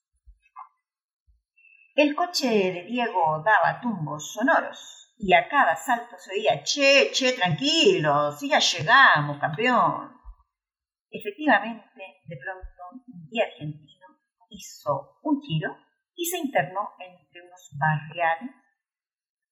El 1.95 2.15
coche 2.15 2.49
de 2.49 2.85
Diego 2.85 3.43
daba 3.45 3.81
tumbos 3.81 4.33
sonoros 4.33 5.15
y 5.19 5.35
a 5.35 5.49
cada 5.49 5.77
salto 5.77 6.17
se 6.19 6.33
oía, 6.33 6.63
che, 6.63 7.11
che, 7.13 7.33
tranquilo, 7.33 8.33
si 8.33 8.49
ya 8.49 8.59
llegamos, 8.59 9.39
campeón. 9.39 10.11
Efectivamente, 11.11 12.01
de 12.25 12.37
pronto, 12.39 13.05
un 13.07 13.29
guía 13.29 13.45
argentino 13.45 14.07
hizo 14.49 15.19
un 15.23 15.41
giro 15.43 15.77
y 16.15 16.25
se 16.25 16.39
internó 16.39 16.91
entre 16.99 17.43
unos 17.43 17.71
barriales, 17.79 18.55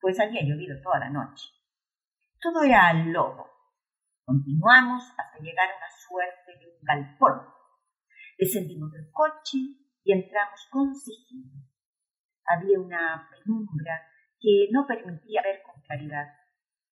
pues 0.00 0.18
había 0.18 0.42
llovido 0.42 0.80
toda 0.82 0.98
la 0.98 1.10
noche. 1.10 1.46
Todo 2.40 2.62
era 2.62 2.92
lobo. 2.94 3.48
Continuamos 4.30 5.02
hasta 5.18 5.42
llegar 5.42 5.66
a 5.66 5.76
una 5.76 5.90
suerte 6.06 6.56
de 6.60 6.66
un 6.70 6.78
galpón. 6.86 7.48
Descendimos 8.38 8.92
del 8.92 9.10
coche 9.10 9.58
y 10.04 10.12
entramos 10.12 10.68
con 10.70 10.94
sigilo 10.94 11.50
había 12.46 12.78
una 12.78 13.28
penumbra 13.30 14.06
que 14.38 14.68
no 14.70 14.86
permitía 14.86 15.42
ver 15.42 15.62
con 15.66 15.82
claridad. 15.82 16.26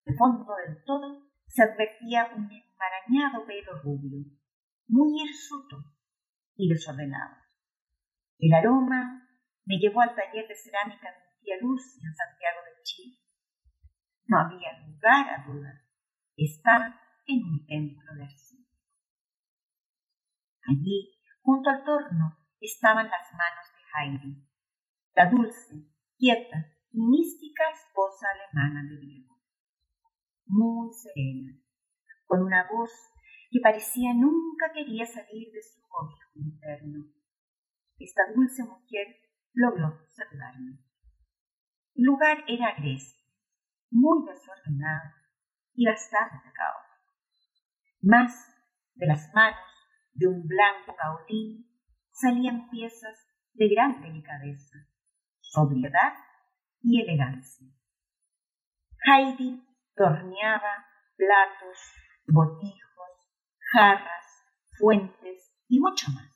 De 0.05 0.17
fondo 0.17 0.53
del 0.67 0.83
todo 0.83 1.31
se 1.47 1.63
advertía 1.63 2.31
un 2.35 2.51
enmarañado 2.51 3.47
pelo 3.47 3.83
rubio, 3.83 4.27
muy 4.89 5.23
hirsuto 5.23 5.77
y 6.57 6.69
desordenado. 6.69 7.37
El 8.41 8.53
aroma 8.53 9.29
me 9.65 9.79
llevó 9.79 10.01
al 10.01 10.17
taller 10.17 10.49
de 10.49 10.57
cerámica 10.57 11.09
de 11.09 11.19
mi 11.19 11.41
tía 11.41 11.55
en 11.55 12.15
Santiago 12.17 12.61
de 12.67 12.83
Chile. 12.83 13.19
No 14.27 14.41
había 14.41 14.73
lugar 14.87 15.29
a 15.29 15.47
duda. 15.47 15.85
Estaba 16.37 17.01
en 17.29 17.45
un 17.45 17.67
templo 17.67 18.15
de 18.17 18.25
arcilla. 18.25 18.69
Allí, 20.67 21.21
junto 21.43 21.71
al 21.71 21.85
torno, 21.85 22.37
estaban 22.61 23.07
las 23.09 23.33
manos 23.33 23.67
de 23.73 23.81
Heidi, 23.95 24.49
la 25.15 25.31
dulce, 25.31 25.87
quieta 26.17 26.73
y 26.91 27.01
mística 27.01 27.65
esposa 27.71 28.27
alemana 28.35 28.83
de 28.89 28.99
Diego. 28.99 29.39
Muy 30.47 30.91
serena, 30.93 31.61
con 32.27 32.43
una 32.43 32.67
voz 32.71 32.91
que 33.51 33.61
parecía 33.63 34.15
nunca 34.15 34.73
quería 34.73 35.07
salir 35.07 35.53
de 35.53 35.63
su 35.63 35.81
cobijo 35.89 36.31
interno. 36.35 37.07
Esta 37.99 38.23
dulce 38.35 38.63
mujer 38.65 39.17
logró 39.53 40.01
saludarme. 40.09 40.79
El 41.95 42.05
lugar 42.05 42.45
era 42.47 42.69
agreste, 42.69 43.25
muy 43.91 44.25
desordenado 44.27 45.13
y 45.75 45.87
bastante 45.87 46.51
caótico. 46.53 46.78
Más 48.01 48.33
de 48.95 49.07
las 49.07 49.33
manos 49.35 49.59
de 50.13 50.27
un 50.29 50.47
blanco 50.47 50.95
caolín 50.97 51.67
salían 52.11 52.69
piezas 52.71 53.19
de 53.55 53.69
gran 53.69 54.01
delicadeza 54.01 54.89
sobriedad 55.51 56.13
y 56.83 57.01
elegancia. 57.01 57.67
Heidi 59.07 59.65
torneaba 59.95 60.87
platos, 61.17 61.79
botijos, 62.27 63.11
jarras, 63.73 64.27
fuentes 64.79 65.55
y 65.69 65.81
mucho 65.81 66.11
más. 66.13 66.31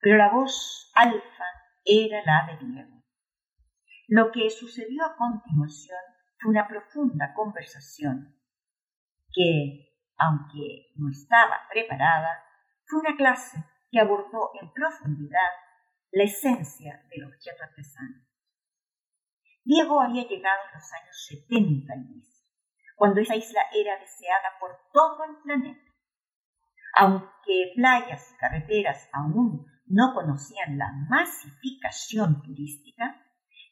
Pero 0.00 0.16
la 0.16 0.30
voz 0.32 0.90
alfa 0.94 1.44
era 1.84 2.22
la 2.24 2.52
de 2.52 2.66
Diego. 2.66 3.02
Lo 4.08 4.32
que 4.32 4.50
sucedió 4.50 5.04
a 5.04 5.16
continuación 5.16 5.98
fue 6.38 6.50
una 6.50 6.66
profunda 6.68 7.32
conversación 7.34 8.38
que, 9.32 9.93
aunque 10.16 10.92
no 10.96 11.10
estaba 11.10 11.66
preparada, 11.70 12.42
fue 12.86 13.00
una 13.00 13.16
clase 13.16 13.64
que 13.90 14.00
abordó 14.00 14.50
en 14.60 14.72
profundidad 14.72 15.50
la 16.12 16.24
esencia 16.24 17.04
del 17.10 17.24
objeto 17.24 17.62
artesano. 17.62 18.24
Diego 19.64 20.00
había 20.00 20.26
llegado 20.26 20.60
en 20.68 20.74
los 20.74 20.92
años 20.92 21.26
70 21.48 21.92
al 21.92 22.04
cuando 22.96 23.20
esa 23.20 23.34
isla 23.34 23.60
era 23.74 23.98
deseada 23.98 24.50
por 24.60 24.70
todo 24.92 25.24
el 25.24 25.36
planeta. 25.42 25.92
Aunque 26.96 27.72
playas 27.74 28.32
y 28.32 28.36
carreteras 28.36 29.08
aún 29.12 29.66
no 29.86 30.14
conocían 30.14 30.78
la 30.78 30.92
masificación 31.08 32.42
turística, 32.42 33.20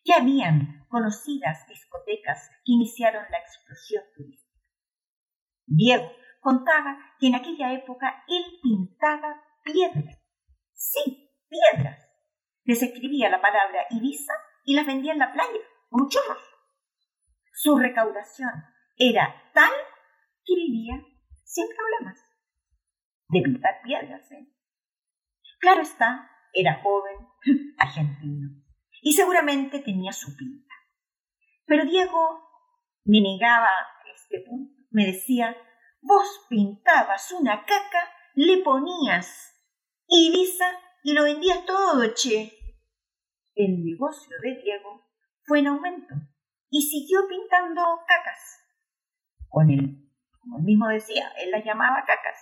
ya 0.04 0.16
habían 0.16 0.84
conocidas 0.88 1.66
discotecas 1.68 2.48
que 2.64 2.72
iniciaron 2.72 3.24
la 3.30 3.38
explosión 3.38 4.02
turística. 4.16 4.60
Diego 5.66 6.10
contaba 6.42 6.98
que 7.18 7.28
en 7.28 7.36
aquella 7.36 7.72
época 7.72 8.24
él 8.28 8.44
pintaba 8.60 9.42
piedras. 9.64 10.18
Sí, 10.74 11.30
piedras 11.48 12.12
les 12.64 12.82
escribía 12.82 13.28
la 13.28 13.40
palabra 13.40 13.86
Ibiza 13.90 14.34
y 14.64 14.74
las 14.74 14.86
vendía 14.86 15.12
en 15.12 15.18
la 15.18 15.32
playa, 15.32 15.60
como 15.88 16.08
chorros. 16.08 16.42
Su 17.52 17.76
recaudación 17.76 18.50
era 18.96 19.34
tal 19.54 19.72
que 20.44 20.54
vivía 20.54 21.02
sin 21.44 21.66
problemas. 21.76 22.18
De 23.28 23.40
pintar 23.40 23.82
piedras, 23.82 24.30
¿eh? 24.32 24.46
Claro 25.58 25.82
está, 25.82 26.30
era 26.52 26.80
joven, 26.82 27.16
argentino, 27.78 28.50
y 29.00 29.12
seguramente 29.12 29.80
tenía 29.80 30.12
su 30.12 30.36
pinta. 30.36 30.74
Pero 31.66 31.84
Diego 31.84 32.48
me 33.04 33.20
negaba 33.20 33.70
este 34.14 34.40
punto. 34.46 34.82
Me 34.90 35.06
decía, 35.06 35.56
vos 36.02 36.46
pintabas 36.48 37.32
una 37.32 37.64
caca, 37.64 38.10
le 38.34 38.58
ponías 38.58 39.48
Ibiza 40.06 40.66
y 41.02 41.14
lo 41.14 41.22
vendías 41.24 41.64
todo, 41.64 42.12
che. 42.14 42.52
el 43.54 43.84
negocio 43.84 44.36
de 44.42 44.60
Diego 44.62 45.06
fue 45.44 45.60
en 45.60 45.68
aumento 45.68 46.14
y 46.70 46.82
siguió 46.82 47.26
pintando 47.28 47.82
cacas. 48.06 48.60
Con 49.48 49.70
él, 49.70 50.10
como 50.40 50.58
él 50.58 50.64
mismo 50.64 50.88
decía, 50.88 51.32
él 51.38 51.50
las 51.50 51.64
llamaba 51.64 52.04
cacas. 52.06 52.38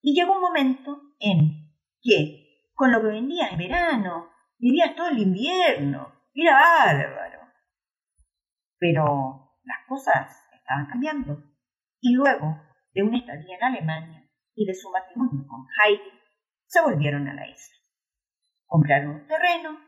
Y 0.00 0.14
llegó 0.14 0.34
un 0.34 0.42
momento 0.42 1.00
en 1.18 1.72
que, 2.02 2.70
con 2.74 2.92
lo 2.92 3.00
que 3.00 3.08
vendía 3.08 3.48
en 3.48 3.58
verano, 3.58 4.30
vivía 4.58 4.94
todo 4.94 5.08
el 5.08 5.18
invierno. 5.18 6.12
Era 6.34 6.54
bárbaro. 6.54 7.40
Pero 8.78 9.58
las 9.62 9.86
cosas 9.88 10.42
estaban 10.52 10.86
cambiando. 10.86 11.42
Y 12.00 12.12
luego 12.14 12.63
de 12.94 13.02
una 13.02 13.18
estadía 13.18 13.56
en 13.56 13.64
Alemania 13.64 14.30
y 14.54 14.66
de 14.66 14.74
su 14.74 14.90
matrimonio 14.90 15.46
con 15.48 15.66
Heidi, 15.78 16.10
se 16.66 16.80
volvieron 16.80 17.28
a 17.28 17.34
la 17.34 17.48
isla. 17.48 17.76
Compraron 18.66 19.16
un 19.16 19.26
terreno, 19.26 19.78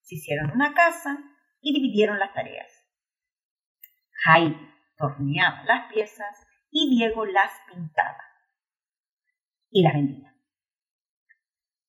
se 0.00 0.14
hicieron 0.14 0.50
una 0.52 0.72
casa 0.74 1.18
y 1.60 1.74
dividieron 1.74 2.18
las 2.18 2.32
tareas. 2.32 2.70
Heidi 4.26 4.56
torneaba 4.96 5.64
las 5.64 5.92
piezas 5.92 6.46
y 6.70 6.96
Diego 6.96 7.26
las 7.26 7.50
pintaba 7.68 8.22
y 9.70 9.82
las 9.82 9.94
vendía. 9.94 10.34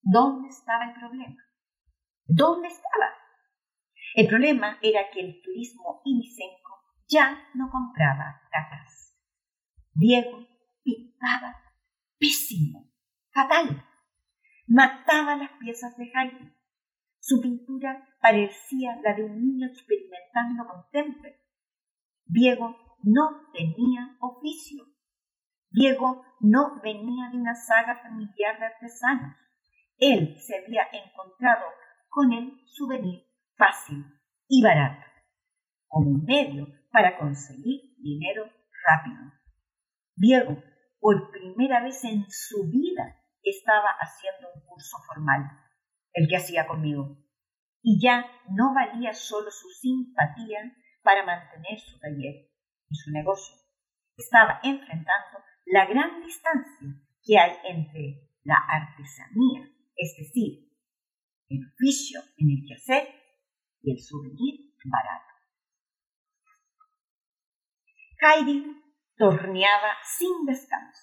¿Dónde 0.02 0.50
estaba 0.50 0.86
el 0.86 0.94
problema? 1.00 1.44
¿Dónde 2.26 2.68
estaba? 2.68 3.14
El 4.16 4.28
problema 4.28 4.80
era 4.82 5.10
que 5.12 5.22
el 5.22 5.42
turismo 5.42 6.02
inicenco 6.06 6.82
ya 7.08 7.48
no 7.54 7.70
compraba 7.70 8.42
cajas. 8.52 9.18
Diego 9.94 10.48
pintaba 10.84 11.64
pésimo, 12.20 12.92
fatal. 13.32 13.86
Mataba 14.68 15.36
las 15.36 15.52
piezas 15.60 15.96
de 15.98 16.06
Heidi. 16.06 16.54
Su 17.20 17.42
pintura 17.42 18.08
parecía 18.22 19.00
la 19.04 19.14
de 19.14 19.24
un 19.24 19.40
niño 19.40 19.68
experimentando 19.68 20.66
con 20.68 20.90
temple. 20.92 21.40
Diego 22.26 22.76
no 23.04 23.50
tenía 23.54 24.18
oficio. 24.20 24.86
Diego 25.70 26.24
no 26.40 26.80
venía 26.82 27.30
de 27.32 27.38
una 27.38 27.56
saga 27.56 28.02
familiar 28.02 28.60
de 28.60 28.66
artesanos. 28.66 29.36
Él 29.98 30.38
se 30.40 30.58
había 30.58 30.84
encontrado 30.92 31.66
con 32.10 32.32
el 32.32 32.60
souvenir 32.68 33.26
fácil 33.58 34.04
y 34.48 34.62
barato, 34.62 35.06
como 35.88 36.24
medio 36.26 36.68
para 36.92 37.18
conseguir 37.18 37.96
dinero 37.98 38.46
rápido. 38.86 39.32
Diego, 40.16 40.64
por 41.04 41.32
primera 41.32 41.84
vez 41.84 42.02
en 42.06 42.24
su 42.30 42.64
vida, 42.70 43.22
estaba 43.44 43.90
haciendo 44.00 44.48
un 44.56 44.62
curso 44.66 44.96
formal, 45.06 45.42
el 46.14 46.30
que 46.30 46.38
hacía 46.38 46.66
conmigo, 46.66 47.18
y 47.82 48.00
ya 48.02 48.26
no 48.52 48.74
valía 48.74 49.14
solo 49.14 49.52
su 49.52 49.68
simpatía 49.82 50.60
para 51.04 51.26
mantener 51.26 51.78
su 51.78 52.00
taller 52.00 52.50
y 52.88 52.96
su 52.96 53.12
negocio. 53.12 53.54
Estaba 54.16 54.62
enfrentando 54.64 55.44
la 55.66 55.86
gran 55.88 56.24
distancia 56.24 56.88
que 57.22 57.38
hay 57.38 57.52
entre 57.66 58.30
la 58.46 58.56
artesanía, 58.66 59.70
es 59.98 60.16
decir, 60.18 60.72
el 61.50 61.68
oficio 61.68 62.22
en 62.38 62.50
el 62.50 62.66
que 62.66 62.76
hacer 62.76 63.10
y 63.82 63.92
el 63.92 64.00
souvenir 64.00 64.74
barato. 64.86 65.34
Heidi 68.22 68.83
torneaba 69.24 69.94
sin 70.04 70.46
descanso. 70.46 71.02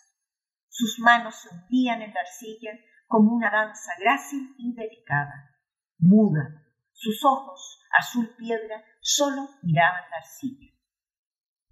Sus 0.68 0.98
manos 0.98 1.36
se 1.36 1.48
hundían 1.48 2.02
en 2.02 2.12
la 2.12 2.20
arcilla 2.20 2.72
como 3.06 3.32
una 3.32 3.50
danza 3.50 3.92
grácil 3.98 4.54
y 4.58 4.74
delicada, 4.74 5.56
muda. 5.98 6.66
Sus 6.92 7.24
ojos, 7.24 7.80
azul 7.98 8.28
piedra, 8.36 8.84
solo 9.00 9.48
miraban 9.62 10.02
la 10.10 10.18
arcilla. 10.18 10.70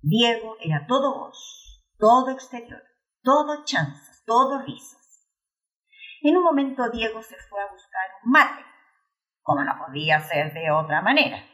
Diego 0.01 0.57
era 0.61 0.87
todo 0.87 1.19
voz, 1.19 1.85
todo 1.99 2.31
exterior, 2.31 2.83
todo 3.23 3.65
chanzas, 3.65 4.23
todo 4.25 4.63
risas. 4.63 5.29
En 6.23 6.35
un 6.35 6.45
momento 6.45 6.89
Diego 6.91 7.23
se 7.23 7.37
fue 7.51 7.61
a 7.61 7.71
buscar 7.71 8.09
un 8.25 8.33
mate, 8.33 8.65
como 9.43 9.63
no 9.65 9.73
podía 9.87 10.19
ser 10.21 10.55
de 10.55 10.71
otra 10.71 11.03
manera. 11.03 11.45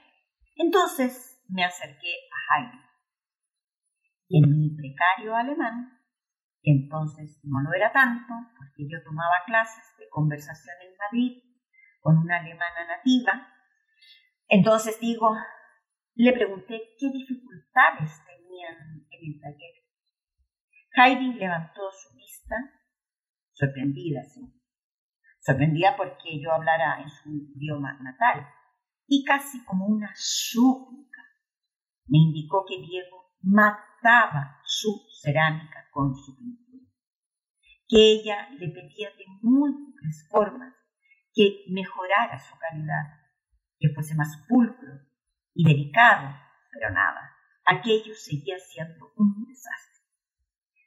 Entonces 0.54 1.42
me 1.48 1.64
acerqué 1.64 2.14
a 2.30 2.54
Jaime. 2.54 2.83
Y 4.28 4.42
en 4.42 4.50
mi 4.50 4.76
precario 4.76 5.34
alemán, 5.34 6.00
que 6.62 6.70
entonces 6.70 7.40
no 7.44 7.60
lo 7.62 7.74
era 7.74 7.92
tanto, 7.92 8.32
porque 8.56 8.88
yo 8.88 9.02
tomaba 9.04 9.44
clases 9.46 9.84
de 9.98 10.08
conversación 10.08 10.76
en 10.82 10.96
Madrid 10.96 11.42
con 12.00 12.18
una 12.18 12.38
alemana 12.38 12.86
nativa, 12.86 13.48
entonces 14.48 14.98
digo, 15.00 15.34
le 16.14 16.32
pregunté 16.32 16.80
qué 16.98 17.06
dificultades 17.10 18.20
tenían 18.26 18.76
en 19.10 19.34
el 19.34 19.40
taller. 19.40 19.74
Heidi 20.96 21.34
levantó 21.34 21.90
su 21.90 22.16
vista, 22.16 22.56
sorprendida, 23.52 24.22
sí. 24.22 24.40
Sorprendida 25.40 25.96
porque 25.96 26.40
yo 26.40 26.52
hablara 26.52 27.02
en 27.02 27.10
su 27.10 27.30
idioma 27.56 27.98
natal, 28.00 28.46
y 29.06 29.24
casi 29.24 29.62
como 29.64 29.86
una 29.86 30.10
súplica 30.14 31.22
me 32.06 32.18
indicó 32.18 32.64
que 32.66 32.80
Diego 32.80 33.23
mataba 33.44 34.60
su 34.64 35.06
cerámica 35.20 35.88
con 35.90 36.14
su 36.14 36.36
pintura, 36.36 36.86
que 37.86 38.12
ella 38.12 38.48
le 38.58 38.68
pedía 38.68 39.10
de 39.10 39.24
múltiples 39.42 40.28
formas 40.30 40.74
que 41.34 41.64
mejorara 41.68 42.38
su 42.38 42.56
calidad, 42.58 43.20
que 43.78 43.90
fuese 43.90 44.14
más 44.14 44.44
pulcro 44.48 45.00
y 45.52 45.64
delicado, 45.64 46.34
pero 46.72 46.90
nada, 46.90 47.36
aquello 47.64 48.14
seguía 48.14 48.58
siendo 48.58 49.12
un 49.16 49.44
desastre. 49.46 50.04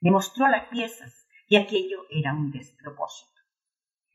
Le 0.02 0.12
mostró 0.12 0.48
las 0.48 0.68
piezas 0.70 1.28
y 1.48 1.58
aquello 1.58 2.06
era 2.10 2.34
un 2.34 2.52
despropósito. 2.52 3.42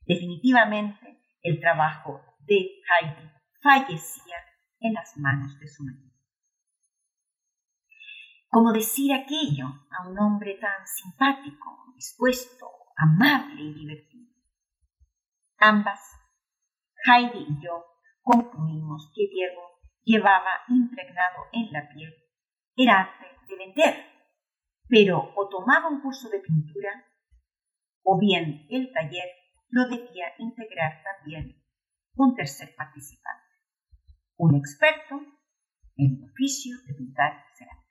Definitivamente 0.06 1.22
el 1.42 1.60
trabajo 1.60 2.20
de 2.40 2.56
Heidi 2.56 3.30
fallecía 3.60 4.36
en 4.80 4.94
las 4.94 5.16
manos 5.16 5.58
de 5.58 5.68
su 5.68 5.84
marido. 5.84 6.11
Como 8.52 8.70
decir 8.70 9.14
aquello 9.14 9.64
a 9.88 10.06
un 10.06 10.18
hombre 10.18 10.58
tan 10.60 10.86
simpático, 10.86 11.86
dispuesto, 11.96 12.66
amable 12.94 13.62
y 13.62 13.72
divertido. 13.72 14.30
Ambas, 15.56 16.00
Heidi 17.06 17.46
y 17.48 17.64
yo, 17.64 17.82
concluimos 18.20 19.10
que 19.14 19.26
Diego 19.32 19.80
llevaba 20.04 20.60
impregnado 20.68 21.46
en 21.52 21.72
la 21.72 21.88
piel 21.94 22.12
el 22.76 22.88
arte 22.90 23.24
de 23.48 23.56
vender, 23.56 23.94
pero 24.86 25.32
o 25.34 25.48
tomaba 25.48 25.88
un 25.88 26.02
curso 26.02 26.28
de 26.28 26.40
pintura 26.40 27.06
o 28.02 28.18
bien 28.18 28.66
el 28.68 28.92
taller 28.92 29.30
lo 29.70 29.88
debía 29.88 30.26
integrar 30.36 31.02
también 31.02 31.56
un 32.16 32.34
tercer 32.34 32.74
participante, 32.76 33.48
un 34.36 34.56
experto 34.56 35.22
en 35.96 36.18
el 36.18 36.30
oficio 36.30 36.76
de 36.86 36.92
pintar 36.92 37.46
cerámica. 37.56 37.81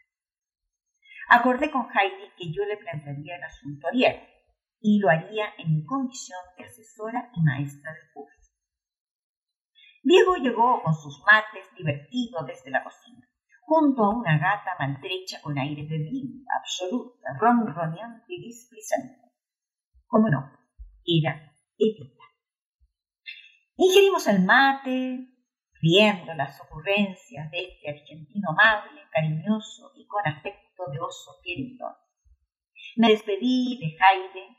Acordé 1.34 1.72
con 1.72 1.88
Heidi 1.88 2.30
que 2.36 2.52
yo 2.52 2.66
le 2.66 2.76
plantearía 2.76 3.38
el 3.38 3.44
asunto 3.44 3.88
a 3.88 3.92
Diego 3.92 4.20
y 4.82 5.00
lo 5.00 5.10
haría 5.10 5.46
en 5.60 5.76
mi 5.76 5.86
condición 5.86 6.38
de 6.58 6.66
asesora 6.66 7.32
y 7.34 7.42
maestra 7.42 7.94
del 7.94 8.12
curso. 8.14 8.52
Diego 10.04 10.36
llegó 10.36 10.84
con 10.84 10.94
sus 10.94 11.24
mates 11.26 11.74
divertido 11.78 12.44
desde 12.46 12.70
la 12.70 12.84
cocina, 12.84 13.26
junto 13.62 14.04
a 14.04 14.14
una 14.14 14.38
gata 14.38 14.72
maltrecha 14.78 15.40
con 15.42 15.58
aire 15.58 15.88
de 15.88 16.00
vida 16.00 16.44
absoluta, 16.60 17.30
ronroneante 17.40 18.26
y 18.28 18.48
displicente. 18.48 19.32
Como 20.08 20.28
no, 20.28 20.52
era 21.06 21.54
Evita. 21.78 22.26
Ingerimos 23.78 24.28
el 24.28 24.44
mate, 24.44 25.30
riendo 25.82 26.34
las 26.34 26.60
ocurrencias 26.60 27.50
de 27.52 27.70
este 27.70 27.90
argentino 27.90 28.50
amable, 28.50 29.00
cariñoso 29.14 29.94
y 29.96 30.06
con 30.08 30.28
de 30.90 31.00
oso. 31.00 31.42
Me 32.98 33.10
despedí 33.10 33.80
de 33.80 33.98
Jaime 33.98 34.58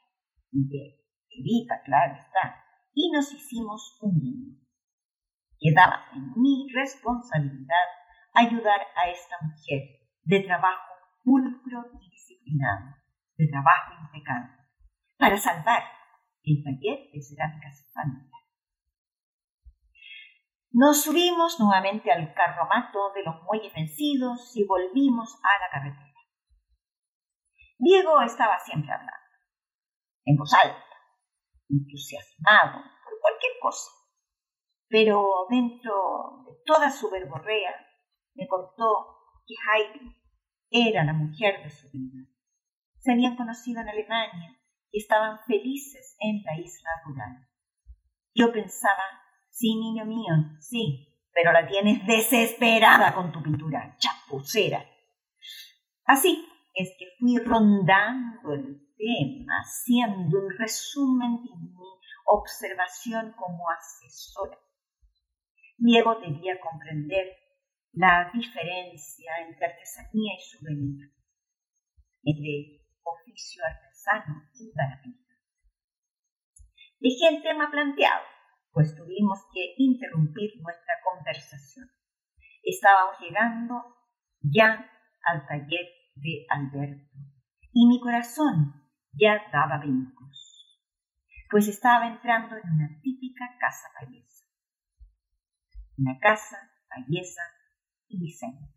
y 0.53 0.69
de 0.69 1.03
Evita, 1.31 1.83
claro 1.85 2.15
está, 2.15 2.65
y 2.95 3.11
nos 3.11 3.33
hicimos 3.33 3.99
un 4.01 4.19
niño. 4.19 4.59
Quedaba 5.59 6.07
en 6.15 6.33
mi 6.41 6.67
responsabilidad 6.75 7.89
ayudar 8.35 8.81
a 8.97 9.11
esta 9.11 9.37
mujer 9.43 9.83
de 10.25 10.41
trabajo 10.41 10.93
pulcro 11.25 11.85
y 12.01 12.11
disciplinado, 12.11 12.97
de 13.37 13.49
trabajo 13.49 13.93
impecable, 14.03 14.57
para 15.19 15.37
salvar 15.37 15.83
el 16.43 16.63
taller 16.65 17.11
de 17.13 17.23
cerámicas 17.23 17.91
familiar. 17.93 18.43
Nos 20.73 21.03
subimos 21.03 21.61
nuevamente 21.61 22.11
al 22.11 22.33
carromato 22.35 23.13
de 23.15 23.23
los 23.25 23.43
muelles 23.43 23.73
vencidos 23.75 24.57
y 24.57 24.65
volvimos 24.65 25.39
a 25.43 25.61
la 25.61 25.71
carretera. 25.71 26.12
Diego 27.83 28.23
estaba 28.23 28.59
siempre 28.61 28.93
hablando, 28.93 29.13
en 30.25 30.37
voz 30.37 30.55
alta, 30.55 30.85
entusiasmado 31.69 32.83
por 33.05 33.21
cualquier 33.21 33.53
cosa 33.61 33.91
pero 34.93 35.47
dentro 35.49 36.45
de 36.45 36.53
toda 36.67 36.91
su 36.91 37.11
verborrea 37.11 37.75
me 38.35 38.47
contó 38.47 39.07
que 39.47 39.55
Heidi 39.55 40.15
era 40.71 41.03
la 41.03 41.15
mujer 41.15 41.63
de 41.65 41.71
su 41.71 41.91
vida. 41.91 42.29
Se 42.99 43.13
habían 43.13 43.37
conocido 43.37 43.81
en 43.81 43.89
Alemania 43.89 44.61
y 44.91 44.99
estaban 44.99 45.39
felices 45.47 46.15
en 46.21 46.43
la 46.45 46.61
isla 46.61 46.91
rural. 47.07 47.49
Yo 48.35 48.53
pensaba, 48.53 49.03
sí, 49.49 49.77
niño 49.77 50.05
mío, 50.05 50.35
sí, 50.61 51.09
pero 51.33 51.53
la 51.53 51.67
tienes 51.67 52.07
desesperada 52.07 53.15
con 53.15 53.33
tu 53.33 53.43
pintura, 53.43 53.97
chapucera. 53.99 54.85
Así 56.05 56.47
es 56.75 56.95
que 56.99 57.07
fui 57.19 57.39
rondando 57.39 58.53
el 58.53 58.95
tema, 58.97 59.61
haciendo 59.61 60.39
un 60.39 60.51
resumen 60.59 61.43
de 61.43 61.51
mi 61.57 61.73
observación 62.25 63.35
como 63.37 63.69
asesora. 63.71 64.59
Diego 65.77 66.15
debía 66.21 66.59
comprender 66.61 67.37
la 67.93 68.31
diferencia 68.33 69.33
entre 69.47 69.67
artesanía 69.67 70.33
y 70.35 70.43
souvenir, 70.43 71.13
entre 72.23 72.87
oficio 73.03 73.63
artesano 73.65 74.49
y 74.55 74.73
gratuito. 74.73 75.19
Dejé 77.01 77.37
el 77.37 77.43
tema 77.43 77.71
planteado, 77.71 78.25
pues 78.71 78.95
tuvimos 78.97 79.41
que 79.53 79.75
interrumpir 79.77 80.53
nuestra 80.63 80.95
conversación. 81.05 81.91
Estábamos 82.63 83.21
llegando 83.21 83.97
ya 84.41 84.89
al 85.25 85.47
taller 85.47 86.02
de 86.15 86.47
Alberto 86.49 87.19
y 87.73 87.87
mi 87.87 88.01
corazón 88.01 88.83
ya 89.13 89.41
daba 89.53 89.79
brincos, 89.79 90.81
pues 91.51 91.69
estaba 91.69 92.09
entrando 92.09 92.57
en 92.57 92.71
una 92.71 93.01
típica 93.03 93.45
casa 93.59 93.89
payesa. 93.99 94.47
Una 95.99 96.19
casa 96.19 96.57
payesa 96.89 97.43
y 98.09 98.19
diseño, 98.19 98.69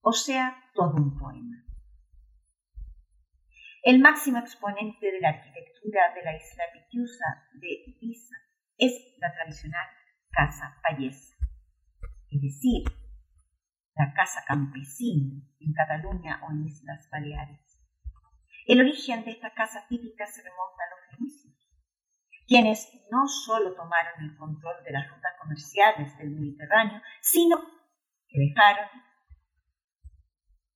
o 0.00 0.12
sea, 0.12 0.56
todo 0.74 0.96
un 0.96 1.18
poema. 1.18 1.64
El 3.82 4.00
máximo 4.00 4.38
exponente 4.38 5.10
de 5.10 5.20
la 5.20 5.28
arquitectura 5.30 6.14
de 6.14 6.22
la 6.22 6.36
isla 6.36 6.64
Pitiusa 6.72 7.48
de 7.54 7.68
Ibiza 7.86 8.36
es 8.78 8.92
la 9.18 9.32
tradicional 9.32 9.86
casa 10.30 10.80
payesa, 10.82 11.36
es 12.30 12.40
decir, 12.40 12.84
la 13.96 14.12
casa 14.12 14.44
campesina 14.46 15.40
en 15.60 15.72
Cataluña 15.72 16.40
o 16.44 16.50
en 16.50 16.66
Islas 16.66 17.08
Baleares. 17.10 17.80
El 18.66 18.80
origen 18.80 19.24
de 19.24 19.32
esta 19.32 19.52
casa 19.52 19.86
típica 19.88 20.26
se 20.26 20.42
remonta 20.42 20.82
a 20.84 20.90
los 20.90 21.16
fenicios, 21.16 21.54
quienes 22.46 22.88
no 23.10 23.26
solo 23.26 23.74
tomaron 23.74 24.20
el 24.20 24.36
control 24.36 24.82
de 24.84 24.92
las 24.92 25.08
rutas 25.08 25.32
comerciales 25.40 26.16
del 26.18 26.30
Mediterráneo, 26.30 27.00
sino 27.20 27.58
que 28.28 28.40
dejaron 28.40 28.88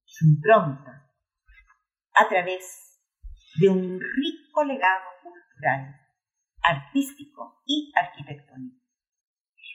su 0.05 0.27
impronta 0.27 1.11
a 2.15 2.29
través 2.29 3.01
de 3.61 3.69
un 3.69 4.01
rico 4.01 4.65
legado 4.65 5.05
cultural, 5.23 6.01
artístico 6.63 7.63
y 7.67 7.93
arquitectónico. 7.97 8.85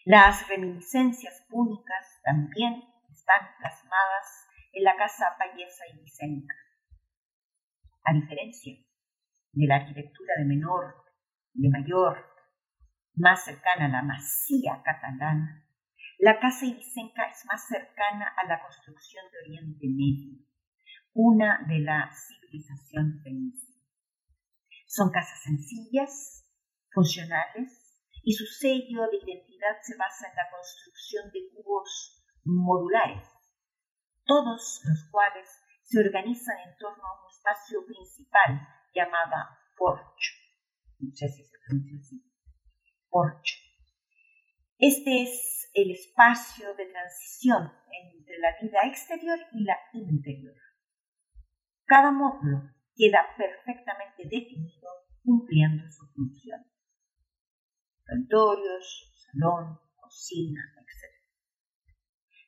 Las 0.05 0.47
reminiscencias 0.47 1.45
púnicas 1.49 2.21
también 2.23 2.92
están 3.23 3.55
plasmadas 3.57 4.47
en 4.73 4.83
la 4.83 4.97
casa 4.97 5.35
payesa 5.37 5.85
y 5.93 5.99
vicenca. 6.01 6.55
A 8.03 8.13
diferencia 8.13 8.73
de 9.53 9.67
la 9.67 9.77
arquitectura 9.77 10.33
de 10.39 10.45
menor, 10.45 10.95
de 11.53 11.69
mayor, 11.69 12.25
más 13.15 13.45
cercana 13.45 13.85
a 13.85 13.89
la 13.89 14.01
masía 14.01 14.81
catalana, 14.83 15.65
la 16.19 16.39
casa 16.39 16.65
ibicenca 16.65 17.29
es 17.29 17.45
más 17.45 17.65
cercana 17.67 18.27
a 18.35 18.45
la 18.45 18.61
construcción 18.61 19.23
de 19.31 19.39
Oriente 19.39 19.87
Medio, 19.87 20.45
una 21.13 21.63
de 21.67 21.79
la 21.79 22.11
civilización 22.11 23.21
fenicia. 23.23 23.79
Son 24.85 25.11
casas 25.11 25.43
sencillas, 25.43 26.45
funcionales, 26.91 27.79
y 28.23 28.33
su 28.33 28.45
sello 28.45 29.07
de 29.11 29.17
identidad 29.17 29.77
se 29.81 29.97
basa 29.97 30.27
en 30.27 30.35
la 30.35 30.49
construcción 30.51 31.31
de 31.31 31.39
cubos 31.53 32.22
modulares, 32.45 33.27
todos 34.25 34.81
los 34.85 35.09
cuales 35.11 35.49
se 35.83 35.99
organizan 35.99 36.57
en 36.59 36.77
torno 36.77 37.03
a 37.03 37.21
un 37.21 37.29
espacio 37.29 37.85
principal 37.85 38.67
llamado 38.93 39.35
porche. 39.77 40.31
No 40.99 41.11
sé 41.13 41.27
si 41.29 41.43
se 41.43 41.57
pronuncia 41.67 41.97
así. 41.99 42.23
Porche. 43.09 43.59
Este 44.79 45.23
es 45.23 45.69
el 45.73 45.91
espacio 45.91 46.73
de 46.75 46.85
transición 46.85 47.71
entre 47.91 48.37
la 48.39 48.49
vida 48.61 48.79
exterior 48.85 49.39
y 49.53 49.63
la 49.63 49.77
interior. 49.93 50.55
Cada 51.85 52.11
módulo 52.11 52.71
queda 52.95 53.27
perfectamente 53.37 54.23
definido 54.23 54.89
cumpliendo 55.23 55.83
su 55.89 56.05
función. 56.13 56.65
Dormitorios, 58.05 59.27
salón, 59.31 59.79
cocina. 59.95 60.61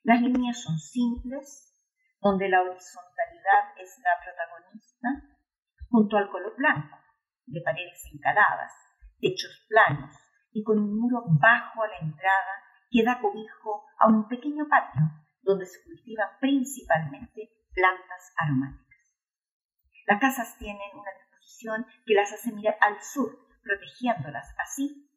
Las 0.06 0.22
líneas 0.22 0.62
son 0.62 0.78
simples, 0.78 1.74
donde 2.20 2.48
la 2.48 2.62
horizontalidad 2.62 3.74
es 3.76 3.98
la 3.98 4.14
protagonista, 4.22 5.08
junto 5.90 6.16
al 6.16 6.30
color 6.30 6.54
blanco, 6.56 6.96
de 7.46 7.60
paredes 7.60 8.08
encaladas, 8.14 8.72
techos 9.20 9.66
planos 9.68 10.14
y 10.52 10.62
con 10.62 10.78
un 10.78 10.96
muro 10.96 11.24
bajo 11.26 11.82
a 11.82 11.88
la 11.88 11.98
entrada 11.98 12.54
que 12.88 13.02
da 13.02 13.18
cobijo 13.20 13.82
a 13.98 14.06
un 14.06 14.28
pequeño 14.28 14.68
patio 14.68 15.02
donde 15.42 15.66
se 15.66 15.82
cultivan 15.82 16.38
principalmente 16.38 17.50
plantas 17.74 18.32
aromáticas. 18.36 19.10
Las 20.06 20.20
casas 20.20 20.56
tienen 20.56 20.88
una 20.94 21.10
disposición 21.18 21.84
que 22.06 22.14
las 22.14 22.32
hace 22.32 22.52
mirar 22.52 22.76
al 22.80 23.02
sur, 23.02 23.36
protegiéndolas 23.60 24.54
así 24.56 25.10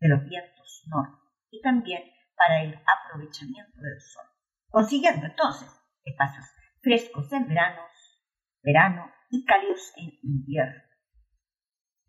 de 0.00 0.08
los 0.08 0.24
vientos 0.24 0.84
norte 0.88 1.20
y 1.50 1.60
también 1.60 2.02
para 2.42 2.62
el 2.62 2.74
aprovechamiento 2.74 3.80
del 3.80 4.00
sol, 4.00 4.24
consiguiendo 4.68 5.26
entonces 5.26 5.68
espacios 6.04 6.46
frescos 6.80 7.32
en 7.32 7.46
verano, 7.46 7.82
verano 8.62 9.12
y 9.30 9.44
cálidos 9.44 9.92
en 9.96 10.10
invierno. 10.22 10.82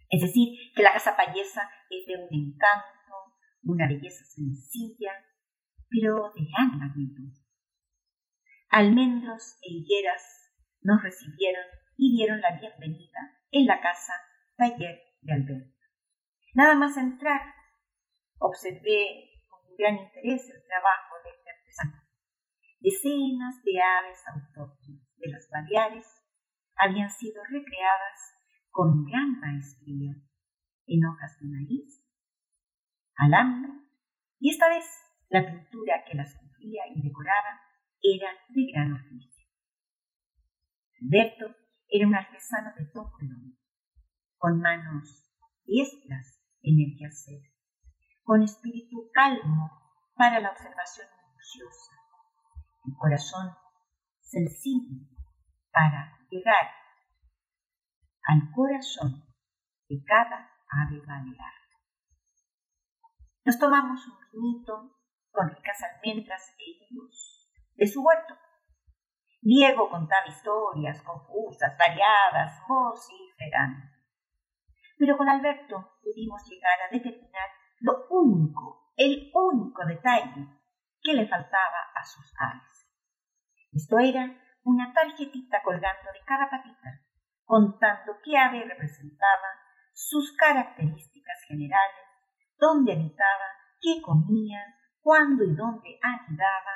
Es 0.09 0.21
decir, 0.21 0.57
que 0.75 0.83
la 0.83 0.93
casa 0.93 1.15
payesa 1.15 1.69
es 1.89 2.05
de 2.07 2.15
un 2.15 2.29
encanto 2.31 2.93
una 3.65 3.87
belleza 3.87 4.25
sencilla, 4.25 5.11
pero 5.89 6.31
de 6.35 6.45
gran 6.45 6.77
magnitud. 6.77 7.31
Almendros 8.69 9.57
e 9.61 9.71
higueras 9.71 10.51
nos 10.81 11.01
recibieron 11.01 11.63
y 11.97 12.15
dieron 12.15 12.41
la 12.41 12.59
bienvenida 12.59 13.19
en 13.51 13.65
la 13.65 13.79
casa 13.79 14.13
taller 14.57 14.99
de 15.21 15.33
Alberto. 15.33 15.77
Nada 16.53 16.75
más 16.75 16.97
entrar, 16.97 17.41
observé 18.39 19.32
gran 19.77 19.95
interés 19.97 20.49
el 20.49 20.63
trabajo 20.67 21.15
de 21.23 21.29
este 21.31 21.49
artesano. 21.49 22.03
Decenas 22.79 23.63
de 23.63 23.81
aves 23.81 24.19
autóctonas 24.27 25.07
de 25.17 25.31
las 25.31 25.49
Baleares 25.49 26.07
habían 26.75 27.09
sido 27.09 27.41
recreadas 27.43 28.19
con 28.69 29.05
gran 29.05 29.39
maestría 29.39 30.15
en 30.87 31.05
hojas 31.05 31.39
de 31.39 31.47
maíz 31.47 32.03
alambre, 33.15 33.71
y 34.39 34.49
esta 34.49 34.67
vez 34.69 34.85
la 35.29 35.45
pintura 35.45 36.03
que 36.05 36.15
las 36.15 36.35
cubría 36.35 36.83
y 36.93 37.01
decoraba 37.01 37.61
era 38.01 38.29
de 38.49 38.71
gran 38.71 38.93
oficio. 38.93 39.47
Alberto 41.01 41.55
era 41.87 42.07
un 42.07 42.15
artesano 42.15 42.73
de 42.77 42.85
todo 42.87 43.11
el 43.21 43.57
con 44.37 44.59
manos 44.59 45.31
diestras 45.63 46.41
en 46.61 46.79
el 46.79 46.97
quehacer, 46.97 47.52
con 48.23 48.41
espíritu 48.41 49.09
calmo 49.13 49.69
para 50.15 50.39
la 50.39 50.51
observación 50.51 51.07
minuciosa, 51.27 51.91
y 52.85 52.93
corazón 52.95 53.55
sensible 54.21 55.07
para 55.71 56.17
llegar 56.29 56.71
al 58.27 58.51
corazón 58.55 59.25
de 59.89 60.03
cada 60.05 60.49
ave 60.69 61.01
balear. 61.05 61.53
Nos 63.45 63.59
tomamos 63.59 63.99
un 64.07 64.17
vinito 64.31 64.97
con 65.31 65.49
ricas 65.49 65.77
almendras 65.83 66.55
e 66.57 66.93
higos 66.93 67.51
de 67.75 67.87
su 67.87 68.01
huerto. 68.01 68.35
Diego 69.41 69.89
contaba 69.89 70.27
historias 70.27 71.01
confusas, 71.01 71.77
variadas, 71.77 72.61
vociferando. 72.67 73.85
Pero 74.97 75.17
con 75.17 75.27
Alberto 75.27 75.97
pudimos 76.01 76.41
llegar 76.47 76.79
a 76.81 76.93
determinar 76.93 77.49
lo 77.83 78.07
único, 78.09 78.91
el 78.97 79.29
único 79.33 79.85
detalle 79.85 80.47
que 81.01 81.13
le 81.13 81.27
faltaba 81.27 81.91
a 81.93 82.03
sus 82.03 82.33
aves. 82.39 82.89
Esto 83.71 83.99
era 83.99 84.35
una 84.63 84.91
tarjetita 84.93 85.61
colgando 85.63 86.11
de 86.11 86.25
cada 86.25 86.49
patita, 86.49 87.01
contando 87.43 88.13
qué 88.23 88.37
ave 88.37 88.63
representaba, 88.63 89.61
sus 89.93 90.35
características 90.37 91.43
generales 91.47 92.03
dónde 92.63 92.93
habitaba 92.93 93.47
qué 93.81 94.01
comía, 94.01 94.63
cuándo 95.01 95.43
y 95.43 95.53
dónde 95.53 95.99
ayudaba, 96.01 96.75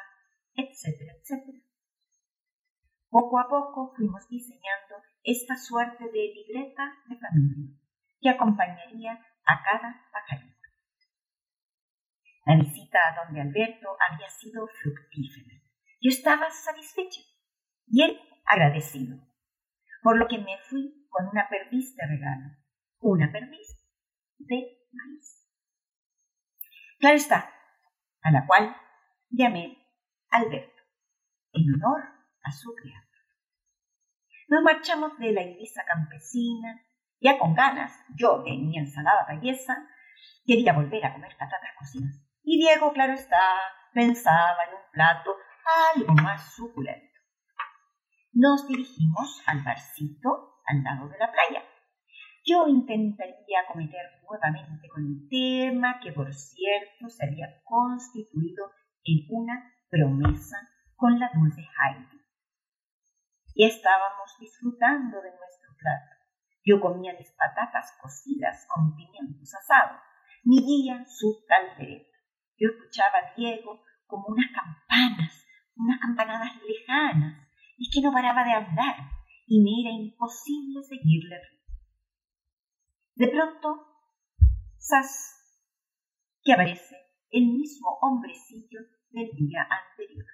etcétera, 0.54 1.14
etcétera. 1.14 1.60
Poco 3.10 3.40
a 3.40 3.48
poco 3.48 3.94
fuimos 3.96 4.28
diseñando 4.28 4.96
esta 5.24 5.56
suerte 5.56 6.04
de 6.04 6.34
libreta 6.36 6.84
de 7.08 7.18
familia 7.18 7.80
que 8.20 8.30
acompañaría 8.30 9.14
a 9.46 9.64
cada 9.64 10.10
pajarito. 10.12 10.57
La 12.48 12.56
visita 12.56 12.98
a 12.98 13.26
donde 13.26 13.42
Alberto 13.42 13.90
había 14.00 14.30
sido 14.30 14.66
fructífera. 14.68 15.54
Yo 16.00 16.10
estaba 16.10 16.50
satisfecha 16.50 17.20
y 17.88 18.04
él 18.04 18.18
agradecido, 18.46 19.18
por 20.02 20.18
lo 20.18 20.30
que 20.30 20.38
me 20.38 20.58
fui 20.70 21.10
con 21.10 21.28
una 21.28 21.50
perdiz 21.50 21.94
de 21.98 22.08
regalo, 22.08 22.56
una 23.00 23.30
perdiz 23.34 23.68
de 24.38 24.56
maíz. 24.94 25.46
Claro 27.00 27.18
está, 27.18 27.54
a 28.22 28.32
la 28.32 28.48
cual 28.48 28.78
llamé 29.30 29.86
Alberto, 30.30 30.84
en 31.52 31.74
honor 31.74 32.02
a 32.44 32.52
su 32.54 32.74
criado. 32.76 33.08
Nos 34.48 34.64
marchamos 34.64 35.18
de 35.18 35.34
la 35.34 35.44
Ibiza 35.44 35.84
campesina, 35.84 36.82
ya 37.20 37.38
con 37.40 37.54
ganas, 37.56 37.92
yo 38.16 38.42
de 38.44 38.52
mi 38.52 38.78
ensalada 38.78 39.26
belleza, 39.28 39.86
quería 40.46 40.72
volver 40.72 41.06
a 41.06 41.14
comer 41.14 41.36
patatas 41.38 41.72
cocidas. 41.78 42.27
Y 42.50 42.60
Diego, 42.60 42.94
claro 42.94 43.12
está, 43.12 43.44
pensaba 43.94 44.64
en 44.70 44.76
un 44.76 44.92
plato 44.94 45.36
algo 45.94 46.14
más 46.14 46.56
suculento. 46.56 47.20
Nos 48.32 48.66
dirigimos 48.70 49.44
al 49.48 49.64
barcito 49.64 50.62
al 50.66 50.82
lado 50.82 51.10
de 51.10 51.18
la 51.18 51.30
playa. 51.30 51.62
Yo 52.46 52.66
intentaría 52.70 53.68
cometer 53.68 54.00
nuevamente 54.24 54.88
con 54.88 55.04
el 55.04 55.28
tema 55.30 56.00
que, 56.02 56.14
por 56.14 56.34
cierto, 56.34 57.10
se 57.10 57.26
había 57.26 57.50
constituido 57.66 58.72
en 59.04 59.28
una 59.30 59.74
promesa 59.90 60.56
con 60.96 61.20
la 61.20 61.30
dulce 61.34 61.60
Heidi. 61.60 62.22
Y 63.56 63.66
estábamos 63.66 64.38
disfrutando 64.40 65.22
de 65.22 65.32
nuestro 65.32 65.76
plato. 65.78 66.16
Yo 66.64 66.80
comía 66.80 67.12
mis 67.12 67.30
patatas 67.34 67.92
cocidas 68.02 68.66
con 68.70 68.96
pimientos 68.96 69.54
asados, 69.54 70.00
mi 70.46 70.62
guía 70.62 71.04
su 71.10 71.44
caldereta. 71.46 72.17
Yo 72.58 72.70
escuchaba 72.70 73.20
a 73.20 73.36
Diego 73.36 73.84
como 74.08 74.28
unas 74.28 74.52
campanas, 74.52 75.46
unas 75.76 76.00
campanadas 76.00 76.52
lejanas, 76.68 77.48
y 77.78 77.90
que 77.90 78.02
no 78.02 78.12
paraba 78.12 78.44
de 78.44 78.52
hablar, 78.52 78.96
y 79.46 79.62
me 79.62 79.82
era 79.82 79.92
imposible 79.96 80.82
seguirle. 80.84 81.38
De 83.16 83.28
pronto, 83.28 83.88
¡zas! 84.80 85.34
que 86.44 86.54
aparece 86.54 86.96
el 87.30 87.46
mismo 87.46 87.98
hombrecillo 88.02 88.80
del 89.12 89.30
día 89.36 89.68
anterior, 89.70 90.26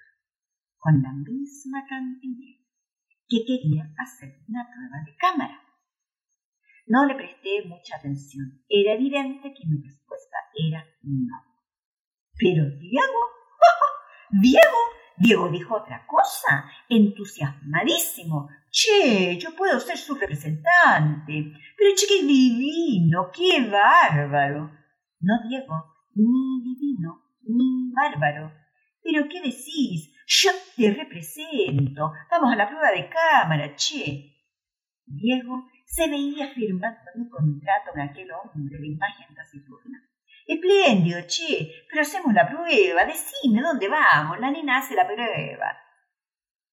con 0.78 1.02
la 1.02 1.12
misma 1.12 1.84
cantinera, 1.88 2.62
que 3.28 3.44
quería 3.44 3.92
hacer 3.98 4.40
una 4.48 4.64
prueba 4.70 5.04
de 5.04 5.16
cámara. 5.16 5.60
No 6.86 7.06
le 7.06 7.14
presté 7.14 7.64
mucha 7.66 7.96
atención. 7.96 8.62
Era 8.68 8.92
evidente 8.92 9.52
que 9.54 9.66
mi 9.66 9.82
respuesta 9.82 10.36
era 10.54 10.84
no. 11.02 11.53
Pero 12.38 12.64
Diego, 12.78 13.20
Diego, 14.30 14.78
Diego 15.16 15.48
dijo 15.50 15.76
otra 15.76 16.04
cosa, 16.06 16.70
entusiasmadísimo. 16.88 18.48
Che, 18.70 19.38
yo 19.38 19.54
puedo 19.54 19.78
ser 19.78 19.96
su 19.96 20.14
representante. 20.14 21.52
Pero 21.76 21.94
che, 21.96 22.06
qué 22.08 22.26
divino, 22.26 23.30
qué 23.32 23.68
bárbaro. 23.68 24.70
No, 25.20 25.34
Diego, 25.48 25.94
ni 26.14 26.62
divino, 26.62 27.22
ni 27.42 27.92
bárbaro. 27.92 28.52
Pero 29.04 29.28
¿qué 29.28 29.40
decís? 29.40 30.12
Yo 30.26 30.50
te 30.76 30.90
represento. 30.92 32.12
Vamos 32.30 32.52
a 32.52 32.56
la 32.56 32.68
prueba 32.68 32.90
de 32.90 33.08
cámara, 33.08 33.76
che. 33.76 34.32
Diego 35.06 35.68
se 35.84 36.08
veía 36.08 36.48
firmando 36.54 37.10
un 37.14 37.28
contrato 37.28 37.92
con 37.92 38.00
aquel 38.00 38.28
hombre 38.32 38.78
de 38.78 38.86
imagen 38.88 39.34
taciturna. 39.34 39.93
Espléndido, 40.46 41.20
che, 41.26 41.70
pero 41.88 42.02
hacemos 42.02 42.34
la 42.34 42.48
prueba. 42.48 43.04
Decime 43.04 43.62
dónde 43.62 43.88
vamos. 43.88 44.38
La 44.40 44.50
nena 44.50 44.78
hace 44.78 44.94
la 44.94 45.06
prueba. 45.06 45.76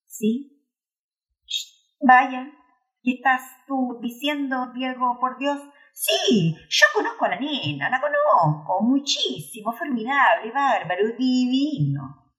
¿Sí? 0.05 0.57
vaya, 2.01 2.51
¿qué 3.03 3.13
estás 3.13 3.41
tú 3.67 3.99
diciendo, 4.01 4.71
Diego, 4.73 5.17
por 5.19 5.37
Dios? 5.37 5.59
Sí, 5.93 6.55
yo 6.69 6.85
conozco 6.95 7.25
a 7.25 7.29
la 7.29 7.39
nena, 7.39 7.89
la 7.89 8.01
conozco 8.01 8.81
muchísimo, 8.81 9.71
formidable, 9.73 10.51
bárbaro, 10.51 11.15
divino. 11.17 12.33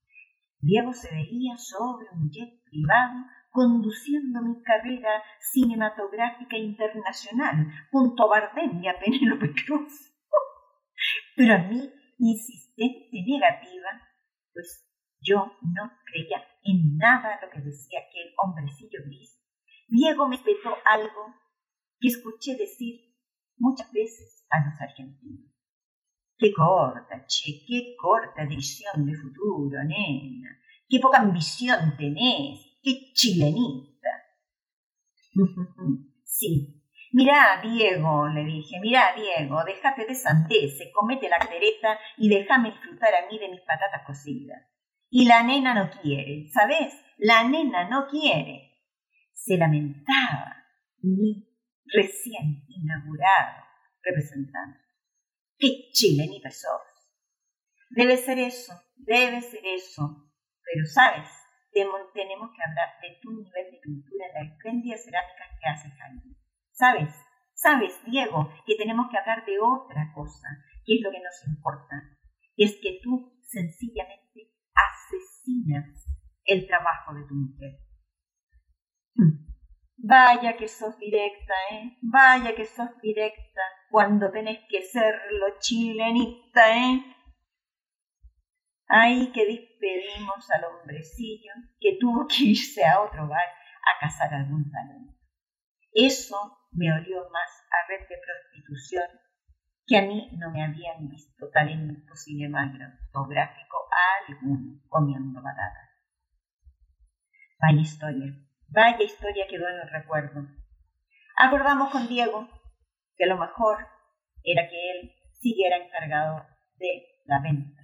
Diego 0.59 0.93
se 0.93 1.11
veía 1.11 1.57
sobre 1.57 2.07
un 2.13 2.31
jet 2.31 2.63
privado 2.65 3.25
conduciendo 3.51 4.41
mi 4.43 4.63
carrera 4.63 5.23
cinematográfica 5.41 6.57
internacional 6.57 7.67
junto 7.91 8.25
a 8.25 8.41
Bardem 8.41 8.83
y 8.83 8.89
a 8.89 8.99
Penélope 8.99 9.53
Cruz. 9.67 10.12
Pero 11.37 11.55
a 11.55 11.59
mí, 11.59 11.91
insistente 12.19 13.23
negativa, 13.27 13.91
pues 14.53 14.87
yo 15.21 15.37
no 15.63 15.93
creía 16.05 16.45
en 16.65 16.97
nada 16.97 17.39
lo 17.43 17.51
que 17.51 17.61
decía 17.61 18.01
aquel 18.01 18.33
hombrecillo 18.37 19.01
gris. 19.07 19.41
Diego 19.89 20.29
me 20.29 20.37
espetó 20.37 20.75
algo 20.85 21.35
que 22.01 22.09
escuché 22.09 22.57
decir 22.57 23.01
muchas 23.57 23.91
veces 23.93 24.47
a 24.51 24.65
los 24.65 24.81
argentinos. 24.81 25.51
Qué 26.39 26.53
corta, 26.53 27.25
che, 27.27 27.65
qué 27.67 27.95
corta 27.97 28.45
visión 28.47 29.07
de 29.07 29.15
futuro, 29.15 29.83
nena. 29.85 30.59
Qué 30.89 30.99
poca 30.99 31.21
ambición 31.21 31.97
tenés 31.97 32.73
qué 32.83 33.13
chilenita. 33.15 34.11
sí. 36.25 36.82
Mirá, 37.13 37.61
Diego, 37.63 38.27
le 38.29 38.45
dije, 38.45 38.81
mirá, 38.81 39.15
Diego, 39.15 39.63
déjate 39.65 40.07
de 40.07 40.15
sandeces, 40.15 40.91
comete 40.95 41.29
la 41.29 41.39
careta 41.39 41.99
y 42.17 42.31
déjame 42.31 42.71
disfrutar 42.71 43.15
a 43.15 43.27
mí 43.31 43.39
de 43.39 43.51
mis 43.51 43.61
patatas 43.61 44.03
cocidas. 44.07 44.63
Y 45.11 45.27
la 45.27 45.43
nena 45.43 45.75
no 45.75 45.91
quiere, 45.91 46.49
¿sabes? 46.49 46.95
La 47.19 47.45
nena 47.45 47.87
no 47.89 48.07
quiere. 48.09 48.79
Se 49.35 49.59
lamentaba 49.59 50.57
mi 51.03 51.47
recién 51.85 52.65
inaugurado 52.69 53.63
representante. 54.03 54.81
¡Qué 55.59 55.91
chilenita 55.93 56.51
sos! 56.51 56.81
Debe 57.91 58.17
ser 58.17 58.39
eso, 58.39 58.73
debe 58.97 59.43
ser 59.43 59.67
eso. 59.67 60.33
Pero, 60.65 60.87
¿sabes? 60.87 61.29
tenemos 61.73 62.51
que 62.55 62.63
hablar 62.63 62.89
de 63.01 63.19
tu 63.21 63.33
nivel 63.33 63.71
de 63.71 63.79
pintura 63.83 64.27
en 64.27 64.35
la 64.35 64.53
espléndida 64.53 64.97
cerámica 64.97 65.45
que 65.59 65.69
hace 65.69 65.91
Jaime. 65.91 66.42
¿Sabes? 66.73 67.15
¿Sabes, 67.55 67.95
Diego, 68.07 68.51
que 68.67 68.75
tenemos 68.77 69.07
que 69.11 69.19
hablar 69.19 69.45
de 69.45 69.59
otra 69.61 70.13
cosa, 70.15 70.49
que 70.85 70.97
es 70.97 71.01
lo 71.03 71.11
que 71.11 71.21
nos 71.21 71.47
importa? 71.47 71.97
Es 72.57 72.79
que 72.83 72.99
tú 73.03 73.39
sencillamente 73.43 74.53
asesinas 74.75 76.07
el 76.45 76.67
trabajo 76.67 77.15
de 77.15 77.25
tu 77.27 77.35
mujer. 77.35 77.79
Vaya 80.05 80.57
que 80.57 80.67
sos 80.67 80.99
directa, 80.99 81.55
¿eh? 81.71 81.97
Vaya 82.03 82.57
que 82.57 82.65
sos 82.65 82.91
directa 83.01 83.63
cuando 83.89 84.33
tenés 84.33 84.59
que 84.69 84.83
serlo 84.83 85.47
chilenita, 85.61 86.77
¿eh? 86.77 87.05
Ay, 88.89 89.31
que 89.33 89.47
despedimos 89.47 90.51
al 90.51 90.65
hombrecillo 90.65 91.53
que 91.79 91.99
tuvo 92.01 92.27
que 92.27 92.45
irse 92.45 92.85
a 92.85 93.01
otro 93.03 93.29
bar 93.29 93.47
a 93.47 94.01
cazar 94.01 94.35
algún 94.35 94.69
talento. 94.71 95.15
Eso 95.93 96.59
me 96.73 96.93
olió 96.93 97.29
más 97.31 97.51
a 97.71 97.89
red 97.89 98.09
de 98.09 98.17
prostitución 98.19 99.05
que 99.87 99.99
a 99.99 100.03
mí 100.03 100.31
no 100.39 100.51
me 100.51 100.65
habían 100.65 101.09
visto 101.09 101.51
talento 101.51 102.15
cinematográfico 102.15 103.77
alguno 104.29 104.81
comiendo 104.89 105.43
batatas. 105.43 105.91
Vaya 107.61 107.81
historia, 107.81 108.33
vaya 108.69 109.03
historia 109.03 109.47
quedó 109.49 109.69
en 109.69 109.81
el 109.81 109.91
recuerdo. 109.91 110.47
Acordamos 111.37 111.91
con 111.91 112.09
Diego 112.09 112.49
que 113.17 113.27
lo 113.27 113.37
mejor 113.39 113.87
era 114.43 114.69
que 114.69 114.91
él 114.91 115.13
siguiera 115.33 115.77
encargado 115.77 116.47
de 116.79 117.23
la 117.27 117.41
venta 117.41 117.83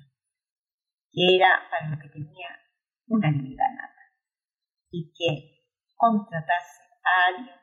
que 1.13 1.37
era 1.37 1.69
para 1.71 1.89
lo 1.89 1.99
que 1.99 2.09
tenía 2.09 2.49
una 3.07 3.29
habilidad 3.29 3.71
nata, 3.75 4.03
y 4.91 5.13
que 5.13 5.65
contratase 5.97 6.83
a 7.03 7.29
alguien 7.29 7.57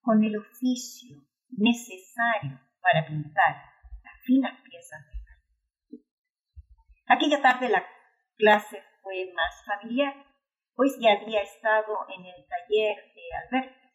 con 0.00 0.22
el 0.24 0.36
oficio 0.36 1.16
necesario 1.50 2.60
para 2.80 3.06
pintar 3.06 3.56
las 4.02 4.24
finas 4.24 4.60
piezas 4.62 5.00
de 5.06 5.20
Aquella 7.12 7.42
tarde 7.42 7.68
la 7.68 7.84
clase 8.36 8.80
fue 9.02 9.32
más 9.34 9.64
familiar, 9.64 10.14
pues 10.76 10.96
ya 11.00 11.12
había 11.12 11.42
estado 11.42 12.06
en 12.08 12.24
el 12.24 12.46
taller 12.46 12.96
de 13.14 13.22
Alberto 13.42 13.88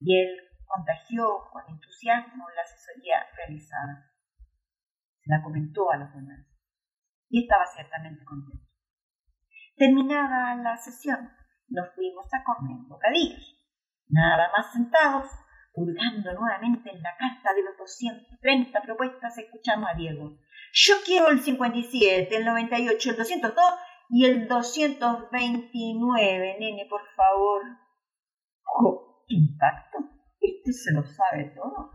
y 0.00 0.18
él 0.18 0.48
contagió 0.64 1.26
con 1.52 1.62
entusiasmo 1.68 2.48
la 2.56 2.62
asesoría 2.62 3.26
realizada. 3.36 4.10
Se 5.20 5.30
la 5.30 5.42
comentó 5.42 5.90
a 5.90 5.98
los 5.98 6.14
demás. 6.14 6.46
y 7.28 7.42
estaba 7.42 7.66
ciertamente 7.66 8.24
contento. 8.24 8.64
Terminada 9.76 10.54
la 10.54 10.74
sesión, 10.78 11.30
nos 11.68 11.94
fuimos 11.94 12.26
a 12.32 12.42
comer 12.42 12.78
bocadillos. 12.88 13.57
Nada 14.08 14.50
más 14.56 14.72
sentados, 14.72 15.30
hurgando 15.74 16.32
nuevamente 16.32 16.90
en 16.90 17.02
la 17.02 17.14
carta 17.16 17.54
de 17.54 17.62
los 17.62 17.76
230 17.76 18.82
propuestas, 18.82 19.38
escuchamos 19.38 19.88
a 19.90 19.96
Diego. 19.96 20.38
Yo 20.72 20.96
quiero 21.04 21.28
el 21.28 21.40
57, 21.40 22.36
el 22.36 22.44
98, 22.44 23.10
el 23.10 23.16
202 23.16 23.64
y 24.10 24.24
el 24.24 24.48
229, 24.48 26.56
nene, 26.58 26.86
por 26.88 27.02
favor. 27.14 27.62
¡Oh, 28.64 29.24
qué 29.28 29.36
impacto! 29.36 29.98
Este 30.40 30.72
se 30.72 30.92
lo 30.92 31.02
sabe 31.02 31.52
todo. 31.54 31.92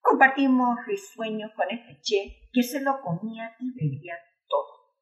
Compartimos 0.00 0.78
risueños 0.86 1.50
con 1.56 1.68
este 1.70 2.00
che 2.00 2.48
que 2.52 2.62
se 2.62 2.80
lo 2.80 3.00
comía 3.00 3.56
y 3.58 3.74
bebía 3.74 4.14
todo. 4.46 4.94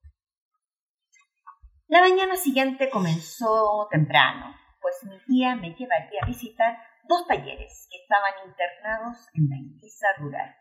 La 1.88 2.00
mañana 2.00 2.36
siguiente 2.36 2.88
comenzó 2.88 3.86
temprano, 3.90 4.54
pues 4.84 5.00
mi 5.08 5.18
tía 5.24 5.56
me 5.56 5.72
llevaría 5.72 6.20
a 6.22 6.26
visitar 6.26 6.76
dos 7.08 7.26
talleres 7.26 7.88
que 7.90 7.96
estaban 8.02 8.46
internados 8.46 9.16
en 9.32 9.48
la 9.48 9.56
Indisa 9.56 10.08
rural. 10.18 10.54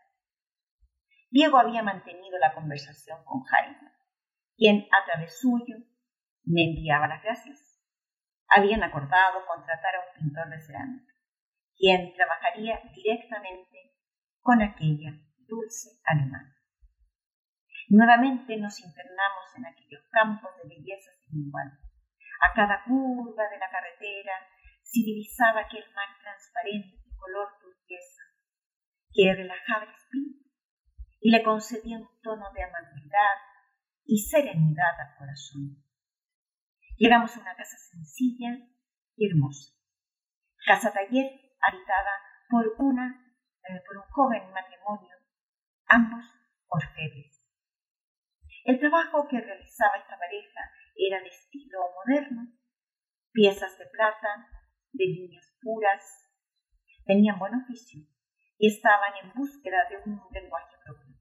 Diego 1.28 1.58
había 1.58 1.82
mantenido 1.82 2.38
la 2.38 2.54
conversación 2.54 3.22
con 3.26 3.42
Jaime, 3.42 3.92
quien 4.56 4.88
a 4.90 5.04
través 5.04 5.38
suyo 5.38 5.76
me 6.44 6.64
enviaba 6.64 7.06
las 7.06 7.22
gracias. 7.22 7.84
Habían 8.48 8.82
acordado 8.82 9.44
contratar 9.46 9.94
a 9.94 10.00
un 10.00 10.22
pintor 10.22 10.48
de 10.48 10.60
cerámica, 10.62 11.12
quien 11.76 12.14
trabajaría 12.14 12.80
directamente 12.94 13.92
con 14.40 14.62
aquella 14.62 15.20
dulce 15.46 16.00
alemana. 16.04 16.56
Nuevamente 17.90 18.56
nos 18.56 18.80
internamos 18.80 19.54
en 19.58 19.66
aquellos 19.66 20.02
campos 20.10 20.50
de 20.62 20.76
belleza 20.76 21.10
sin 21.28 21.46
igual. 21.46 21.83
A 22.40 22.52
cada 22.54 22.84
curva 22.84 23.48
de 23.48 23.58
la 23.58 23.70
carretera 23.70 24.32
se 24.82 25.00
divisaba 25.00 25.60
aquel 25.60 25.84
mar 25.94 26.08
transparente 26.20 27.04
color 27.16 27.48
turquesa 27.60 28.22
que 29.12 29.34
relajaba 29.34 29.84
el 29.84 29.94
espíritu 29.94 30.44
y 31.20 31.30
le 31.30 31.42
concedía 31.42 31.98
un 31.98 32.08
tono 32.22 32.52
de 32.52 32.64
amabilidad 32.64 33.36
y 34.04 34.18
serenidad 34.18 35.00
al 35.00 35.16
corazón. 35.16 35.82
Llegamos 36.96 37.36
a 37.36 37.40
una 37.40 37.56
casa 37.56 37.76
sencilla 37.78 38.58
y 39.16 39.30
hermosa, 39.30 39.72
casa 40.66 40.92
taller 40.92 41.30
habitada 41.60 42.20
por 42.48 42.74
una 42.78 43.24
eh, 43.66 43.80
por 43.86 43.96
un 43.96 44.04
joven 44.10 44.52
matrimonio, 44.52 45.16
ambos 45.86 46.24
orfebres. 46.68 47.42
El 48.64 48.78
trabajo 48.78 49.26
que 49.28 49.40
realizaba 49.40 49.96
esta 49.96 50.18
pareja 50.18 50.60
era 50.94 51.20
de 51.20 51.28
estilo 51.28 51.78
moderno, 51.94 52.52
piezas 53.32 53.78
de 53.78 53.86
plata, 53.86 54.48
de 54.92 55.04
líneas 55.04 55.56
puras, 55.60 56.02
tenían 57.04 57.38
buen 57.38 57.54
oficio 57.54 58.00
y 58.58 58.68
estaban 58.68 59.12
en 59.22 59.32
búsqueda 59.34 59.88
de 59.90 59.96
un 60.10 60.20
lenguaje 60.32 60.76
propio. 60.84 61.14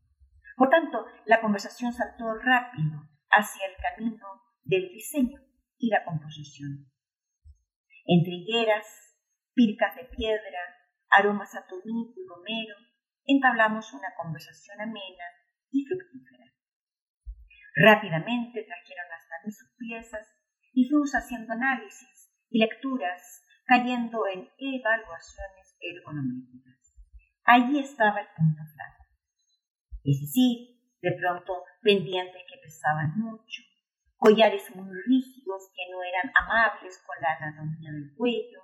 Por 0.56 0.70
tanto, 0.70 1.06
la 1.26 1.42
conversación 1.42 1.92
saltó 1.92 2.34
rápido 2.36 3.10
hacia 3.30 3.66
el 3.66 3.76
camino 3.82 4.28
del 4.64 4.90
diseño 4.90 5.42
y 5.78 5.90
la 5.90 6.04
composición. 6.06 6.92
Entre 8.06 8.34
higueras, 8.34 9.18
pircas 9.54 9.96
de 9.96 10.06
piedra, 10.06 10.60
aromas 11.10 11.56
a 11.56 11.66
tomillo 11.68 12.14
y 12.16 12.28
romero, 12.28 12.76
entablamos 13.26 13.92
una 13.94 14.14
conversación 14.16 14.82
amena 14.82 15.26
y 15.72 15.86
fructífera. 15.86 16.46
Rápidamente 17.76 18.64
trajeron 18.64 19.12
hasta 19.12 19.23
mí 19.44 19.52
sus 19.52 19.70
piezas 19.78 20.28
y 20.74 20.88
fuimos 20.90 21.12
haciendo 21.14 21.54
análisis 21.54 22.32
y 22.50 22.60
lecturas, 22.60 23.44
cayendo 23.66 24.26
en 24.28 24.50
evaluaciones 24.58 25.78
ergonométricas. 25.80 26.94
Allí 27.46 27.80
estaba 27.80 28.20
el 28.22 28.28
punto 28.36 28.64
flaco. 28.74 29.04
Es 30.04 30.22
decir, 30.22 30.74
de 31.02 31.12
pronto 31.14 31.64
pendientes 31.82 32.42
que 32.48 32.60
pesaban 32.62 33.18
mucho, 33.18 33.62
collares 34.18 34.74
muy 34.76 34.90
rígidos 35.06 35.70
que 35.76 35.92
no 35.92 36.02
eran 36.04 36.32
amables 36.36 37.02
con 37.06 37.16
la 37.22 37.36
anatomía 37.36 37.92
del 37.92 38.16
cuello, 38.16 38.64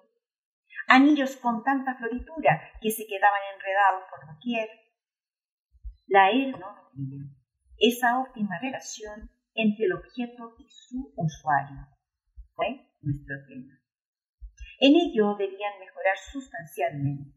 anillos 0.88 1.36
con 1.38 1.64
tanta 1.64 1.96
floritura 1.96 2.72
que 2.82 2.92
se 2.92 3.06
quedaban 3.08 3.42
enredados 3.56 4.04
por 4.10 4.34
doquier. 4.34 4.70
La 6.08 6.32
ergonometría, 6.32 7.36
esa 7.78 8.20
óptima 8.20 8.58
relación 8.60 9.30
entre 9.62 9.86
el 9.86 9.94
objeto 9.94 10.56
y 10.58 10.68
su 10.70 11.14
usuario, 11.16 11.88
fue 12.56 12.90
nuestro 13.02 13.36
tema. 13.48 13.80
En 14.80 14.96
ello 14.96 15.36
debían 15.38 15.80
mejorar 15.80 16.18
sustancialmente. 16.32 17.34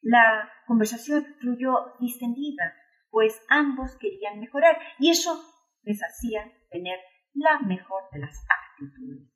La 0.00 0.50
conversación 0.66 1.24
fluyó 1.40 1.94
distendida, 2.00 2.74
pues 3.10 3.40
ambos 3.48 3.96
querían 3.98 4.40
mejorar 4.40 4.78
y 4.98 5.10
eso 5.10 5.38
les 5.82 6.00
hacía 6.02 6.50
tener 6.70 6.98
la 7.34 7.60
mejor 7.60 8.04
de 8.12 8.20
las 8.20 8.44
actitudes. 8.48 9.28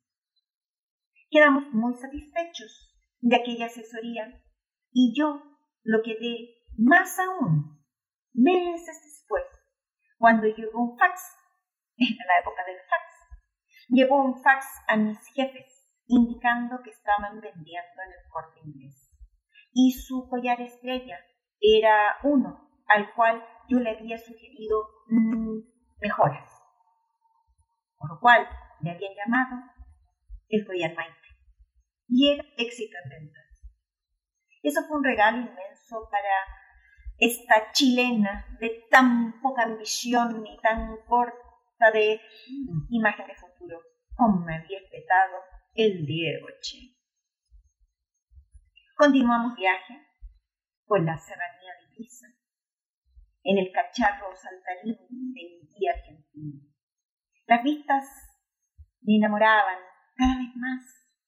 Quedamos 1.29 1.65
muy 1.73 1.93
satisfechos 1.95 2.95
de 3.21 3.35
aquella 3.35 3.67
asesoría 3.67 4.41
y 4.91 5.13
yo 5.17 5.43
lo 5.83 6.01
quedé 6.01 6.55
más 6.77 7.17
aún 7.19 7.83
meses 8.33 8.99
después, 9.03 9.43
cuando 10.17 10.47
llegó 10.47 10.81
un 10.81 10.97
fax, 10.97 11.21
en 11.97 12.17
la 12.27 12.39
época 12.39 12.63
del 12.65 12.77
fax, 12.89 13.03
llegó 13.89 14.23
un 14.23 14.41
fax 14.41 14.65
a 14.87 14.97
mis 14.97 15.19
jefes 15.33 15.83
indicando 16.07 16.81
que 16.83 16.91
estaban 16.91 17.39
vendiendo 17.39 18.01
en 18.05 18.11
el 18.11 18.29
corte 18.29 18.59
inglés. 18.65 19.09
Y 19.71 19.91
su 19.91 20.27
collar 20.29 20.61
estrella 20.61 21.17
era 21.59 22.17
uno 22.23 22.69
al 22.87 23.13
cual 23.13 23.43
yo 23.69 23.79
le 23.79 23.91
había 23.91 24.17
sugerido 24.17 24.87
mm, 25.07 25.59
mejoras. 26.01 26.49
Por 27.97 28.09
lo 28.09 28.19
cual 28.19 28.47
me 28.81 28.91
habían 28.91 29.13
llamado 29.15 29.63
el 30.49 30.65
collar 30.65 30.93
Maite 30.93 31.17
y 32.09 32.31
el 32.31 32.53
éxito 32.57 32.97
en 33.03 33.09
ventas. 33.09 33.43
Eso 34.61 34.81
fue 34.87 34.97
un 34.97 35.03
regalo 35.03 35.37
inmenso 35.37 36.07
para 36.11 36.29
esta 37.17 37.71
chilena 37.71 38.45
de 38.59 38.83
tan 38.89 39.39
poca 39.41 39.63
ambición 39.63 40.45
y 40.45 40.59
tan 40.61 40.97
corta 41.07 41.42
de 41.91 42.21
imagen 42.89 43.27
de 43.27 43.35
futuro, 43.35 43.81
me 44.45 44.55
había 44.55 44.79
espetado 44.79 45.37
el 45.73 46.05
Diego 46.05 46.47
Che. 46.61 46.95
Continuamos 48.95 49.55
viaje 49.55 49.99
por 50.85 51.03
la 51.03 51.17
serranía 51.17 51.73
de 51.81 51.95
Pisa, 51.95 52.27
en 53.43 53.57
el 53.57 53.71
cacharro 53.71 54.35
saltarín 54.35 54.97
de 55.33 55.41
mi 55.41 55.67
tía 55.67 55.93
argentina. 55.93 56.61
Las 57.47 57.63
vistas 57.63 58.05
me 59.01 59.17
enamoraban 59.17 59.79
cada 60.15 60.37
vez 60.37 60.55
más 60.55 60.83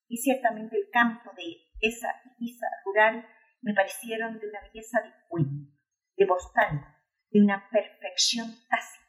y 0.07 0.17
ciertamente 0.17 0.77
el 0.77 0.89
campo 0.91 1.31
de 1.35 1.65
esa 1.81 2.09
Ibiza 2.37 2.67
rural 2.85 3.27
me 3.61 3.73
parecieron 3.73 4.39
de 4.39 4.47
una 4.47 4.61
belleza 4.61 5.01
de 5.01 5.11
cuento, 5.27 5.71
de 6.15 6.25
postal, 6.25 6.85
de 7.31 7.41
una 7.41 7.67
perfección 7.69 8.47
tácita. 8.69 9.04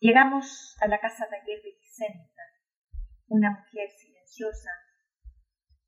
Llegamos 0.00 0.76
a 0.80 0.88
la 0.88 0.98
casa 0.98 1.28
taller 1.28 1.62
de 1.62 1.76
Vicenta, 1.78 2.42
una 3.28 3.50
mujer 3.50 3.90
silenciosa, 3.90 4.70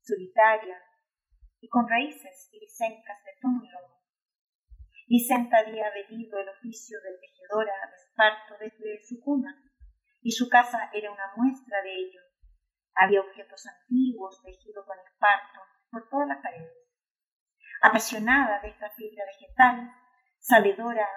solitaria 0.01 0.79
y 1.59 1.67
con 1.67 1.89
raíces 1.89 2.49
irisencas 2.53 3.17
de 3.25 3.31
y 3.41 3.71
lomo. 3.71 4.01
Vicenta 5.07 5.57
había 5.57 5.89
venido 5.89 6.39
el 6.39 6.49
oficio 6.49 6.99
de 7.01 7.17
tejedora 7.17 7.73
de 7.89 7.95
esparto 7.95 8.53
desde 8.59 9.03
su 9.03 9.19
cuna, 9.19 9.51
y 10.21 10.31
su 10.31 10.47
casa 10.47 10.91
era 10.93 11.11
una 11.11 11.33
muestra 11.35 11.81
de 11.81 11.95
ello 11.95 12.21
había 12.95 13.21
objetos 13.21 13.65
antiguos 13.65 14.41
tejidos 14.43 14.85
con 14.85 14.97
esparto 14.99 15.59
por 15.89 16.09
todas 16.09 16.27
las 16.27 16.41
paredes. 16.41 16.71
Apasionada 17.81 18.61
de 18.61 18.69
esta 18.69 18.89
fibra 18.91 19.25
vegetal, 19.25 19.91
sabedora 20.37 21.07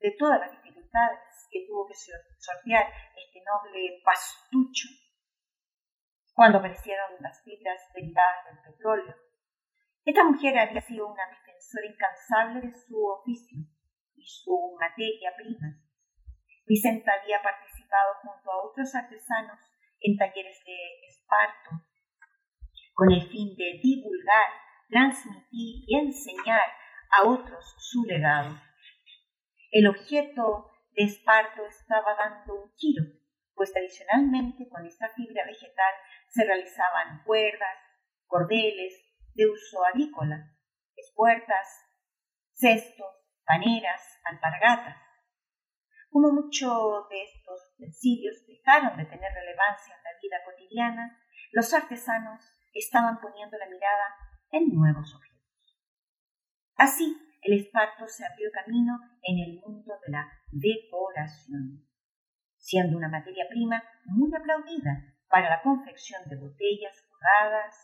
de 0.00 0.12
todas 0.18 0.40
las 0.40 0.50
dificultades 0.50 1.20
que 1.56 1.66
tuvo 1.66 1.86
que 1.86 1.94
sortear 1.94 2.92
este 3.16 3.40
noble 3.40 4.02
pastucho 4.04 4.88
cuando 6.34 6.58
aparecieron 6.58 7.16
las 7.20 7.42
fibras 7.42 7.80
derivadas 7.94 8.44
del 8.44 8.72
petróleo. 8.72 9.14
Esta 10.04 10.24
mujer 10.24 10.58
había 10.58 10.82
sido 10.82 11.08
una 11.08 11.24
defensora 11.30 11.86
incansable 11.86 12.68
de 12.68 12.74
su 12.74 13.02
oficio 13.02 13.58
y 14.14 14.22
su 14.22 14.76
materia 14.78 15.32
prima. 15.36 15.80
Vicenta 16.66 17.12
había 17.14 17.42
participado 17.42 18.14
junto 18.22 18.50
a 18.52 18.66
otros 18.68 18.94
artesanos 18.94 19.60
en 20.00 20.16
talleres 20.18 20.62
de 20.64 21.06
esparto, 21.08 21.70
con 22.92 23.10
el 23.12 23.22
fin 23.30 23.56
de 23.56 23.80
divulgar, 23.82 24.50
transmitir 24.88 25.84
y 25.88 25.98
enseñar 25.98 26.68
a 27.10 27.28
otros 27.28 27.74
su 27.78 28.04
legado. 28.04 28.54
El 29.70 29.88
objeto 29.88 30.70
esparto 30.96 31.64
estaba 31.66 32.14
dando 32.14 32.64
un 32.64 32.72
giro, 32.76 33.04
pues 33.54 33.72
tradicionalmente 33.72 34.68
con 34.68 34.84
esta 34.86 35.08
fibra 35.10 35.44
vegetal 35.44 35.94
se 36.28 36.44
realizaban 36.44 37.22
cuerdas, 37.24 37.78
cordeles 38.26 38.94
de 39.34 39.46
uso 39.46 39.84
agrícola, 39.84 40.56
espuertas, 40.96 41.68
cestos, 42.52 43.14
paneras, 43.44 44.20
alpargatas. 44.24 44.96
Como 46.10 46.32
muchos 46.32 47.08
de 47.10 47.22
estos 47.22 47.74
utensilios 47.74 48.46
dejaron 48.46 48.96
de 48.96 49.04
tener 49.04 49.32
relevancia 49.32 49.94
en 49.94 50.02
la 50.02 50.10
vida 50.20 50.36
cotidiana, 50.44 51.22
los 51.52 51.72
artesanos 51.74 52.42
estaban 52.72 53.20
poniendo 53.20 53.58
la 53.58 53.66
mirada 53.66 54.16
en 54.50 54.74
nuevos 54.74 55.14
objetos. 55.14 55.36
Así, 56.76 57.25
el 57.46 57.60
esparto 57.60 58.06
se 58.08 58.26
abrió 58.26 58.50
camino 58.50 58.98
en 59.22 59.38
el 59.38 59.60
mundo 59.60 59.94
de 60.04 60.12
la 60.12 60.28
decoración, 60.50 61.86
siendo 62.58 62.96
una 62.96 63.08
materia 63.08 63.46
prima 63.48 63.82
muy 64.06 64.30
aplaudida 64.34 65.14
para 65.28 65.50
la 65.50 65.62
confección 65.62 66.22
de 66.28 66.36
botellas 66.36 66.96
forradas, 67.08 67.74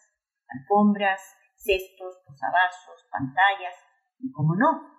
alfombras, 0.48 1.20
cestos, 1.54 2.18
posavasos, 2.26 3.06
pantallas 3.10 3.76
y, 4.18 4.32
como 4.32 4.56
no, 4.56 4.92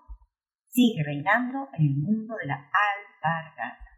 sigue 0.70 1.04
reinando 1.04 1.68
en 1.74 1.84
el 1.84 1.96
mundo 1.98 2.36
de 2.38 2.48
la 2.48 2.56
alpargata, 2.56 3.92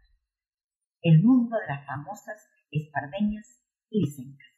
el 1.02 1.22
mundo 1.22 1.58
de 1.58 1.66
las 1.68 1.86
famosas 1.86 2.48
espardeñas 2.70 3.62
y 3.88 4.04
licencas. 4.04 4.48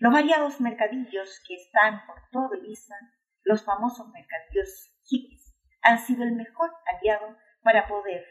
Los 0.00 0.12
variados 0.12 0.60
mercadillos 0.60 1.40
que 1.46 1.54
están 1.54 2.04
por 2.06 2.20
todo 2.32 2.56
Ibiza, 2.56 2.96
los 3.44 3.64
famosos 3.64 4.08
mercadillos 4.08 4.92
hippies, 5.04 5.54
han 5.82 5.98
sido 5.98 6.24
el 6.24 6.32
mejor 6.32 6.70
aliado 6.86 7.36
para 7.62 7.86
poder 7.86 8.24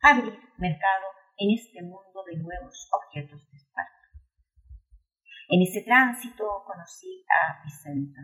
abrir 0.00 0.38
mercado 0.58 1.06
en 1.36 1.50
este 1.54 1.82
mundo 1.82 2.24
de 2.26 2.36
nuevos 2.36 2.88
objetos 2.92 3.40
de 3.50 3.56
esparto. 3.56 3.92
En 5.48 5.62
ese 5.62 5.82
tránsito 5.82 6.64
conocí 6.64 7.24
a 7.28 7.62
Vicenta, 7.64 8.20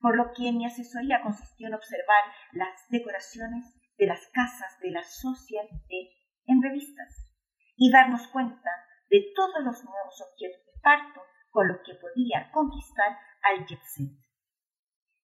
por 0.00 0.16
lo 0.16 0.32
que 0.32 0.52
mi 0.52 0.66
asesoría 0.66 1.22
consistió 1.22 1.68
en 1.68 1.74
observar 1.74 2.24
las 2.52 2.88
decoraciones 2.88 3.64
de 3.96 4.06
las 4.06 4.26
casas 4.32 4.78
de 4.80 4.90
la 4.90 5.02
socialité 5.02 6.10
en 6.46 6.62
revistas 6.62 7.32
y 7.76 7.90
darnos 7.90 8.26
cuenta 8.28 8.70
de 9.10 9.32
todos 9.34 9.62
los 9.64 9.84
nuevos 9.84 10.20
objetos 10.20 10.64
de 10.66 10.72
esparto 10.72 11.20
con 11.50 11.68
los 11.68 11.78
que 11.86 11.94
podía 11.94 12.50
conquistar 12.52 13.16
al 13.42 13.66
jet 13.66 13.80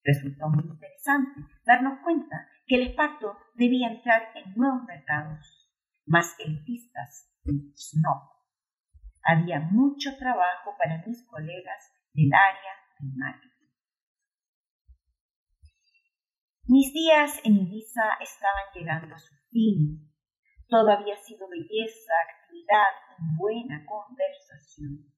Resultó 0.02 0.48
muy 0.48 0.64
interesante 0.64 1.40
darnos 1.64 2.00
cuenta 2.02 2.48
que 2.66 2.76
el 2.76 2.88
esparto 2.88 3.36
debía 3.54 3.90
entrar 3.90 4.32
en 4.34 4.54
nuevos 4.54 4.84
mercados, 4.84 5.70
más 6.06 6.34
elitistas 6.38 7.30
y 7.44 7.72
snob 7.76 8.40
había 9.22 9.60
mucho 9.60 10.16
trabajo 10.16 10.74
para 10.78 11.02
mis 11.06 11.24
colegas 11.26 11.92
del 12.14 12.30
área 12.32 12.72
de 12.98 13.08
marketing. 13.16 13.50
Mis 16.64 16.92
días 16.92 17.40
en 17.44 17.56
Ibiza 17.56 18.14
estaban 18.20 18.64
llegando 18.74 19.14
a 19.14 19.18
su 19.18 19.34
fin. 19.50 20.08
Todo 20.68 20.90
había 20.90 21.16
sido 21.16 21.48
belleza, 21.48 22.12
actividad 22.28 22.86
y 23.18 23.36
buena 23.36 23.84
conversación. 23.86 25.12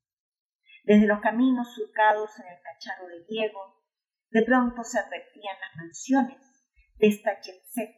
Desde 0.85 1.07
los 1.07 1.21
caminos 1.21 1.75
surcados 1.75 2.31
en 2.41 2.47
el 2.47 2.63
cacharro 2.63 3.07
de 3.07 3.25
Diego, 3.29 3.82
de 4.33 4.43
pronto 4.43 4.83
se 4.83 4.99
advertían 4.99 5.61
las 5.61 5.77
mansiones 5.77 6.41
de 6.97 7.09
esta 7.09 7.39
jet 7.41 7.63
set 7.67 7.91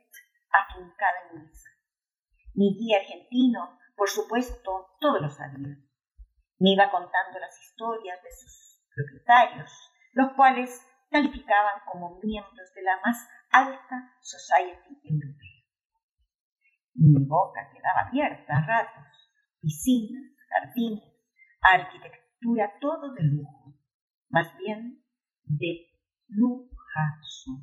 afincada 0.50 1.30
en 1.30 1.42
Ibiza. 1.42 1.70
Mi 2.54 2.76
guía 2.76 2.98
argentino, 2.98 3.78
por 3.96 4.08
supuesto, 4.08 4.96
todo 5.00 5.20
lo 5.20 5.30
sabía. 5.30 5.78
Me 6.58 6.72
iba 6.72 6.90
contando 6.90 7.38
las 7.38 7.56
historias 7.62 8.20
de 8.22 8.30
sus 8.32 8.82
propietarios, 8.94 9.70
los 10.12 10.32
cuales 10.34 10.84
calificaban 11.08 11.80
como 11.90 12.18
miembros 12.20 12.74
de 12.74 12.82
la 12.82 13.00
más 13.04 13.28
alta 13.50 14.16
society 14.20 15.00
europea. 15.04 15.62
Mi 16.94 17.26
boca 17.26 17.70
quedaba 17.72 18.08
abierta 18.08 18.56
a 18.56 18.66
ratos, 18.66 19.30
piscinas, 19.60 20.32
jardines, 20.48 21.14
arquitectura, 21.60 22.72
todo 22.80 23.12
de 23.14 23.22
lujo, 23.22 23.74
más 24.30 24.56
bien 24.58 25.04
de 25.44 25.93
lujazo. 26.34 27.62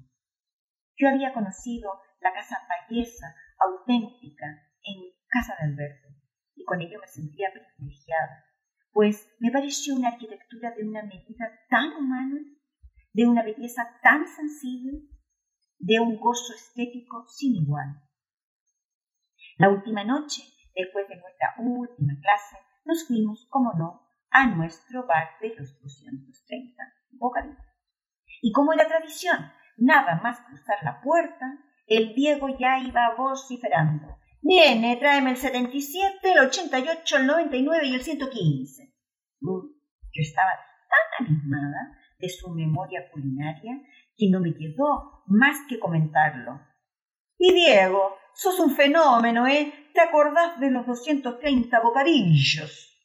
Yo 0.98 1.10
había 1.10 1.34
conocido 1.34 2.02
la 2.22 2.34
casa 2.34 2.58
payesa 2.68 3.36
auténtica 3.60 4.46
en 4.84 5.12
casa 5.28 5.56
de 5.60 5.72
Alberto 5.72 6.08
y 6.56 6.64
con 6.66 6.82
ello 6.82 7.00
me 7.00 7.08
sentía 7.08 7.50
privilegiada 7.52 8.46
pues 8.94 9.34
me 9.40 9.52
pareció 9.52 9.96
una 9.96 10.10
arquitectura 10.10 10.72
de 10.72 10.84
una 10.84 11.04
medida 11.04 11.60
tan 11.70 11.94
humana, 11.94 12.40
de 13.14 13.26
una 13.26 13.44
belleza 13.44 14.00
tan 14.04 14.28
sensible, 14.28 15.08
de 15.80 16.00
un 16.00 16.18
gozo 16.18 16.54
estético 16.54 17.26
sin 17.28 17.56
igual. 17.56 18.02
La 19.58 19.70
última 19.70 20.04
noche, 20.04 20.44
después 20.76 21.08
de 21.08 21.18
nuestra 21.18 21.56
última 21.60 22.14
clase, 22.22 22.58
nos 22.86 23.08
fuimos, 23.08 23.48
como 23.50 23.74
no, 23.74 24.08
a 24.30 24.48
nuestro 24.48 25.06
bar 25.08 25.30
de 25.42 25.56
los 25.56 25.80
230 25.82 26.84
bocadillos. 27.12 27.71
Y 28.42 28.52
como 28.52 28.74
era 28.74 28.88
tradición, 28.88 29.52
nada 29.78 30.20
más 30.22 30.42
cruzar 30.42 30.78
la 30.84 31.00
puerta, 31.02 31.58
el 31.88 32.14
Diego 32.16 32.48
ya 32.60 32.80
iba 32.80 33.14
vociferando. 33.16 34.18
Viene, 34.42 34.98
tráeme 34.98 35.32
el 35.32 35.38
77, 35.38 36.32
el 36.32 36.40
88, 36.48 37.18
el 37.18 37.28
99 37.28 37.88
y 37.88 37.96
el 37.96 38.02
115. 38.02 38.94
Yo 39.40 40.22
estaba 40.22 40.52
tan 40.90 41.28
animada 41.28 41.98
de 42.18 42.30
su 42.30 42.50
memoria 42.50 43.10
culinaria 43.12 43.82
que 44.18 44.30
no 44.30 44.40
me 44.40 44.54
quedó 44.56 45.24
más 45.28 45.58
que 45.70 45.80
comentarlo. 45.80 46.60
Y 47.38 47.54
Diego, 47.54 48.18
sos 48.34 48.60
un 48.60 48.76
fenómeno, 48.76 49.48
¿eh? 49.48 49.90
¿Te 49.94 50.02
acordás 50.02 50.60
de 50.60 50.72
los 50.72 50.86
230 50.86 51.80
bocadillos? 51.82 52.98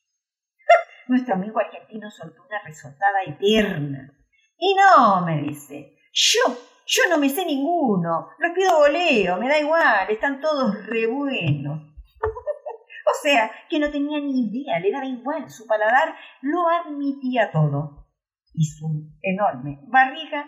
Nuestro 1.09 1.35
amigo 1.35 1.59
argentino 1.59 2.11
soltó 2.11 2.45
una 2.45 2.63
resotada 2.63 3.23
eterna. 3.27 4.16
Y 4.59 4.75
no, 4.75 5.25
me 5.25 5.43
dice, 5.43 5.99
yo 6.13 6.57
yo 6.87 7.03
no 7.11 7.19
me 7.19 7.29
sé 7.29 7.45
ninguno, 7.45 8.29
los 8.39 8.53
pido 8.53 8.79
voleo, 8.79 9.37
me 9.39 9.49
da 9.49 9.59
igual, 9.59 10.09
están 10.09 10.41
todos 10.41 10.87
re 10.87 11.09
buenos. 11.09 11.83
o 12.21 13.23
sea, 13.23 13.51
que 13.69 13.81
no 13.81 13.91
tenía 13.91 14.21
ni 14.21 14.49
idea, 14.49 14.79
le 14.79 14.93
daba 14.93 15.05
igual, 15.05 15.51
su 15.51 15.67
paladar 15.67 16.15
lo 16.43 16.69
admitía 16.69 17.51
todo. 17.51 18.07
Y 18.55 18.65
su 18.65 19.11
enorme 19.21 19.81
barriga 19.89 20.47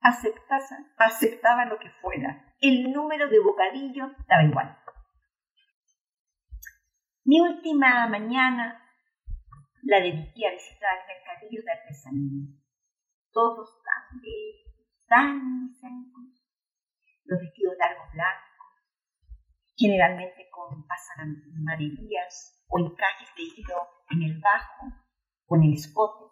aceptaba, 0.00 1.66
lo 1.66 1.78
que 1.78 1.90
fuera. 2.00 2.54
El 2.60 2.90
número 2.90 3.28
de 3.28 3.38
bocadillo 3.38 4.12
daba 4.26 4.42
igual. 4.42 4.78
Mi 7.24 7.38
última 7.40 8.08
mañana 8.08 8.82
la 9.82 10.00
dediqué 10.00 10.48
a 10.48 10.52
visitar 10.52 10.98
el 10.98 11.06
mercadillo 11.06 11.62
de 11.62 11.72
artesanía. 11.72 12.59
Todos 13.32 13.68
tan 13.84 14.20
tan 15.08 15.50
los 17.30 17.40
vestidos 17.40 17.74
largos 17.78 18.10
blancos, 18.12 18.70
generalmente 19.76 20.50
con 20.50 20.86
pasamanerías 20.86 22.64
o 22.68 22.78
encajes 22.78 23.28
de 23.36 23.42
hilo 23.42 23.78
en 24.10 24.22
el 24.22 24.40
bajo 24.40 24.86
o 25.46 25.56
en 25.56 25.62
el 25.64 25.74
escote, 25.74 26.26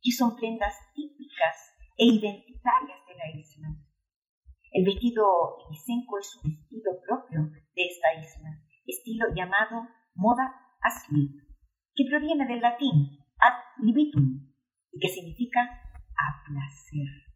que 0.00 0.12
son 0.12 0.36
prendas 0.36 0.74
típicas 0.94 1.56
e 1.98 2.04
identitarias 2.06 2.98
de 3.06 3.14
la 3.14 3.28
isla. 3.34 3.68
El 4.72 4.84
vestido 4.84 5.58
ibicenco 5.66 6.18
es 6.18 6.30
un 6.44 6.50
estilo 6.50 6.90
propio 7.02 7.50
de 7.74 7.82
esta 7.86 8.14
isla, 8.14 8.62
estilo 8.86 9.26
llamado 9.34 9.88
moda 10.14 10.54
asli, 10.80 11.42
que 11.94 12.04
proviene 12.08 12.46
del 12.46 12.60
latín 12.60 13.18
ad 13.38 13.54
libitum 13.82 14.54
y 14.92 14.98
que 14.98 15.08
significa 15.08 15.85
a 16.18 16.42
placer 16.44 17.26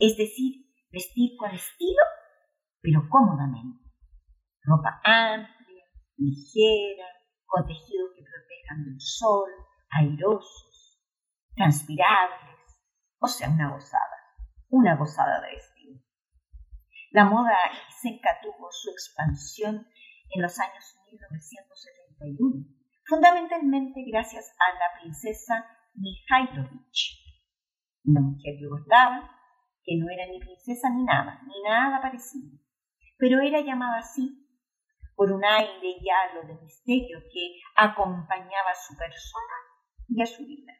es 0.00 0.16
decir, 0.16 0.66
vestir 0.90 1.36
con 1.36 1.50
estilo, 1.50 2.02
pero 2.80 3.06
cómodamente. 3.08 3.84
Ropa 4.62 4.98
amplia, 5.04 5.84
ligera, 6.16 7.06
con 7.44 7.66
tejidos 7.66 8.10
que 8.16 8.24
protejan 8.24 8.84
del 8.86 8.98
sol, 8.98 9.50
airosos, 9.90 10.98
transpirables, 11.54 12.80
o 13.18 13.28
sea, 13.28 13.50
una 13.50 13.70
gozada, 13.70 14.16
una 14.70 14.96
gozada 14.96 15.42
de 15.42 15.56
estilo. 15.56 16.00
La 17.10 17.26
moda 17.26 17.56
isenca 17.90 18.38
tuvo 18.42 18.70
su 18.70 18.90
expansión 18.90 19.86
en 20.30 20.42
los 20.42 20.58
años 20.58 20.96
1971, 21.10 22.66
fundamentalmente 23.04 24.02
gracias 24.10 24.50
a 24.58 24.78
la 24.78 25.00
princesa 25.02 25.66
Mihailovich, 25.94 27.29
una 28.04 28.20
mujer 28.20 28.54
yugoslava 28.58 29.30
que 29.84 29.96
no 29.96 30.10
era 30.10 30.26
ni 30.26 30.38
princesa 30.38 30.90
ni 30.90 31.04
nada, 31.04 31.40
ni 31.46 31.62
nada 31.62 32.00
parecido, 32.00 32.58
pero 33.16 33.40
era 33.40 33.60
llamada 33.60 33.98
así 33.98 34.46
por 35.14 35.32
un 35.32 35.44
aire 35.44 35.96
y 36.00 36.08
halo 36.08 36.46
de 36.46 36.60
misterio 36.62 37.18
que 37.32 37.60
acompañaba 37.76 38.70
a 38.70 38.74
su 38.74 38.96
persona 38.96 39.54
y 40.08 40.22
a 40.22 40.26
su 40.26 40.46
vida. 40.46 40.72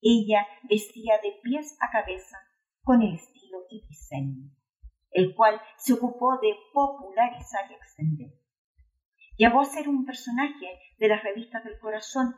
Ella 0.00 0.46
vestía 0.68 1.18
de 1.22 1.38
pies 1.42 1.76
a 1.80 1.90
cabeza 1.90 2.38
con 2.82 3.02
el 3.02 3.14
estilo 3.14 3.58
y 3.70 3.86
diseño, 3.86 4.50
el 5.10 5.34
cual 5.34 5.60
se 5.76 5.92
ocupó 5.92 6.38
de 6.40 6.56
popularizar 6.72 7.70
y 7.70 7.74
extender. 7.74 8.32
Llegó 9.36 9.60
a 9.60 9.66
ser 9.66 9.88
un 9.88 10.04
personaje 10.04 10.78
de 10.98 11.08
las 11.08 11.22
revistas 11.22 11.64
del 11.64 11.78
corazón 11.78 12.34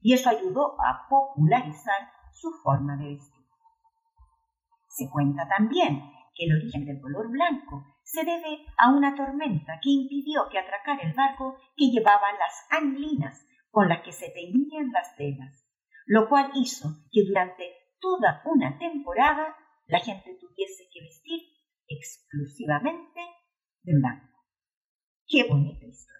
y 0.00 0.14
eso 0.14 0.30
ayudó 0.30 0.76
a 0.80 1.06
popularizar 1.08 2.10
su 2.42 2.50
forma 2.64 2.96
de 2.96 3.14
vestir. 3.14 3.44
Se 4.88 5.08
cuenta 5.08 5.46
también 5.48 6.02
que 6.34 6.46
el 6.46 6.56
origen 6.56 6.84
del 6.84 7.00
color 7.00 7.30
blanco 7.30 7.86
se 8.02 8.24
debe 8.24 8.66
a 8.78 8.90
una 8.90 9.14
tormenta 9.14 9.78
que 9.80 9.90
impidió 9.90 10.48
que 10.50 10.58
atracara 10.58 11.02
el 11.02 11.14
barco 11.14 11.56
que 11.76 11.86
llevaba 11.86 12.32
las 12.32 12.66
anilinas 12.70 13.46
con 13.70 13.88
las 13.88 14.02
que 14.02 14.10
se 14.10 14.30
teñían 14.30 14.90
las 14.90 15.16
velas, 15.16 15.64
lo 16.04 16.28
cual 16.28 16.50
hizo 16.56 16.88
que 17.12 17.22
durante 17.24 17.64
toda 18.00 18.42
una 18.44 18.76
temporada 18.76 19.56
la 19.86 20.00
gente 20.00 20.36
tuviese 20.40 20.88
que 20.92 21.00
vestir 21.00 21.40
exclusivamente 21.86 23.20
de 23.82 23.92
blanco. 23.94 24.36
Qué 25.28 25.46
bonita 25.48 25.86
historia. 25.86 26.18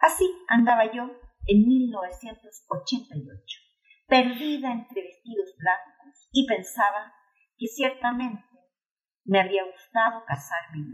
Así 0.00 0.32
andaba 0.46 0.92
yo 0.92 1.10
en 1.46 1.66
1988, 1.66 3.71
perdida 4.12 4.70
entre 4.70 5.04
vestidos 5.04 5.56
blancos, 5.56 6.28
y 6.32 6.46
pensaba 6.46 7.14
que 7.56 7.66
ciertamente 7.66 8.44
me 9.24 9.40
habría 9.40 9.64
gustado 9.64 10.22
casarme 10.26 10.84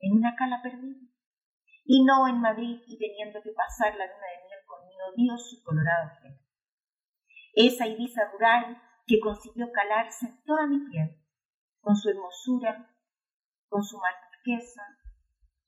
en 0.00 0.12
una 0.16 0.34
cala 0.34 0.62
perdida, 0.62 1.04
y 1.84 2.02
no 2.06 2.26
en 2.26 2.40
Madrid 2.40 2.80
y 2.86 2.96
teniendo 2.96 3.42
que 3.42 3.52
pasar 3.52 3.94
la 3.94 4.06
luna 4.06 4.26
de 4.26 4.46
miel 4.48 4.60
con 4.64 4.88
mi 4.88 4.94
odioso 5.04 5.62
colorado 5.62 6.08
jefe. 6.22 6.48
Esa 7.52 7.86
Ibiza 7.86 8.24
rural 8.32 8.80
que 9.06 9.20
consiguió 9.20 9.70
calarse 9.70 10.32
toda 10.46 10.66
mi 10.66 10.88
piel, 10.88 11.14
con 11.80 11.94
su 11.94 12.08
hermosura, 12.08 12.88
con 13.68 13.82
su 13.82 13.98
marquesa, 13.98 14.82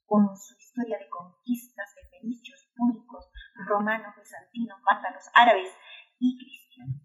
con 0.06 0.34
su 0.38 0.56
historia 0.56 0.96
de 0.96 1.08
conquistas 1.10 1.94
de 1.96 2.08
fenicios 2.08 2.66
púnicos, 2.74 3.30
romanos, 3.68 4.14
bizantinos, 4.16 4.80
vándalos, 4.86 5.24
árabes 5.34 5.70
y 6.20 6.38
cristianos. 6.38 7.02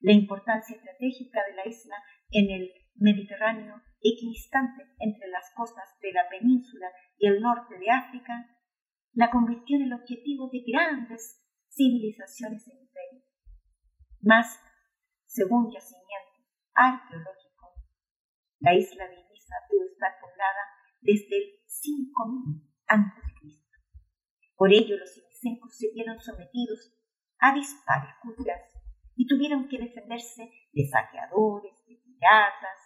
La 0.00 0.12
importancia 0.12 0.76
estratégica 0.76 1.40
de 1.48 1.56
la 1.56 1.66
isla 1.66 1.96
en 2.30 2.50
el 2.50 2.70
Mediterráneo, 2.94 3.82
equidistante 4.00 4.84
entre 5.00 5.28
las 5.28 5.50
costas 5.54 5.88
de 6.00 6.12
la 6.12 6.28
península 6.30 6.88
y 7.18 7.26
el 7.26 7.40
norte 7.40 7.78
de 7.78 7.90
África, 7.90 8.46
la 9.12 9.30
convirtió 9.30 9.76
en 9.76 9.84
el 9.84 9.92
objetivo 9.92 10.48
de 10.52 10.62
grandes 10.66 11.42
civilizaciones 11.68 12.66
e 12.68 12.72
imperios. 12.72 13.24
Más, 14.20 14.60
según 15.24 15.72
yacimientos 15.72 16.46
arqueológicos, 16.74 17.84
la 18.60 18.74
isla 18.74 19.08
de 19.08 19.14
Ibiza 19.14 19.56
pudo 19.68 19.86
estar 19.86 20.12
poblada 20.20 20.64
desde 21.00 21.36
el 21.36 21.44
5000 21.66 22.62
a.C. 22.88 23.26
Por 24.56 24.72
ello 24.72 24.96
los 24.96 25.16
ibicencos 25.16 25.76
se 25.76 25.92
vieron 25.92 26.18
sometidos 26.20 26.95
a 27.40 27.54
dispares 27.54 28.14
culturales 28.22 28.72
y 29.14 29.26
tuvieron 29.26 29.68
que 29.68 29.78
defenderse 29.78 30.50
de 30.72 30.88
saqueadores, 30.88 31.72
de 31.86 31.96
piratas. 31.96 32.78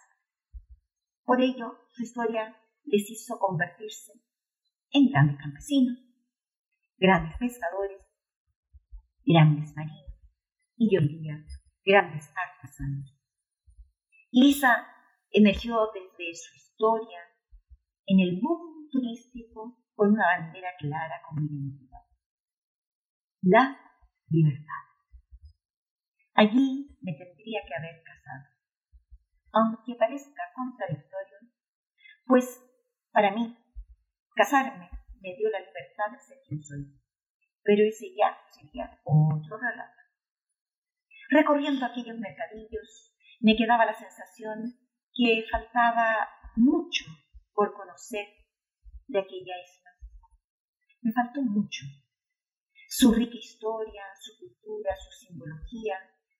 Por 1.23 1.41
ello, 1.41 1.79
su 1.89 2.03
historia 2.03 2.55
les 2.85 3.09
hizo 3.09 3.37
convertirse 3.37 4.13
en 4.91 5.09
grandes 5.09 5.37
campesinos, 5.37 5.97
grandes 6.97 7.37
pescadores, 7.37 8.01
grandes 9.25 9.75
marinos 9.75 10.01
y 10.77 10.95
yo 10.95 11.01
diría 11.01 11.45
grandes 11.85 12.31
artesanos. 12.35 13.15
Lisa 14.31 14.87
emergió 15.29 15.89
desde 15.93 16.35
su 16.35 16.55
historia 16.55 17.19
en 18.07 18.19
el 18.19 18.41
mundo 18.41 18.89
turístico 18.91 19.77
con 19.95 20.13
una 20.13 20.25
bandera 20.25 20.69
clara 20.79 21.21
como 21.27 21.41
identidad. 21.41 22.01
La 23.43 23.77
libertad. 24.31 24.81
Allí 26.33 26.97
me 27.01 27.13
tendría 27.13 27.61
que 27.67 27.75
haber 27.75 28.03
casado. 28.03 28.45
Aunque 29.53 29.95
parezca 29.95 30.43
contradictorio, 30.55 31.37
pues 32.25 32.63
para 33.11 33.31
mí, 33.31 33.57
casarme 34.35 34.89
me 35.21 35.35
dio 35.35 35.49
la 35.49 35.59
libertad 35.59 36.11
de 36.11 36.19
ser 36.19 36.37
quien 36.47 36.63
soy. 36.63 36.99
Pero 37.63 37.83
ese 37.83 38.07
ya 38.15 38.37
sería 38.49 38.99
otro 39.03 39.57
relato. 39.57 40.01
Recorriendo 41.29 41.85
aquellos 41.85 42.17
mercadillos, 42.17 43.15
me 43.39 43.55
quedaba 43.55 43.85
la 43.85 43.93
sensación 43.93 44.77
que 45.13 45.45
faltaba 45.51 46.27
mucho 46.55 47.05
por 47.53 47.73
conocer 47.73 48.27
de 49.07 49.19
aquella 49.19 49.55
isla. 49.63 49.91
Me 51.01 51.11
faltó 51.11 51.41
mucho. 51.41 51.85
Su 52.93 53.13
rica 53.13 53.37
historia, 53.37 54.03
su 54.19 54.37
cultura, 54.37 54.93
su 54.97 55.25
simbología, 55.25 55.95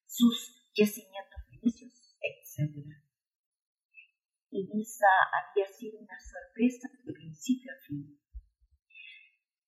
sus 0.06 0.70
yacimientos 0.76 1.42
fenicios, 1.50 2.18
etc. 2.20 2.76
Ibiza 4.50 5.08
había 5.32 5.66
sido 5.70 6.00
una 6.00 6.20
sorpresa 6.20 6.90
de 7.06 7.14
principio 7.14 7.72
a 7.72 7.82
fin. 7.88 8.20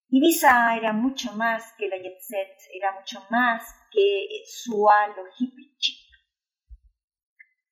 Ibiza 0.10 0.76
era 0.76 0.92
mucho 0.92 1.32
más 1.38 1.72
que 1.78 1.88
la 1.88 1.96
jet 1.96 2.20
era 2.74 3.00
mucho 3.00 3.26
más 3.30 3.64
que 3.90 4.44
su 4.46 4.86
halo 4.90 5.24
hippie. 5.40 5.78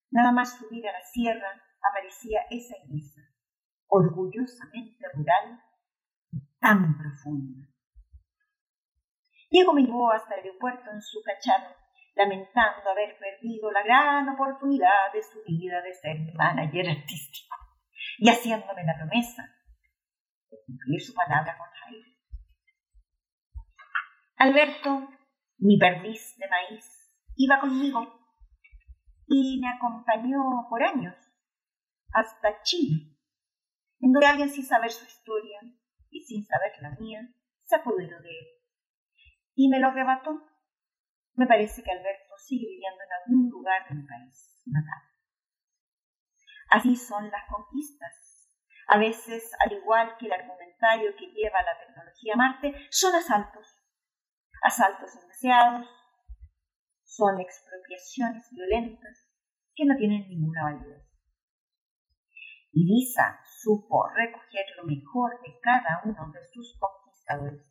Nada 0.10 0.32
más 0.32 0.58
subir 0.58 0.88
a 0.88 0.94
la 0.94 1.04
sierra 1.04 1.62
aparecía 1.82 2.44
esa 2.50 2.76
Ibiza, 2.86 3.24
orgullosamente 3.88 5.06
rural 5.14 5.62
y 6.32 6.40
tan 6.62 6.98
profunda. 6.98 7.71
Diego 9.52 9.74
me 9.74 9.84
llevó 9.84 10.14
hasta 10.14 10.34
el 10.36 10.46
aeropuerto 10.46 10.90
en 10.90 11.02
su 11.02 11.22
cacharro 11.22 11.76
lamentando 12.16 12.90
haber 12.90 13.18
perdido 13.20 13.70
la 13.72 13.84
gran 13.84 14.30
oportunidad 14.30 15.12
de 15.14 15.22
su 15.22 15.44
vida 15.46 15.82
de 15.82 15.94
ser 15.94 16.34
manager 16.34 16.90
artístico 16.90 17.56
y 18.18 18.30
haciéndome 18.30 18.84
la 18.86 18.96
promesa 18.98 19.44
de 20.50 20.58
cumplir 20.66 21.02
su 21.02 21.14
palabra 21.14 21.58
con 21.58 21.68
Jaime. 21.68 22.18
Alberto, 24.38 25.10
mi 25.58 25.78
perdiz 25.78 26.38
de 26.38 26.48
maíz, 26.48 27.14
iba 27.36 27.60
conmigo 27.60 28.20
y 29.28 29.60
me 29.62 29.70
acompañó 29.70 30.68
por 30.70 30.84
años 30.84 31.16
hasta 32.14 32.62
Chile, 32.64 33.18
en 34.00 34.12
donde 34.14 34.28
alguien 34.28 34.50
sin 34.50 34.66
saber 34.66 34.92
su 34.92 35.06
historia 35.06 35.60
y 36.10 36.22
sin 36.22 36.46
saber 36.46 36.72
la 36.82 36.92
mía 36.92 37.22
se 37.64 37.76
apoderó 37.76 38.22
de 38.22 38.30
él 38.30 38.61
y 39.56 39.70
me 39.70 39.80
lo 39.80 39.88
arrebató 39.88 40.52
me 41.36 41.48
parece 41.48 41.82
que 41.82 41.92
Alberto 41.92 42.38
sigue 42.38 42.68
viviendo 42.68 43.00
en 43.04 43.10
algún 43.14 43.50
lugar 43.50 43.88
de 43.88 43.96
mi 43.96 44.06
país 44.06 44.62
natal. 44.66 45.02
Así 46.70 46.96
son 46.96 47.30
las 47.30 47.50
conquistas. 47.50 48.14
A 48.88 48.98
veces, 48.98 49.52
al 49.60 49.72
igual 49.72 50.18
que 50.20 50.26
el 50.26 50.34
argumentario 50.34 51.16
que 51.18 51.32
lleva 51.32 51.64
la 51.64 51.80
tecnología 51.80 52.36
Marte, 52.36 52.76
son 52.90 53.16
asaltos. 53.16 53.66
Asaltos 54.62 55.16
indeseados, 55.16 55.88
son 57.04 57.40
expropiaciones 57.40 58.48
violentas 58.52 59.28
que 59.74 59.86
no 59.86 59.96
tienen 59.98 60.28
ninguna 60.28 60.64
validez. 60.64 61.08
Ibiza 62.74 63.40
supo 63.62 64.08
recoger 64.10 64.66
lo 64.78 64.84
mejor 64.84 65.42
de 65.42 65.60
cada 65.62 66.02
uno 66.06 66.32
de 66.32 66.46
sus 66.54 66.78
conquistadores. 66.80 67.66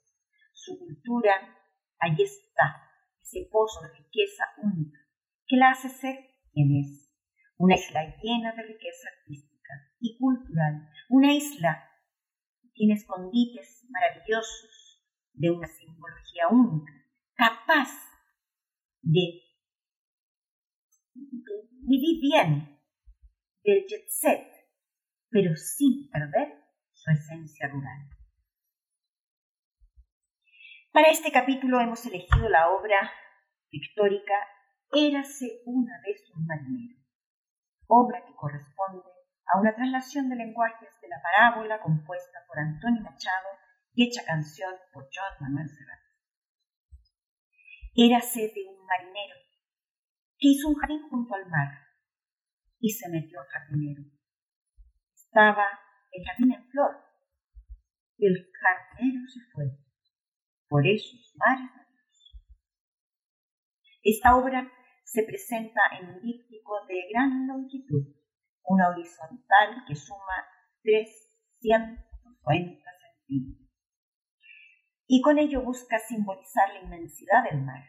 Su 0.52 0.78
cultura, 0.78 1.59
allí 2.00 2.22
está, 2.22 2.90
ese 3.22 3.48
pozo 3.50 3.82
de 3.82 3.98
riqueza 3.98 4.44
única 4.62 4.98
que 5.46 5.56
la 5.56 5.70
hace 5.72 5.88
ser 5.88 6.16
quien 6.52 6.76
es. 6.76 7.10
Una 7.58 7.74
isla 7.74 8.16
llena 8.22 8.52
de 8.52 8.62
riqueza 8.62 9.08
artística 9.18 9.74
y 9.98 10.16
cultural. 10.16 10.88
Una 11.08 11.34
isla 11.34 11.90
que 12.62 12.68
tiene 12.72 12.94
escondites 12.94 13.84
maravillosos 13.90 15.04
de 15.32 15.50
una 15.50 15.66
simbología 15.66 16.48
única, 16.50 16.92
capaz 17.34 17.90
de 19.02 19.42
vivir 21.82 22.20
bien 22.20 22.78
del 23.64 23.86
jet 23.88 24.08
set, 24.08 24.46
pero 25.30 25.54
sin 25.56 26.08
perder 26.10 26.48
su 26.92 27.10
esencia 27.10 27.68
rural. 27.68 28.19
Para 31.00 31.12
este 31.12 31.32
capítulo 31.32 31.80
hemos 31.80 32.04
elegido 32.04 32.46
la 32.50 32.68
obra 32.68 33.10
pictórica 33.70 34.34
Érase 34.92 35.62
una 35.64 35.98
vez 36.04 36.20
un 36.36 36.44
marinero, 36.44 37.00
obra 37.86 38.22
que 38.26 38.34
corresponde 38.34 39.08
a 39.46 39.58
una 39.58 39.74
traslación 39.74 40.28
de 40.28 40.36
lenguajes 40.36 40.90
de 41.00 41.08
la 41.08 41.16
parábola 41.22 41.80
compuesta 41.80 42.40
por 42.46 42.58
Antonio 42.58 43.00
Machado 43.00 43.48
y 43.94 44.08
hecha 44.08 44.26
canción 44.26 44.74
por 44.92 45.04
John 45.04 45.40
Manuel 45.40 45.70
Serrat. 45.70 46.00
Érase 47.94 48.52
de 48.54 48.68
un 48.68 48.84
marinero 48.84 49.36
que 50.36 50.48
hizo 50.48 50.68
un 50.68 50.74
jardín 50.74 51.08
junto 51.08 51.34
al 51.34 51.48
mar 51.48 51.80
y 52.78 52.90
se 52.90 53.08
metió 53.08 53.40
al 53.40 53.46
jardinero. 53.46 54.02
Estaba 55.14 55.66
el 56.10 56.26
jardín 56.26 56.52
en 56.52 56.68
flor 56.68 56.92
y 58.18 58.26
el 58.26 58.52
jardinero 58.52 59.26
se 59.28 59.40
fue 59.54 59.89
por 60.70 60.86
esos 60.86 61.34
mares. 61.36 61.68
Esta 64.02 64.34
obra 64.36 64.72
se 65.04 65.24
presenta 65.24 65.80
en 66.00 66.08
un 66.10 66.22
díptico 66.22 66.86
de 66.86 67.08
gran 67.12 67.48
longitud, 67.48 68.06
una 68.62 68.88
horizontal 68.88 69.84
que 69.86 69.96
suma 69.96 70.46
340 70.82 72.82
centímetros. 73.26 73.68
Y 75.08 75.20
con 75.20 75.38
ello 75.38 75.62
busca 75.62 75.98
simbolizar 75.98 76.72
la 76.72 76.82
inmensidad 76.82 77.50
del 77.50 77.62
mar, 77.62 77.82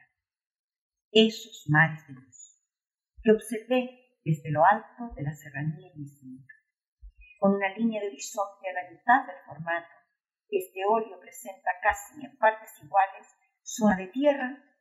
esos 1.12 1.66
mares 1.70 2.06
de 2.08 2.16
luz, 2.16 2.60
que 3.22 3.32
observé 3.32 4.18
desde 4.26 4.50
lo 4.50 4.66
alto 4.66 5.14
de 5.16 5.22
la 5.22 5.36
serranía 5.36 5.92
invisible. 5.96 6.48
Con 7.40 7.54
una 7.54 7.70
línea 7.76 8.02
de 8.02 8.08
horizonte 8.08 8.68
a 8.70 8.74
la 8.74 8.90
mitad 8.90 9.28
del 9.28 9.38
formato, 9.46 10.01
este 10.58 10.86
óleo 10.86 11.20
presenta 11.20 11.72
casi 11.82 12.26
en 12.26 12.38
partes 12.38 12.72
iguales 12.84 13.28
zona 13.64 13.96
de 13.98 14.08
tierra 14.08 14.72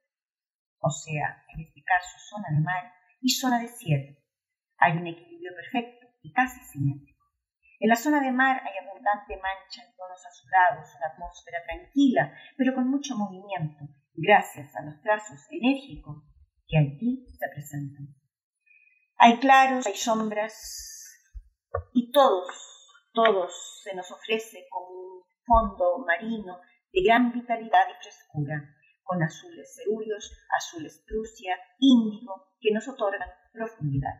o 0.80 0.90
sea, 0.90 1.44
en 1.54 1.60
este 1.60 1.82
caso 1.84 2.18
zona 2.30 2.48
de 2.50 2.60
mar 2.60 2.92
y 3.20 3.28
zona 3.28 3.60
de 3.60 3.68
cielo. 3.68 4.16
Hay 4.78 4.96
un 4.96 5.06
equilibrio 5.06 5.52
perfecto 5.54 6.06
y 6.22 6.32
casi 6.32 6.58
simétrico. 6.60 7.20
En 7.80 7.88
la 7.88 7.96
zona 7.96 8.20
de 8.20 8.32
mar 8.32 8.62
hay 8.64 8.86
abundante 8.86 9.36
mancha 9.36 9.84
en 9.84 9.94
tonos 9.96 10.24
azulados, 10.24 10.94
una 10.96 11.12
atmósfera 11.12 11.58
tranquila, 11.64 12.34
pero 12.56 12.74
con 12.74 12.90
mucho 12.90 13.14
movimiento, 13.16 13.84
gracias 14.14 14.74
a 14.74 14.82
los 14.82 15.00
trazos 15.02 15.46
enérgicos 15.50 16.24
que 16.66 16.78
aquí 16.78 17.26
se 17.38 17.48
presentan. 17.52 18.08
Hay 19.16 19.38
claros, 19.38 19.86
hay 19.86 19.96
sombras, 19.96 20.88
y 21.92 22.10
todos, 22.10 22.88
todos 23.12 23.80
se 23.82 23.94
nos 23.94 24.10
ofrece 24.10 24.66
como 24.70 25.26
fondo 25.44 26.04
marino 26.06 26.60
de 26.92 27.02
gran 27.02 27.32
vitalidad 27.32 27.86
y 27.88 28.02
frescura, 28.02 28.76
con 29.02 29.22
azules 29.22 29.74
cerúleos, 29.74 30.32
azules 30.56 31.04
prusia, 31.06 31.56
índigo, 31.78 32.54
que 32.60 32.72
nos 32.72 32.86
otorgan 32.88 33.28
profundidad. 33.52 34.14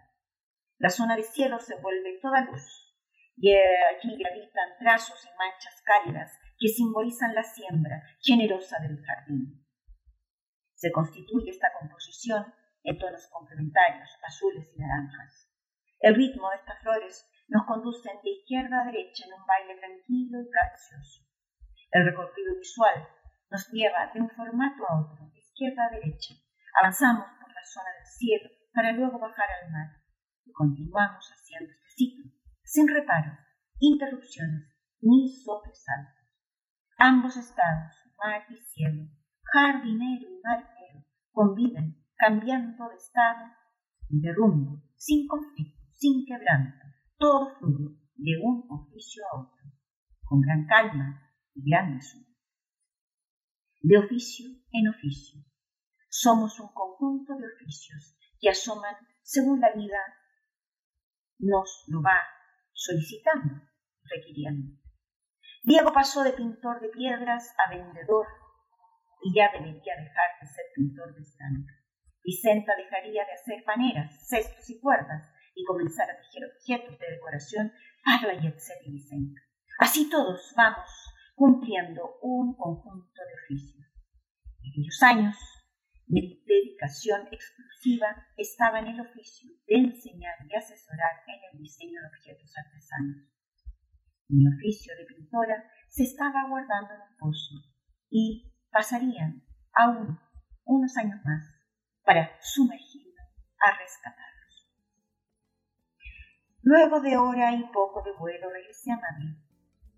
La 0.79 0.91
zona 0.91 1.17
de 1.17 1.23
cielo 1.23 1.59
se 1.61 1.77
vuelve 1.77 2.19
toda 2.21 2.41
luz, 2.43 2.91
y 3.37 3.55
allí 3.55 4.17
gravitan 4.19 4.77
trazos 4.79 5.25
y 5.25 5.39
manchas 5.39 5.83
cálidas 5.85 6.39
que 6.59 6.69
simbolizan 6.69 7.35
la 7.35 7.43
siembra 7.43 8.03
generosa 8.21 8.79
del 8.81 9.01
jardín. 9.03 9.67
Se 10.75 10.91
constituye 10.93 11.51
esta 11.51 11.69
composición 11.79 12.55
en 12.83 12.99
tonos 12.99 13.27
complementarios, 13.29 14.09
azules 14.27 14.73
y 14.75 14.81
naranjas. 14.81 15.51
El 16.01 16.15
ritmo 16.15 16.51
de 16.51 16.57
estas 16.57 16.81
flores 16.81 17.31
nos 17.51 17.67
conduce 17.67 18.09
de 18.23 18.31
izquierda 18.31 18.81
a 18.81 18.87
derecha 18.87 19.27
en 19.27 19.35
un 19.35 19.45
baile 19.45 19.75
tranquilo 19.79 20.41
y 20.41 20.49
gracioso. 20.51 21.27
El 21.91 22.05
recorrido 22.07 22.55
visual 22.57 22.95
nos 23.51 23.69
lleva 23.73 24.11
de 24.15 24.21
un 24.21 24.31
formato 24.31 24.87
a 24.87 25.01
otro, 25.03 25.27
de 25.35 25.41
izquierda 25.41 25.87
a 25.87 25.91
derecha. 25.91 26.35
Avanzamos 26.81 27.27
por 27.43 27.53
la 27.53 27.65
zona 27.67 27.91
del 27.99 28.07
cielo 28.07 28.49
para 28.73 28.93
luego 28.93 29.19
bajar 29.19 29.51
al 29.51 29.73
mar 29.73 29.91
y 30.47 30.53
continuamos 30.53 31.27
haciendo 31.27 31.73
este 31.73 31.91
ciclo, 31.97 32.31
sin 32.63 32.87
reparos, 32.87 33.39
interrupciones 33.81 34.71
ni 35.01 35.29
sobresaltos. 35.29 36.15
Ambos 36.99 37.37
estados, 37.37 37.97
mar 38.17 38.47
y 38.49 38.57
cielo, 38.59 39.09
jardinero 39.43 40.23
y 40.23 40.41
marinero, 40.45 41.05
conviven 41.33 42.07
cambiando 42.17 42.89
de 42.89 42.95
estado 42.95 43.51
y 44.09 44.21
de 44.21 44.33
rumbo, 44.35 44.83
sin 44.97 45.27
conflicto, 45.27 45.81
sin 45.93 46.25
quebranto, 46.27 46.90
todo 47.21 47.53
de 48.17 48.33
un 48.43 48.67
oficio 48.69 49.23
a 49.27 49.41
otro, 49.43 49.65
con 50.25 50.41
gran 50.41 50.67
calma 50.67 51.31
y 51.55 51.71
gran 51.71 51.95
mesura 51.95 52.31
de 53.83 53.99
oficio 53.99 54.47
en 54.73 54.89
oficio. 54.89 55.41
Somos 56.09 56.59
un 56.61 56.69
conjunto 56.73 57.35
de 57.37 57.47
oficios 57.47 58.17
que 58.39 58.51
asoman 58.51 58.95
según 59.23 59.61
la 59.61 59.73
vida 59.73 59.99
nos 61.39 61.85
lo 61.89 62.03
va 62.03 62.21
solicitando, 62.73 63.63
requiriendo. 64.05 64.77
Diego 65.63 65.93
pasó 65.93 66.23
de 66.23 66.33
pintor 66.33 66.81
de 66.81 66.89
piedras 66.89 67.55
a 67.65 67.71
vendedor 67.71 68.27
y 69.23 69.35
ya 69.35 69.51
debería 69.53 69.95
dejar 69.97 70.31
de 70.41 70.47
ser 70.47 70.65
pintor 70.75 71.15
de 71.15 71.25
cerámica. 71.25 71.75
Vicenta 72.23 72.75
dejaría 72.77 73.25
de 73.25 73.33
hacer 73.33 73.65
paneras, 73.65 74.29
cestos 74.29 74.69
y 74.69 74.81
cuerdas 74.81 75.23
y 75.55 75.65
comenzar 75.65 76.11
a 76.11 76.17
tejer 76.17 76.51
objetos 76.51 76.99
de 76.99 77.11
decoración 77.11 77.73
para 78.05 78.35
la 78.35 78.41
y. 78.41 79.35
Así 79.79 80.09
todos 80.11 80.53
vamos 80.57 80.89
cumpliendo 81.35 82.19
un 82.23 82.55
conjunto 82.55 83.21
de 83.27 83.35
oficios. 83.45 83.87
En 84.63 84.71
aquellos 84.71 85.03
años, 85.03 85.37
mi 86.07 86.43
dedicación 86.45 87.29
exclusiva 87.31 88.27
estaba 88.37 88.81
en 88.81 88.89
el 88.89 89.01
oficio 89.01 89.51
de 89.67 89.77
enseñar 89.77 90.35
y 90.49 90.55
asesorar 90.55 91.23
en 91.27 91.41
el 91.53 91.63
diseño 91.63 92.01
de 92.01 92.09
objetos 92.09 92.53
artesanos. 92.59 93.31
Mi 94.29 94.47
oficio 94.49 94.93
de 94.97 95.07
pintora 95.07 95.65
se 95.89 96.03
estaba 96.05 96.49
guardando 96.49 96.95
en 96.95 97.01
un 97.01 97.17
pozo 97.17 97.55
y 98.11 98.53
pasarían 98.71 99.43
aún 99.73 100.19
unos 100.65 100.97
años 100.97 101.21
más 101.25 101.47
para 102.05 102.39
sumergirme 102.43 103.23
a 103.61 103.79
rescatarlos. 103.79 104.30
Luego 106.63 107.01
de 107.01 107.17
hora 107.17 107.55
y 107.55 107.65
poco 107.73 108.03
de 108.03 108.13
vuelo 108.13 108.51
regresé 108.51 108.93
a 108.93 109.01
Madrid. 109.01 109.35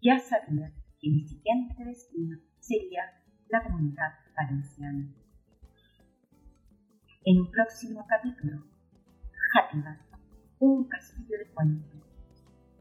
Ya 0.00 0.20
sabía 0.20 0.72
que 1.00 1.10
mi 1.10 1.26
siguiente 1.26 1.84
destino 1.84 2.38
sería 2.60 3.02
la 3.48 3.64
comunidad 3.64 4.12
valenciana. 4.36 5.12
En 7.24 7.40
un 7.40 7.50
próximo 7.50 8.06
capítulo, 8.08 8.62
Játiva, 9.52 9.98
un 10.60 10.88
castillo 10.88 11.38
de 11.38 11.50
cuentos, 11.52 12.00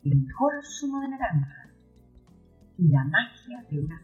el 0.03 0.15
mejor 0.15 0.63
zumo 0.63 1.01
de 1.01 1.09
naranja 1.09 1.71
y 2.77 2.87
la 2.87 3.03
magia 3.03 3.65
de 3.69 3.79
una 3.79 3.99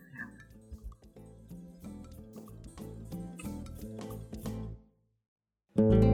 flama. 5.75 6.06